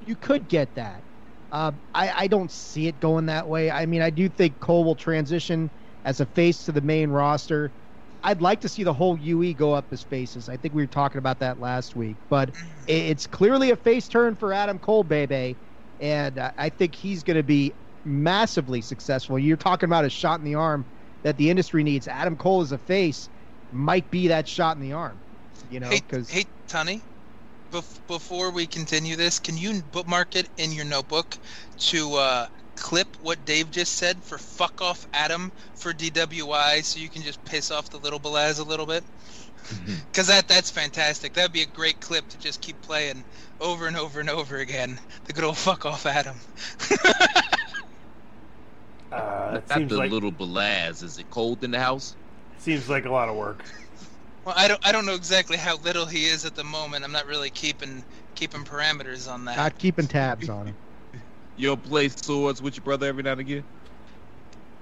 [0.00, 1.04] You could get that.
[1.52, 3.70] Uh, I, I don't see it going that way.
[3.70, 5.70] I mean, I do think Cole will transition
[6.04, 7.74] as a face to the main roster.
[8.22, 10.48] I'd like to see the whole UE go up as faces.
[10.48, 12.52] I think we were talking about that last week, but
[12.86, 15.58] it's clearly a face turn for Adam Cole, baby,
[15.98, 17.74] and I I think he's going to be
[18.04, 19.38] massively successful.
[19.38, 20.86] You're talking about a shot in the arm
[21.22, 22.08] that the industry needs.
[22.08, 23.28] Adam Cole as a face
[23.70, 25.20] might be that shot in the arm,
[25.70, 27.02] you know, Hey, because hey, Tunney,
[27.72, 31.38] bef- before we continue this, can you bookmark it in your notebook
[31.78, 37.08] to uh, clip what Dave just said for fuck off Adam for DWI so you
[37.08, 39.04] can just piss off the little Belaz a little bit?
[40.10, 41.34] Because that that's fantastic.
[41.34, 43.24] That'd be a great clip to just keep playing
[43.60, 44.98] over and over and over again.
[45.24, 46.36] The good old fuck off Adam.
[49.12, 51.02] Uh, it seems the like little Belaz.
[51.02, 52.16] Is it cold in the house?
[52.58, 53.64] seems like a lot of work.
[54.44, 57.04] Well, I don't I don't know exactly how little he is at the moment.
[57.04, 58.04] I'm not really keeping
[58.34, 59.56] keeping parameters on that.
[59.56, 60.76] not keeping tabs on him.
[61.56, 63.64] You don't play swords with your brother every now and again?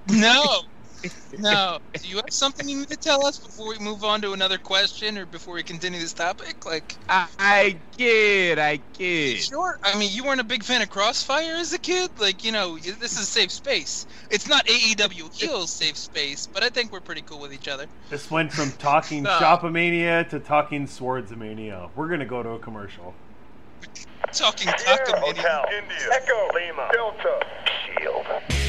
[0.07, 0.61] No,
[1.37, 1.79] No.
[1.93, 4.57] Do you have something you need to tell us before we move on to another
[4.57, 6.65] question or before we continue this topic?
[6.65, 9.37] Like, I, I kid, I kid.
[9.37, 9.79] sure.
[9.83, 12.09] I mean, you weren't a big fan of Crossfire as a kid.
[12.19, 14.05] Like, you know, this is a safe space.
[14.29, 17.85] It's not AEW heels safe space, but I think we're pretty cool with each other.
[18.09, 19.45] This went from talking uh, No.
[19.45, 21.89] Shopomania to talking Swordsmania.
[21.95, 23.13] We're gonna go to a commercial.
[24.33, 25.19] Talking Takamania.
[25.19, 27.39] Hotel, India, Echo, Lima, Delta,
[27.97, 28.68] Shield.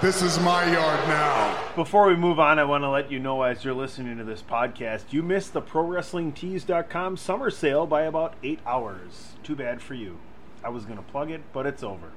[0.00, 1.58] This is my yard now.
[1.76, 4.40] Before we move on, I want to let you know as you're listening to this
[4.42, 9.32] podcast, you missed the ProWrestlingTees.com summer sale by about eight hours.
[9.42, 10.16] Too bad for you.
[10.64, 12.12] I was going to plug it, but it's over.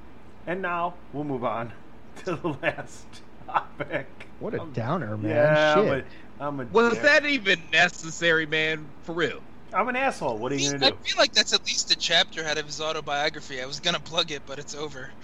[0.46, 1.72] And now we'll move on
[2.24, 3.04] to the last
[3.46, 4.06] topic.
[4.40, 5.30] What a downer, man.
[5.30, 6.02] Yeah, I'm a,
[6.40, 7.02] I'm a Was dick.
[7.02, 8.86] that even necessary, man?
[9.02, 9.40] For real?
[9.74, 10.38] I'm an asshole.
[10.38, 11.02] What are you going I to do?
[11.04, 13.60] feel like that's at least a chapter out of his autobiography.
[13.60, 15.10] I was gonna plug it, but it's over.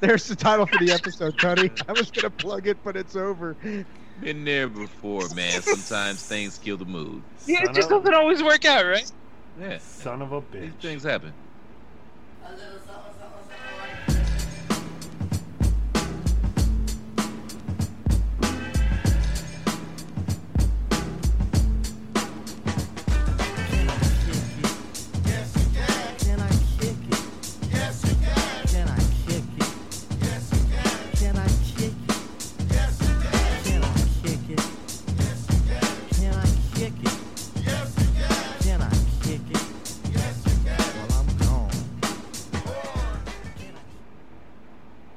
[0.00, 1.70] There's the title for the episode, Tony.
[1.88, 3.56] I was gonna plug it, but it's over.
[4.20, 5.62] Been there before, man.
[5.62, 7.24] Sometimes things kill the mood.
[7.46, 9.10] Yeah, Son it just of- doesn't always work out, right?
[9.58, 10.60] Yeah, Son of a bitch.
[10.60, 10.80] these bitch.
[10.82, 11.34] things happen.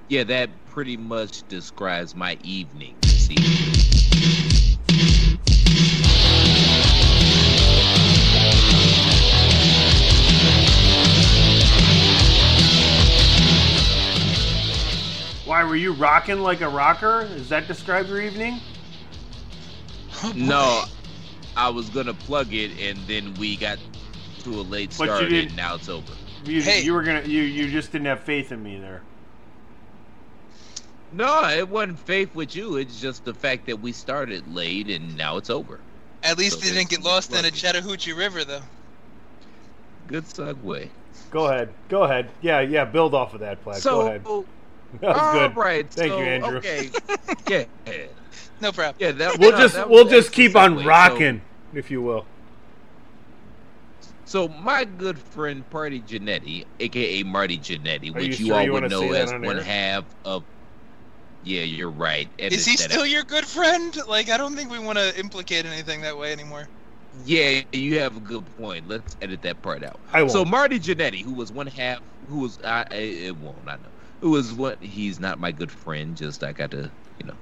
[0.10, 2.96] Yeah, that pretty much describes my evening.
[3.06, 3.36] See?
[15.46, 17.28] Why were you rocking like a rocker?
[17.28, 18.60] Does that describe your evening?
[20.36, 20.84] No,
[21.58, 23.80] I was gonna plug it, and then we got
[24.44, 26.14] to a late But you start, didn't- and now it's over.
[26.46, 26.84] You, Hey.
[26.84, 27.24] you were gonna.
[27.24, 29.02] You you just didn't have faith in me there.
[31.12, 32.76] No, it wasn't faith with you.
[32.78, 35.80] It's just the fact that we started late, and now it's over.
[36.24, 37.52] At least So they didn't get it's lost in a.
[37.52, 38.62] Chattahoochee River, though.
[40.08, 40.90] Good segue.
[41.32, 41.70] Go ahead.
[41.90, 42.30] Go ahead.
[42.42, 42.86] Yeah, yeah.
[42.86, 43.78] Build off of that, Platt.
[43.78, 44.22] So, Go ahead.
[44.26, 44.46] Oh,
[45.02, 45.56] that was all good.
[45.58, 46.58] right, Thank so, you, Andrew.
[46.58, 46.90] Okay,
[47.48, 47.66] yeah,
[48.62, 48.96] No problem.
[49.00, 49.12] yeah.
[49.12, 50.86] That, We'll no, just that we'll just keep on segue.
[50.86, 51.42] rocking,
[51.74, 52.26] if you will.
[54.02, 58.56] So, so my good friend Party Jannetty, aka Marty Jannetty, Are you which you, sure
[58.56, 59.64] all you would know as one air?
[59.64, 60.44] half of.
[61.42, 62.32] Yeah, you're right.
[62.38, 63.10] Is he still out.
[63.10, 63.96] your good friend?
[64.08, 66.70] Like, I don't think we want to implicate anything that way anymore.
[67.12, 68.88] Yeah, you have a good point.
[68.88, 70.00] Let's edit that part out.
[70.14, 70.32] I won't.
[70.32, 73.90] So Marty Jannetty, who was one half, who was I, I it won't I know,
[74.22, 74.82] who was what?
[74.84, 76.16] He's not my good friend.
[76.16, 77.38] Just I got to, you know,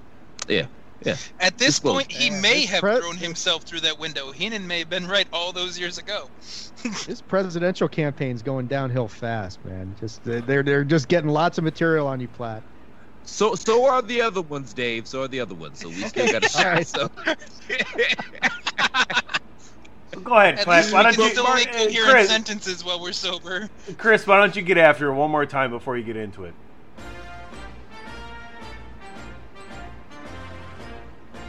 [0.47, 0.67] yeah,
[1.05, 1.17] yeah.
[1.39, 1.95] At this Disclose.
[1.95, 4.31] point, he Yeah, may have pre- thrown himself through that window.
[4.31, 6.31] Heenan may have been right all those years ago.
[7.05, 9.95] This presidential campaign's going downhill fast, man.
[9.99, 12.63] Just they're they're just getting lots of material on you, Platt.
[13.27, 15.07] So so are the other ones, Dave.
[15.07, 15.79] So are the other ones.
[15.79, 16.65] So we still got a All shot.
[16.65, 16.87] right.
[16.87, 17.09] So
[20.23, 20.69] Go ahead, At Platt.
[20.69, 22.21] least Why don't can you, still make uh, coherent Chris?
[22.21, 23.69] sentences while we're sober.
[23.97, 26.55] Chris, why don't you get after it one more time before you get into it?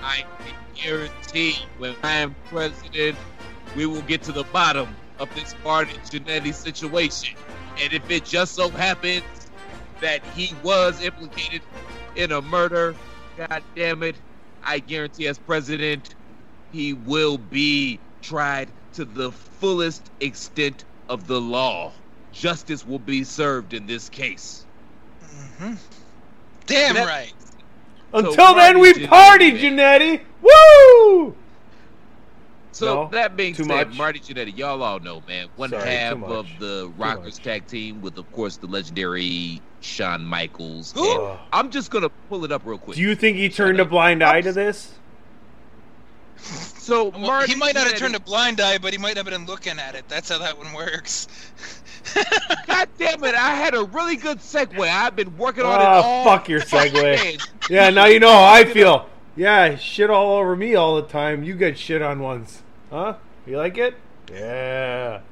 [0.03, 3.19] I can guarantee when I am president,
[3.75, 7.37] we will get to the bottom of this Marty Jannetty situation.
[7.77, 9.38] And if it just so happens
[10.01, 11.63] that he was implicated
[12.17, 12.95] in a murder,
[13.37, 14.17] god damn it,
[14.65, 16.15] I guarantee as president,
[16.73, 21.93] he will be tried to the fullest extent of the law.
[22.33, 24.65] Justice will be served in this case.
[25.59, 25.75] hmm
[26.67, 27.33] Damn That- right.
[28.13, 29.77] Until So then, we Jannetty, party, man.
[29.79, 30.21] Jannetty.
[30.41, 31.37] Woo!
[32.79, 33.09] So No?
[33.11, 33.97] that being Too said, much?
[33.99, 38.17] Marty Jannetty, y'all all know, man, one Sorry, half of the Rockers tag team with,
[38.19, 40.93] of course, the legendary Shawn Michaels.
[40.93, 41.23] Who?
[41.31, 42.95] And I'm just gonna pull it up real quick.
[42.95, 44.93] Do you think he turned a blind eye to this?
[46.37, 49.27] so Well, Marty he might not have turned a blind eye, but he might have
[49.27, 50.05] been looking at it.
[50.09, 51.27] That's how that one works.
[52.69, 53.35] God damn it!
[53.35, 54.79] I had a really good segue.
[54.89, 56.25] I've been working on it Oh, all.
[56.25, 57.49] fuck your fucking segue.
[57.71, 59.07] Yeah, now you know how I feel.
[59.37, 61.43] Yeah, shit all over me all the time.
[61.45, 62.63] You get shit on once.
[62.91, 63.21] Huh?
[63.47, 63.95] You like it?
[64.29, 65.25] Yeah.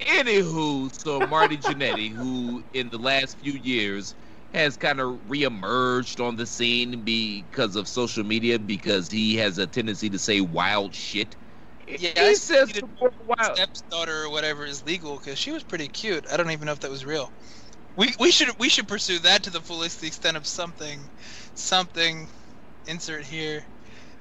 [0.00, 4.14] Anywho, so Marty Jannetty, who in the last few years
[4.52, 9.66] has kind of reemerged on the scene because of social media, because he has a
[9.66, 11.36] tendency to say wild shit.
[11.86, 13.60] Yeah, he I says see some more wild.
[13.60, 16.26] stepdaughter or whatever is legal because she was pretty cute.
[16.30, 17.32] I don't even know if that was real.
[17.96, 21.10] We we should we should pursue that to the fullest extent of something,
[21.54, 22.28] something.
[22.86, 23.64] Insert here.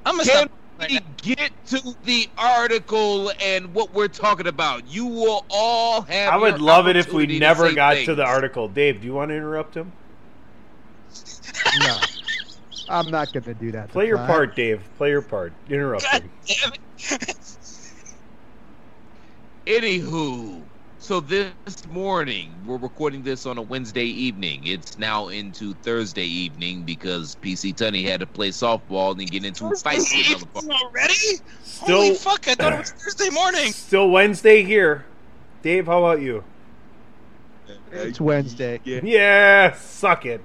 [0.06, 0.50] I'm gonna Can stop.
[0.80, 1.02] Right we now.
[1.22, 4.88] get to the article and what we're talking about?
[4.88, 6.34] You will all have.
[6.34, 8.06] I would love it if we opportunity to never got things.
[8.08, 8.68] to the article.
[8.68, 9.92] Dave, do you want to interrupt him?
[11.74, 11.98] No,
[12.90, 13.90] I'm not going to do that.
[13.90, 14.28] Play your Todd.
[14.28, 14.88] part, Dave.
[14.98, 15.54] Play your part.
[15.70, 16.30] Interrupt him.
[16.48, 16.80] Damn it.
[19.68, 20.62] Anywho,
[21.06, 21.54] so this
[21.92, 24.66] morning we're recording this on a Wednesday evening.
[24.66, 29.68] It's now into Thursday evening because PC Tunney had to play softball and get into
[29.68, 30.80] a fight with another Evening bar.
[30.82, 31.14] already?
[31.64, 32.48] Still, Holy fuck!
[32.48, 33.72] I thought it was Thursday morning.
[33.72, 35.06] still Wednesday here.
[35.62, 36.44] Dave, how about you?
[37.92, 38.82] It's Wednesday.
[38.84, 40.42] Yeah, suck it.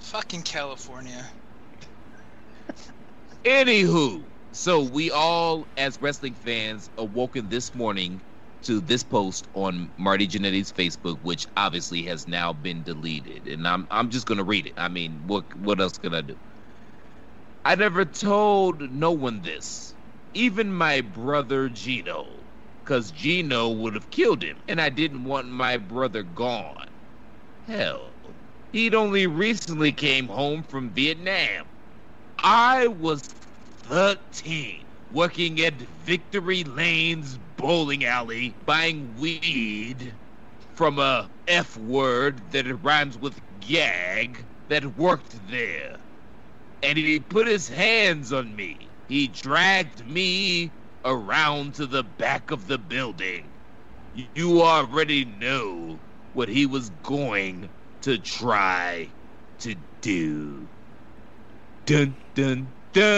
[0.00, 1.24] Fucking California.
[3.46, 4.22] Anywho,
[4.52, 8.20] so we all, as wrestling fans, awoken this morning
[8.62, 13.86] to this post on Marty Jannetty's Facebook, which obviously has now been deleted, and I'm
[13.90, 14.74] I'm just gonna read it.
[14.76, 16.36] I mean, what what else can I do?
[17.64, 19.94] I never told no one this,
[20.34, 22.48] even my brother Gino,
[22.84, 26.88] cause Gino would have killed him, and I didn't want my brother gone.
[27.66, 28.36] Hell,
[28.72, 31.66] he'd only recently came home from Vietnam.
[32.38, 33.22] I was
[33.84, 35.74] 13, working at
[36.04, 40.12] Victory Lane's bowling alley, buying weed
[40.74, 45.96] from a F word that rhymes with gag that worked there.
[46.82, 48.76] And he put his hands on me.
[49.08, 50.70] He dragged me
[51.04, 53.44] around to the back of the building.
[54.34, 55.98] You already know
[56.34, 57.68] what he was going
[58.02, 59.08] to try
[59.60, 60.68] to do.
[61.86, 63.08] Dun dun the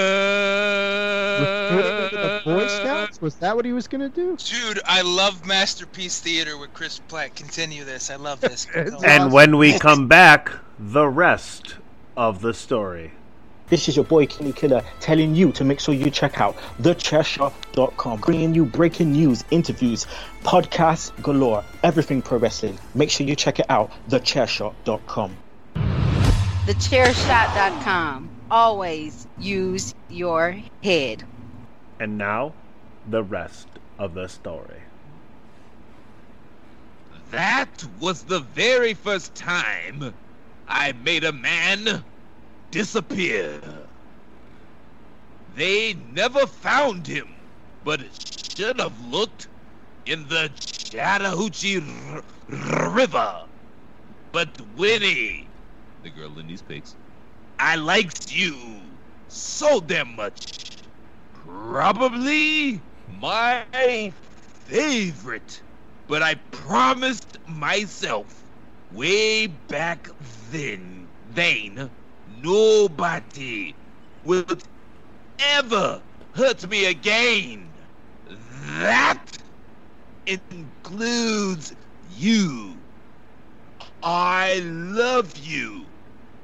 [2.45, 3.21] Boy Scouts?
[3.21, 4.37] Was that what he was going to do?
[4.37, 7.35] Dude, I love Masterpiece Theater with Chris Platt.
[7.35, 8.11] Continue this.
[8.11, 8.67] I love this.
[8.75, 11.77] It's And when we come back, the rest
[12.17, 13.13] of the story.
[13.69, 18.21] This is your boy Kenny Killer telling you to make sure you check out thechairshot.com,
[18.21, 20.07] bringing you breaking news, interviews,
[20.43, 22.77] podcasts galore, everything pro wrestling.
[22.95, 25.37] Make sure you check it out, thechairshot.com.
[26.67, 28.30] TheChairShot.com.
[28.51, 31.25] Always use your head.
[32.01, 32.57] And now,
[33.07, 34.83] the rest of the story.
[37.31, 40.15] That was the very first time
[40.67, 42.05] I made a man
[42.71, 43.87] disappear.
[45.49, 47.29] They never found him,
[47.85, 48.01] but
[48.57, 49.49] should have looked
[50.07, 51.81] in the Chattahoochee
[52.13, 53.47] R- R- River.
[54.33, 55.51] But Winnie,
[56.03, 56.97] the girl in these pics,
[57.63, 58.57] I likes you
[59.29, 60.79] so damn much.
[61.45, 62.81] Probably
[63.21, 64.13] my
[64.65, 65.61] favorite.
[66.09, 68.43] But I promised myself
[68.95, 70.09] way back
[70.51, 71.91] then, then,
[72.43, 73.75] nobody
[74.25, 74.47] will
[75.39, 76.01] ever
[76.35, 77.69] hurt me again.
[78.79, 79.23] That
[80.25, 81.75] includes
[82.17, 82.75] you.
[84.03, 85.85] I love you,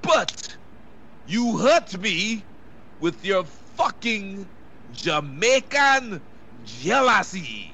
[0.02, 0.56] but
[1.26, 2.42] you hurt me
[3.00, 3.44] with your
[3.76, 4.46] fucking
[4.92, 6.20] Jamaican
[6.64, 7.72] jealousy.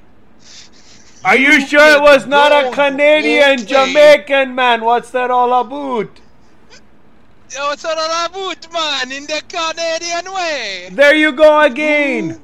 [1.23, 3.65] Are you sure it was not a Canadian okay.
[3.65, 4.83] Jamaican man?
[4.83, 6.09] What's that all about?
[7.49, 10.89] Yo, it's all about, man, in the Canadian way.
[10.91, 12.41] There you go again.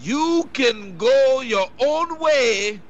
[0.00, 2.80] You can go your own way.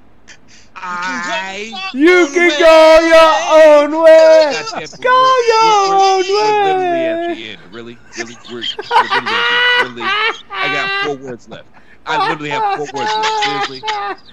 [0.76, 4.52] I You can go your own way.
[4.70, 7.34] Goddamn, Go we're- your we're- own we're literally at way.
[7.34, 7.72] the end.
[7.72, 9.96] Really, really, we're, we're literally at the end.
[9.96, 10.02] Really,
[10.51, 11.68] I got four words left.
[12.06, 13.44] I literally have four words left.
[13.44, 13.82] Seriously,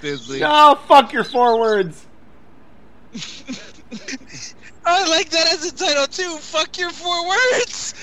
[0.02, 0.42] seriously.
[0.44, 2.08] Oh, fuck your four words.
[4.84, 6.38] I like that as a title too.
[6.38, 7.94] Fuck your four words.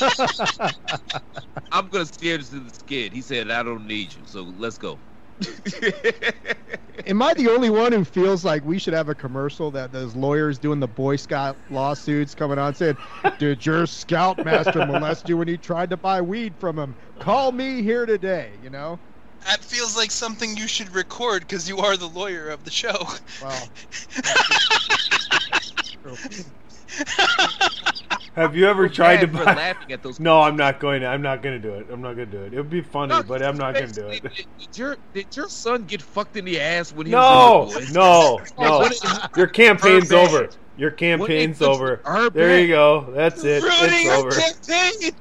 [1.72, 3.12] I'm gonna steer this to the skid.
[3.12, 4.98] He said, "I don't need you." So let's go.
[7.06, 10.14] Am I the only one who feels like we should have a commercial that those
[10.14, 12.96] lawyers doing the Boy Scout lawsuits coming on saying,
[13.38, 16.96] "Did your scoutmaster molest you when he tried to buy weed from him?
[17.20, 19.00] Call me here today." You know.
[19.44, 22.96] That feels like something you should record because you are the lawyer of the show.
[23.42, 23.68] Well,
[28.34, 29.54] Have you ever tried to bad buy?
[29.54, 31.06] laughing at those No, I'm not going to.
[31.06, 31.86] I'm not going to do it.
[31.90, 32.52] I'm not going to do it.
[32.52, 34.22] It would be funny, No, but I'm not going to do it.
[34.22, 37.76] Did, did your did your son get fucked in the ass when he No, was
[37.76, 37.94] in the boys?
[37.94, 39.28] no, no.
[39.36, 40.48] Your campaign's over.
[40.76, 42.02] Your campaign's over.
[42.34, 43.12] There you go.
[43.14, 43.62] That's it.
[43.62, 44.30] Ruining It's over.
[44.30, 45.12] campaign.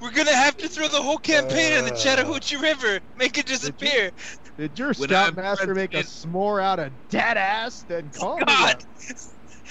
[0.00, 1.96] We're gonna have to throw the whole campaign in the Uh.
[1.96, 4.10] Chattahoochee River, make it disappear.
[4.58, 7.84] did your When I'm scoutmaster make a president- s'more out of dead ass?
[7.88, 8.70] Then call me God.
[8.76, 8.82] up.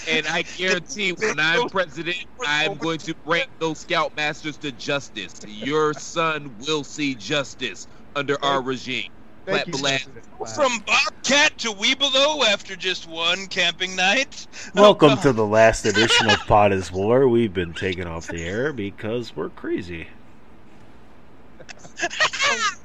[0.08, 2.16] And I guarantee when I'm president,
[2.46, 5.34] I'm going to bring those scoutmasters to justice.
[5.46, 9.04] Your son will see justice under our regime.
[9.44, 10.22] Thank Platt you, Balad.
[10.38, 10.54] Black.
[10.54, 14.46] From Bobcat to Webelo after just one camping night.
[14.74, 17.28] Welcome to the last edition of Pod is War.
[17.28, 20.08] We've been taken off the air because we're crazy.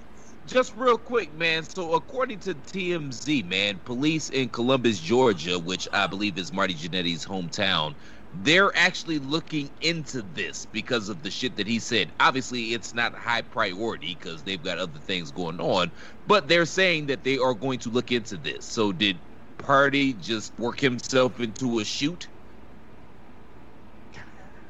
[0.47, 1.63] Just real quick, man.
[1.65, 7.25] So, according to TMZ, man, police in Columbus, Georgia, which I believe is Marty Jannetty's
[7.25, 7.95] hometown,
[8.33, 12.13] they're actually looking into this because of the shit that he said.
[12.21, 15.91] Obviously, it's not high priority because they've got other things going on,
[16.27, 18.65] but they're saying that they are going to look into this.
[18.65, 19.21] So, did
[19.59, 22.29] Party just work himself into a shoot?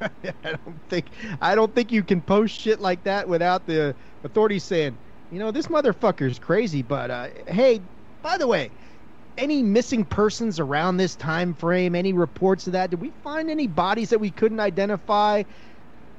[0.00, 0.10] I
[0.64, 4.98] don't think I don't think you can post shit like that without the authorities saying,
[5.32, 6.82] you know, this motherfucker's crazy.
[6.82, 7.80] But uh, hey,
[8.22, 8.70] by the way,
[9.36, 11.94] any missing persons around this time frame?
[11.94, 12.90] Any reports of that?
[12.90, 15.44] Did we find any bodies that we couldn't identify?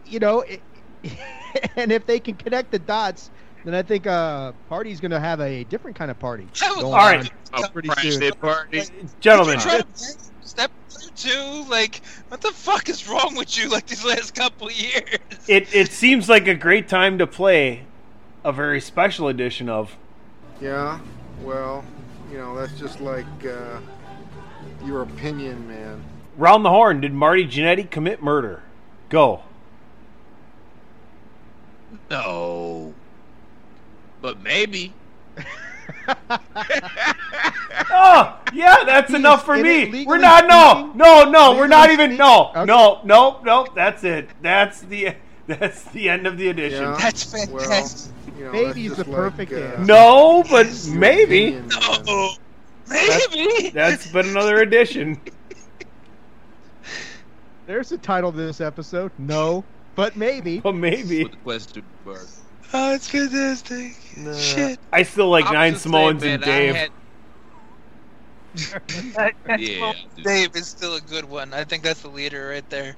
[0.05, 0.61] You know, it,
[1.75, 3.29] and if they can connect the dots,
[3.65, 6.47] then I think uh, party's going to have a different kind of party.
[6.59, 7.29] Going All right.
[7.53, 8.31] on A pretty soon.
[8.33, 8.83] party.
[9.19, 9.85] Gentlemen, Try to
[10.41, 10.71] step
[11.15, 13.69] two, like what the fuck is wrong with you?
[13.69, 15.19] Like these last couple years.
[15.47, 17.83] it, it seems like a great time to play
[18.43, 19.95] a very special edition of
[20.61, 20.99] Yeah,
[21.43, 21.83] well,
[22.31, 23.79] you know, that's just like uh,
[24.85, 26.03] your opinion, man.
[26.37, 27.01] Round the Horn.
[27.01, 28.63] Did Marty Jannetty commit murder?
[29.09, 29.41] Go.
[32.09, 32.93] No.
[34.21, 34.93] But maybe.
[37.91, 40.05] Oh, yeah, that's He enough for me.
[40.05, 40.47] We're not.
[40.47, 41.55] No, speaking- no, no.
[41.57, 42.17] We're not even.
[42.17, 43.67] No, speaking- no, no, no.
[43.73, 44.29] That's it.
[44.41, 45.15] That's the.
[45.49, 46.83] That's the end of the edition.
[46.83, 46.97] Yeah.
[46.99, 48.11] That's Well, fantastic.
[48.37, 49.85] you know, Maybe that's is the just perfect like, uh, answer.
[49.85, 51.55] No, but maybe.
[51.57, 51.69] opinion,
[52.05, 52.31] no,
[52.87, 53.69] maybe.
[53.71, 55.19] That's been another edition.
[57.65, 59.11] There's the title of this episode.
[59.17, 59.63] No,
[59.95, 60.59] but maybe.
[60.59, 61.23] But maybe.
[61.23, 62.27] With the question mark.
[62.73, 63.95] Oh, it's fantastic.
[64.37, 64.79] Shit.
[64.93, 66.75] I still like I'm Nine just Samoans saying, and Dave.
[66.75, 66.91] had-
[69.59, 69.93] yeah.
[70.23, 71.53] Dave is still a good one.
[71.53, 72.95] I think that's the leader right there.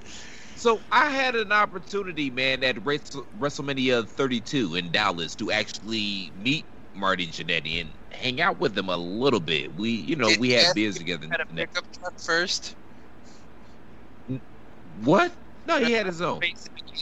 [0.61, 7.25] So I had an opportunity, man, at WrestleMania 32 in Dallas to actually meet Marty
[7.25, 9.73] Jannetty and hang out with him a little bit.
[9.73, 11.25] We, you know, we had beers together.
[11.31, 12.75] Had a pickup truck first.
[15.03, 15.33] What?
[15.65, 16.41] No, he had his own.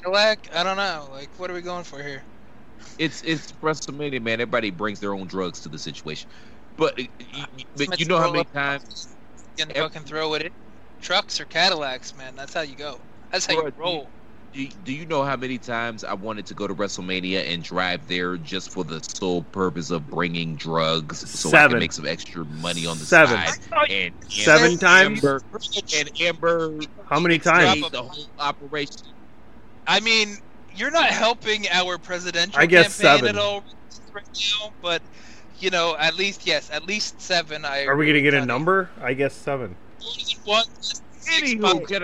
[0.06, 0.40] Cadillac.
[0.56, 1.10] I don't know.
[1.12, 2.24] Like, what are we going for here?
[2.98, 4.36] It's it's WrestleMania, man.
[4.36, 6.30] Everybody brings their own drugs to the situation.
[6.78, 7.46] But uh,
[7.76, 9.18] but you know how many times
[9.60, 10.52] Ev- fucking throw it in.
[11.02, 12.36] Trucks or Cadillacs, man.
[12.38, 13.02] That's how you go.
[13.32, 14.10] That's how Bro, you roll.
[14.52, 17.62] Do you, do you know how many times I wanted to go to WrestleMania and
[17.64, 21.72] drive there just for the sole purpose of bringing drugs so I Seven.
[21.74, 23.38] can make some extra money on the Seven.
[23.38, 23.92] side?
[23.92, 25.24] And Seven Amber- times?
[25.24, 25.42] Amber,
[25.96, 27.92] and Amber How many times?
[27.92, 29.04] the whole operation.
[29.86, 30.38] I mean,
[30.76, 33.36] you're not helping our presidential I guess campaign seven.
[33.36, 33.64] at all
[34.14, 34.26] right
[34.62, 35.04] now, but
[35.60, 37.66] you know, at least yes, at least seven.
[37.66, 38.90] I Are we gonna get a agree with number?
[39.02, 39.76] I guess seven.
[40.00, 40.36] Tony.
[40.46, 40.66] One,
[41.26, 42.04] Anywho, can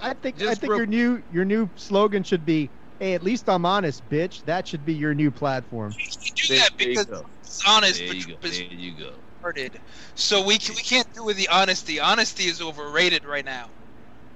[0.00, 3.22] I- I think I think real- your new your new slogan should be, "Hey, at
[3.22, 5.92] least I'm honest, bitch." That should be your new platform.
[5.98, 7.26] you do There- that there you because go.
[7.42, 8.26] it's honest, There but you go.
[8.28, 9.24] Trump is There you go.
[9.42, 9.76] retarded.
[10.14, 12.00] So we can, we can't do with the honesty.
[12.00, 13.70] Honesty is overrated right now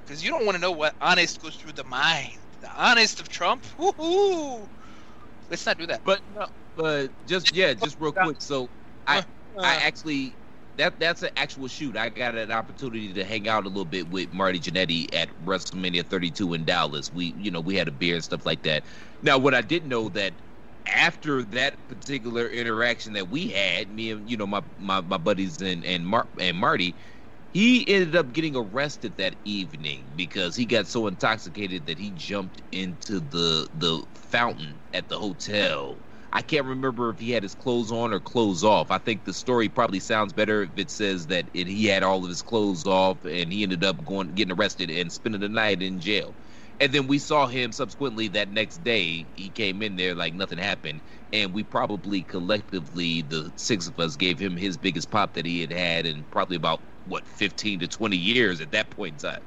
[0.04, 2.38] because you don't want to know what honest goes through the mind.
[2.60, 3.64] The honest of Trump.
[3.78, 4.68] Woohoo!
[5.48, 6.02] Let's not do that.
[6.04, 6.46] But no,
[6.76, 8.40] but just yeah, just real quick.
[8.40, 8.70] So
[9.06, 9.22] I Uh,
[9.62, 10.36] I actually
[10.80, 11.96] that that's an actual shoot.
[11.96, 16.06] I got an opportunity to hang out a little bit with Marty Jannetty at WrestleMania
[16.06, 17.12] 32 in Dallas.
[17.12, 18.84] We you know we had a beer and stuff like that.
[19.22, 20.34] Now what I didn't know that
[20.86, 25.60] after that particular interaction that we had, me and you know my my, my buddies
[25.60, 26.96] and and Mar- and Marty,
[27.52, 32.62] he ended up getting arrested that evening because he got so intoxicated that he jumped
[32.72, 36.02] into the the fountain at the hotel.
[36.32, 38.90] I can't remember if he had his clothes on or clothes off.
[38.90, 42.22] I think the story probably sounds better if it says that it, he had all
[42.22, 45.82] of his clothes off and he ended up going getting arrested and spending the night
[45.82, 46.36] in jail.
[46.78, 49.28] And then we saw him subsequently that next day.
[49.34, 51.02] He came in there like nothing happened,
[51.32, 55.60] and we probably collectively, the six of us, gave him his biggest pop that he
[55.60, 59.40] had had in probably about what 15 to 20 years at that point in time.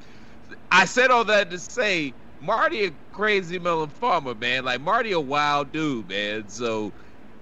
[0.71, 4.65] I said all that to say Marty a crazy melon farmer, man.
[4.65, 6.49] Like Marty a wild dude, man.
[6.49, 6.93] So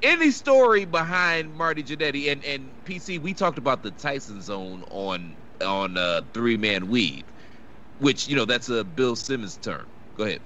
[0.02, 5.38] any story behind Marty Jannetty and and PC, we talked about the Tyson zone on
[5.66, 7.26] on uh, three man weave,
[7.98, 9.88] which you know that's a Bill Simmons term.
[10.16, 10.42] Go ahead.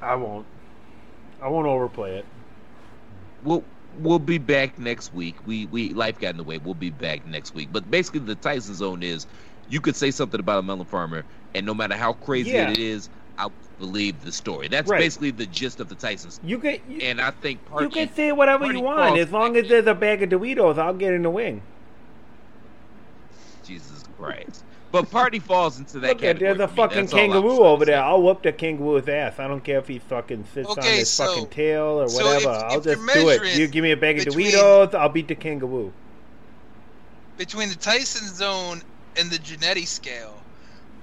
[0.00, 0.46] I won't.
[1.42, 2.26] I won't overplay it.
[3.42, 5.44] We'll we'll be back next week.
[5.44, 6.58] We we life got in the way.
[6.58, 7.72] We'll be back next week.
[7.72, 9.26] But basically, the Tyson zone is
[9.68, 12.70] you could say something about a melon farmer, and no matter how crazy Yeah.
[12.70, 13.08] it is,
[13.38, 13.48] I
[13.78, 14.68] believe the story.
[14.68, 15.00] That's Right.
[15.00, 16.40] basically the gist of the Tyson's.
[16.44, 19.56] You can and I think You can say whatever Party you want Falls- as long
[19.56, 20.78] as there's a bag of Doritos.
[20.78, 21.62] I'll get in the wing.
[23.66, 24.62] Jesus Christ.
[24.92, 26.48] But Party falls into that Look at category.
[26.54, 26.76] there's a for me.
[26.76, 28.00] fucking That's all I'm kangaroo over there.
[28.02, 29.40] I'll whoop the kangaroo's ass.
[29.40, 32.50] I don't care if he fucking sits on his so- fucking tail or so whatever.
[32.50, 33.58] if- I'll if just do it.
[33.58, 35.92] You give me a bag of between- Doritos, I'll beat the kangaroo.
[37.36, 38.82] between the Tyson zone
[39.16, 40.34] and the Jannetty scale,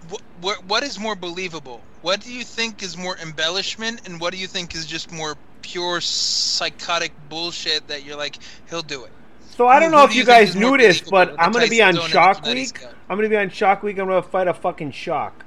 [0.09, 1.81] what, what what is more believable?
[2.01, 5.35] What do you think is more embellishment, and what do you think is just more
[5.61, 8.37] pure psychotic bullshit that you're like,
[8.69, 9.11] he'll do it?
[9.55, 11.81] So I don't know who if do you guys knew this, but I'm gonna be
[11.81, 12.83] on Shark Week.
[13.09, 13.99] I'm gonna be on Shark Week.
[13.99, 15.45] I'm gonna fight a fucking shark.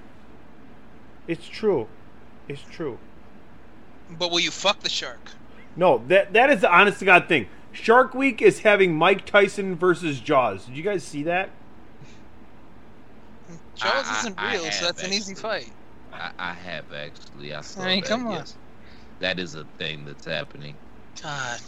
[1.26, 1.88] It's true.
[2.48, 2.98] It's true.
[4.10, 5.30] But will you fuck the shark?
[5.76, 7.48] No, that that is the honest to God thing.
[7.72, 10.66] Shark Week is having Mike Tyson versus Jaws.
[10.66, 11.50] Did you guys see that?
[13.76, 15.74] Jaws I- isn't real, so have, that's an easy fight.
[16.12, 17.52] I, I have actually.
[17.54, 18.32] I saw I mean, that, come on.
[18.34, 18.58] yes.
[19.20, 20.78] That is a thing that's happening.
[21.22, 21.60] God,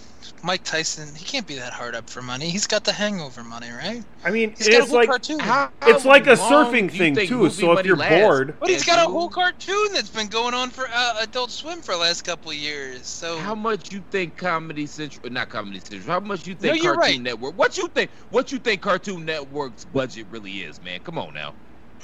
[0.43, 2.51] Mike Tyson, he can't be that hard up for money.
[2.51, 4.03] He's got the hangover money, right?
[4.25, 5.39] I mean, He's got a it's whole like cartoon.
[5.83, 7.49] it's like a surfing thing too.
[7.51, 8.23] So if you're lasts?
[8.23, 11.81] bored, But he's got a whole cartoon that's been going on for uh, Adult Swim
[11.81, 13.07] for the last couple of years.
[13.09, 16.95] So How much you think Comedy Central, not Comedy Central, how much you think you're
[16.95, 17.21] Cartoon right.
[17.23, 17.57] Network?
[17.57, 18.11] What you think?
[18.31, 21.01] What you think Cartoon Network's budget really is, man?
[21.05, 21.55] Come on now.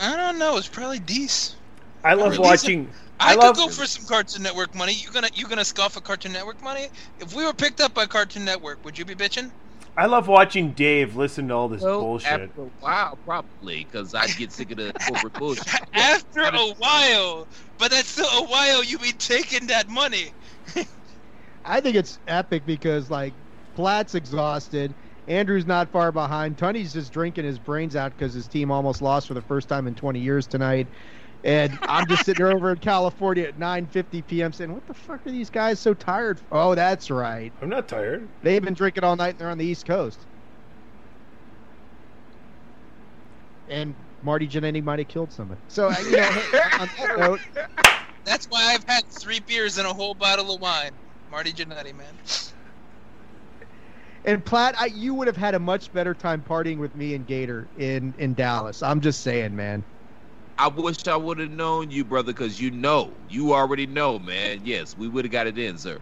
[0.01, 0.57] I don't know.
[0.57, 1.57] It's probably decent.
[2.05, 2.91] I love Release watching.
[3.21, 3.57] I, I love.
[3.57, 4.93] could go for some Cartoon Network money.
[4.93, 6.89] You gonna you gonna scoff at Cartoon Network money?
[7.21, 9.51] If we were picked up by Cartoon Network, would you be bitching?
[9.97, 12.41] I love watching Dave listen to all this bullshit.
[12.41, 15.69] After a while, probably, because I get sick of the corporate bullshit.
[15.93, 17.47] After a while,
[17.79, 20.33] but that's still a while you be taking that money.
[21.65, 23.35] I think it's epic because like
[23.77, 24.95] Platt's exhausted,
[25.29, 29.29] Andrew's not far behind, Tunney's just drinking his brains out because his team almost lost
[29.29, 30.89] for the first time in 20 years tonight,
[31.45, 34.53] and I'm just sitting over in California at 9:50 p.m.
[34.53, 36.45] saying, "What the fuck are these guys so tired?" For?
[36.53, 37.53] Oh, that's right.
[37.61, 38.29] I'm not tired.
[38.43, 40.19] They've been drinking all night and they're on the East Coast.
[43.69, 45.61] And Marty Jannetty might have killed somebody.
[45.69, 46.43] So uh, you know,
[46.79, 47.41] on that note,
[48.25, 50.93] That's why I've had three beers and a whole bottle of wine.
[51.31, 52.15] Marty Jannetty, man.
[54.25, 57.27] And Platt, I, you would have had a much better time partying with me and
[57.27, 58.83] Gator in in Dallas.
[58.83, 59.85] I'm just saying, man.
[60.59, 64.61] I wish I would have known you, brother, because you know, you already know, man.
[64.63, 65.99] Yes, we would have got it in, sir.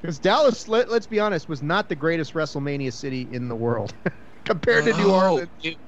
[0.00, 3.94] Because Dallas, let, let's be honest, was not the greatest WrestleMania city in the world
[4.44, 5.48] compared to New Orleans.
[5.62, 5.78] it-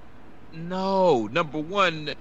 [0.52, 2.14] no, number one,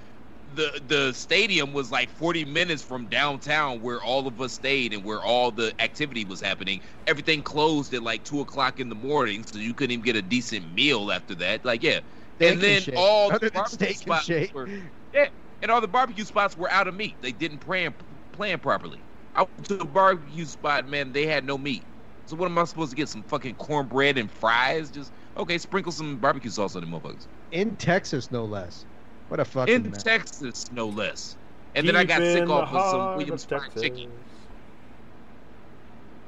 [0.56, 5.04] the the stadium was like 40 minutes from downtown where all of us stayed and
[5.04, 6.82] where all the activity was happening.
[7.08, 10.22] Everything closed at like two o'clock in the morning, so you couldn't even get a
[10.22, 11.66] decent meal after that.
[11.66, 12.02] Like, yeah,
[12.40, 12.96] Steak and then shake.
[12.96, 14.72] all the barbecue steak and spots were
[15.14, 15.28] yeah,
[15.62, 17.22] and all the barbecue spots were out of meat.
[17.22, 17.96] They didn't plan
[18.32, 19.06] plan properly.
[19.36, 21.12] I went to a barbecue spot, man.
[21.12, 21.88] They had no meat.
[22.26, 23.10] So what am I supposed to get?
[23.10, 24.92] Some fucking cornbread and fries?
[24.92, 27.28] Just okay, sprinkle some barbecue sauce on them motherfuckers.
[27.52, 28.86] In Texas, no less.
[29.34, 30.04] What a fucking In mess.
[30.04, 31.36] Texas, no less.
[31.74, 33.82] And then I got sick off of some heart Williams of fried Texas.
[33.82, 34.12] chicken.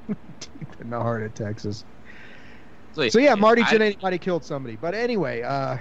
[0.81, 1.85] in the heart of Texas.
[2.95, 4.75] So, So yeah, Marty I- Jannetty might killed somebody.
[4.75, 5.77] But anyway, uh,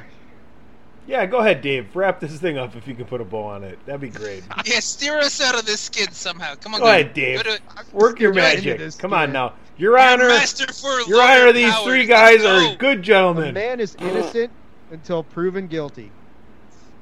[1.07, 1.97] Yeah, go ahead, Dave.
[1.97, 3.79] Wrap this thing up if you can put a bow on it.
[3.87, 4.43] That'd be great.
[4.67, 6.57] Yeah, steer us out of this skid somehow.
[6.57, 7.43] Come on, Go ahead, go Dave.
[7.45, 7.61] to-
[7.95, 8.99] Work your magic.
[8.99, 9.55] Come on now.
[9.79, 11.85] Your Honor, master for Your lower Honor, these powers.
[11.87, 12.77] three guys are go.
[12.77, 13.55] good a gentlemen.
[13.55, 14.53] man is innocent
[14.91, 16.13] until proven guilty.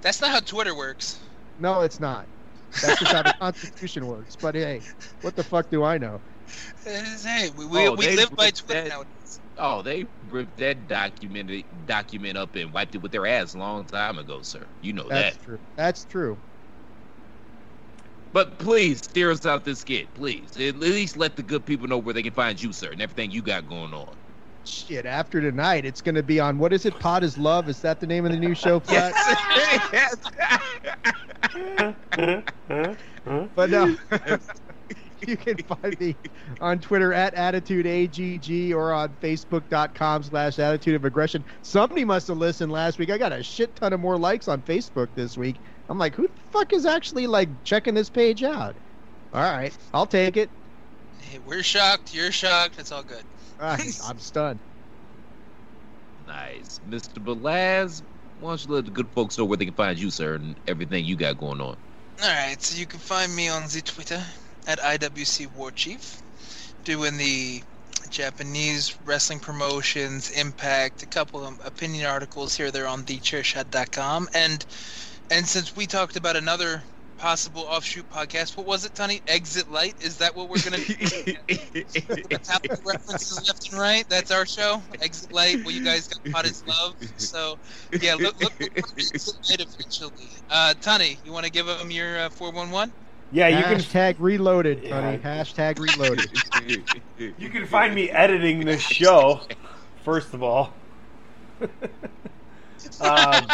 [0.02, 1.20] That's not how Twitter works.
[1.58, 2.26] No, it's not.
[2.82, 4.36] That's just how the Constitution works.
[4.36, 4.82] But hey,
[5.22, 6.20] what the fuck do I know?
[6.86, 6.90] Uh,
[7.22, 9.40] hey, we, we, Oh, we they live by ripped Twitter that- nowadays.
[9.58, 11.50] Oh, they ripped that document
[11.86, 14.66] document up and wiped it with their ass a long time ago, sir.
[14.80, 15.14] You know that.
[15.14, 15.42] That's that.
[15.44, 15.58] true.
[15.76, 16.42] That's true.
[18.32, 20.56] But please steer us out this skid, please.
[20.58, 23.30] At least let the good people know where they can find you, sir, and everything
[23.30, 24.21] you got going on.
[24.64, 26.98] Shit, after tonight, it's going to be on what is it?
[26.98, 27.68] Pod is Love.
[27.68, 29.12] Is that the name of the new show, Platt?
[33.54, 33.96] but no,
[35.26, 36.16] you can find me
[36.60, 41.44] on Twitter at AttitudeAGG or on Facebook.com slash Attitude of Aggression.
[41.62, 43.10] Somebody must have listened last week.
[43.10, 45.56] I got a shit ton of more likes on Facebook this week.
[45.88, 48.76] I'm like, who the fuck is actually like checking this page out?
[49.32, 50.50] All right, I'll take it.
[51.20, 52.14] Hey, we're shocked.
[52.14, 52.78] You're shocked.
[52.78, 53.24] It's all good.
[53.62, 54.58] All right, I'm stunned.
[56.26, 56.80] Nice.
[56.86, 57.22] Mr.
[57.24, 58.02] Belaz,
[58.40, 60.58] why don't you let the good folks know where they can find you, sir, and
[60.66, 61.76] everything you got going on?
[62.22, 64.22] All right, so you can find me on the Twitter
[64.66, 66.22] at IWC Warchief,
[66.84, 67.62] doing the
[68.10, 72.72] Japanese wrestling promotions, Impact, a couple of opinion articles here.
[72.72, 74.66] They're on thechairshot.com, and
[75.30, 76.82] and since we talked about another
[77.22, 79.22] possible offshoot podcast, what was it, Tony?
[79.28, 79.94] Exit Light?
[80.00, 80.92] Is that what we're gonna do?
[82.32, 84.04] Metallica references left and right.
[84.08, 84.82] That's our show.
[85.00, 85.64] Exit Light.
[85.64, 86.96] Well, you guys got Pod is Love.
[87.18, 87.58] So
[88.00, 90.12] yeah, look, look, look for Exit Light eventually.
[90.50, 92.92] Uh, Tony, you want to give them your uh, four one one?
[93.30, 95.18] Yeah, you can tag reloaded, Tony.
[95.18, 96.28] Hashtag reloaded.
[97.38, 99.42] you can find me editing this show.
[100.04, 100.74] First of all,
[103.00, 103.46] um,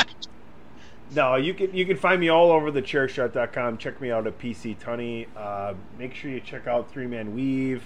[1.14, 3.78] no, you can you can find me all over the chairshot.com.
[3.78, 5.26] Check me out at PC Tunney.
[5.36, 7.82] Uh, make sure you check out Three Man Weave,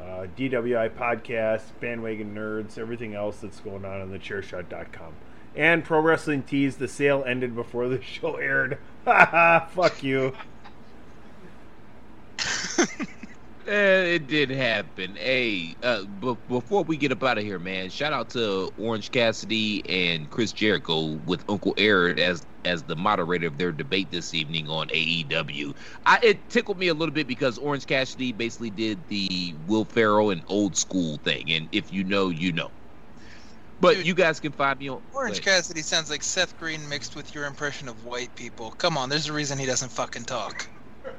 [0.00, 5.12] uh, DWI Podcast, Bandwagon Nerds, everything else that's going on on the chairshot.com.
[5.56, 8.78] And Pro Wrestling Tees, the sale ended before the show aired.
[9.04, 10.34] Fuck you.
[13.68, 15.14] Eh, it did happen.
[15.16, 19.10] Hey, uh, b- before we get up out of here, man, shout out to Orange
[19.10, 24.32] Cassidy and Chris Jericho with Uncle Aaron as as the moderator of their debate this
[24.32, 25.76] evening on AEW.
[26.06, 30.30] I, it tickled me a little bit because Orange Cassidy basically did the Will Ferrell
[30.30, 32.70] and old school thing, and if you know, you know.
[33.80, 37.34] But you guys can find me on Orange Cassidy sounds like Seth Green mixed with
[37.34, 38.70] your impression of white people.
[38.78, 40.66] Come on, there's a reason he doesn't fucking talk.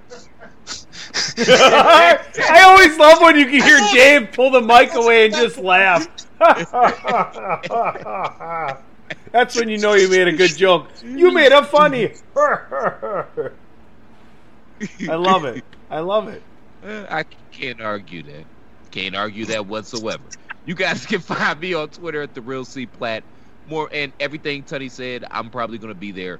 [1.38, 6.08] I always love when you can hear Dave pull the mic away and just laugh.
[9.32, 10.90] That's when you know you made a good joke.
[11.04, 12.14] You made a funny.
[12.36, 13.50] I
[15.16, 15.64] love it.
[15.90, 16.42] I love it.
[16.84, 18.46] Uh, I can't argue that.
[18.92, 20.24] Can't argue that whatsoever.
[20.66, 23.24] You guys can find me on Twitter at the Real C Platt.
[23.68, 26.40] More and everything Tony said, I'm probably going to be there.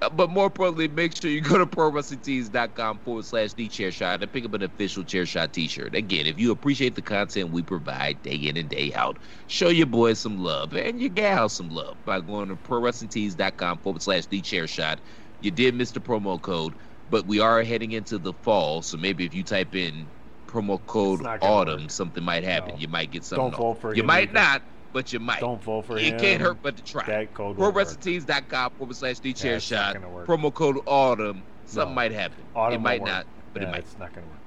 [0.00, 4.32] But more importantly, make sure you go to ProWrestlingTees.com forward slash The Chair Shot and
[4.32, 5.94] pick up an official Chair Shot t shirt.
[5.94, 9.86] Again, if you appreciate the content we provide day in and day out, show your
[9.86, 14.40] boys some love and your gals some love by going to ProWrestlingTees.com forward slash The
[14.40, 15.02] Chair Shot.
[15.40, 16.74] You did miss the promo code,
[17.08, 20.10] but we are heading into the fall, so maybe if you type in
[20.48, 21.90] promo code autumn, work.
[21.90, 22.76] something might happen.
[22.78, 23.50] You might get something.
[23.52, 23.80] Don't off.
[23.80, 24.32] for You might either.
[24.32, 24.62] not,
[24.92, 25.40] but you might.
[25.40, 26.18] Don't vote for it him.
[26.18, 27.04] can't hurt but to try.
[27.06, 28.00] That code won't work.
[28.00, 29.96] ProWrestlingTees.com forward slash the chair it's not shot.
[30.26, 31.46] Promo code autumn.
[31.64, 31.94] Something No.
[31.94, 32.48] might happen.
[32.54, 33.10] Autumn it might won't work.
[33.12, 33.84] not, but Yeah, it might.
[33.84, 34.42] It's not going to work.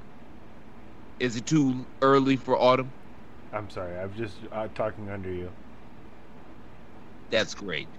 [1.19, 2.93] Is it too early for autumn?
[3.51, 3.97] I'm sorry.
[3.99, 5.55] I'm just uh, talking under you.
[7.31, 7.89] That's great.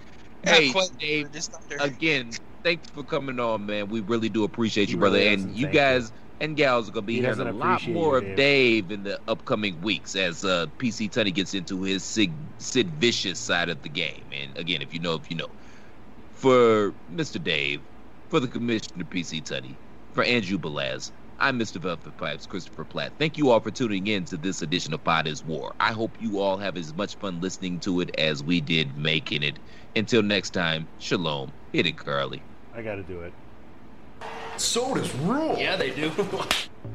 [0.43, 1.83] Not Hey, quite, Dave, just under.
[1.83, 3.89] again, thanks for coming on, man.
[3.89, 5.19] We really do appreciate He you, brother.
[5.19, 6.11] really and doesn't you thank guys
[6.45, 8.91] and gals are gonna be He hearing a lot more you, of Dave.
[8.91, 13.69] In the upcoming weeks as uh, PC Tunney gets into his Sid, Sid Vicious side
[13.69, 14.23] of the game.
[14.31, 15.49] And again, if you know, if you know,
[16.31, 17.43] for Mr.
[17.43, 17.81] Dave,
[18.29, 19.75] for the Commissioner PC Tunney,
[20.13, 21.77] for Andrew Belaz, I'm Mr.
[21.81, 23.11] Velvet Pipes, Christopher Platt.
[23.17, 25.73] Thank you all for tuning in to this edition of Pod is War.
[25.81, 29.43] I hope you all have as much fun listening to it as we did making
[29.43, 29.59] it.
[29.95, 31.51] Until next time, shalom.
[31.73, 32.41] Hit it, Curly.
[32.73, 33.33] I got to do it.
[34.57, 35.57] Sodas rule.
[35.57, 36.11] Yeah, they do.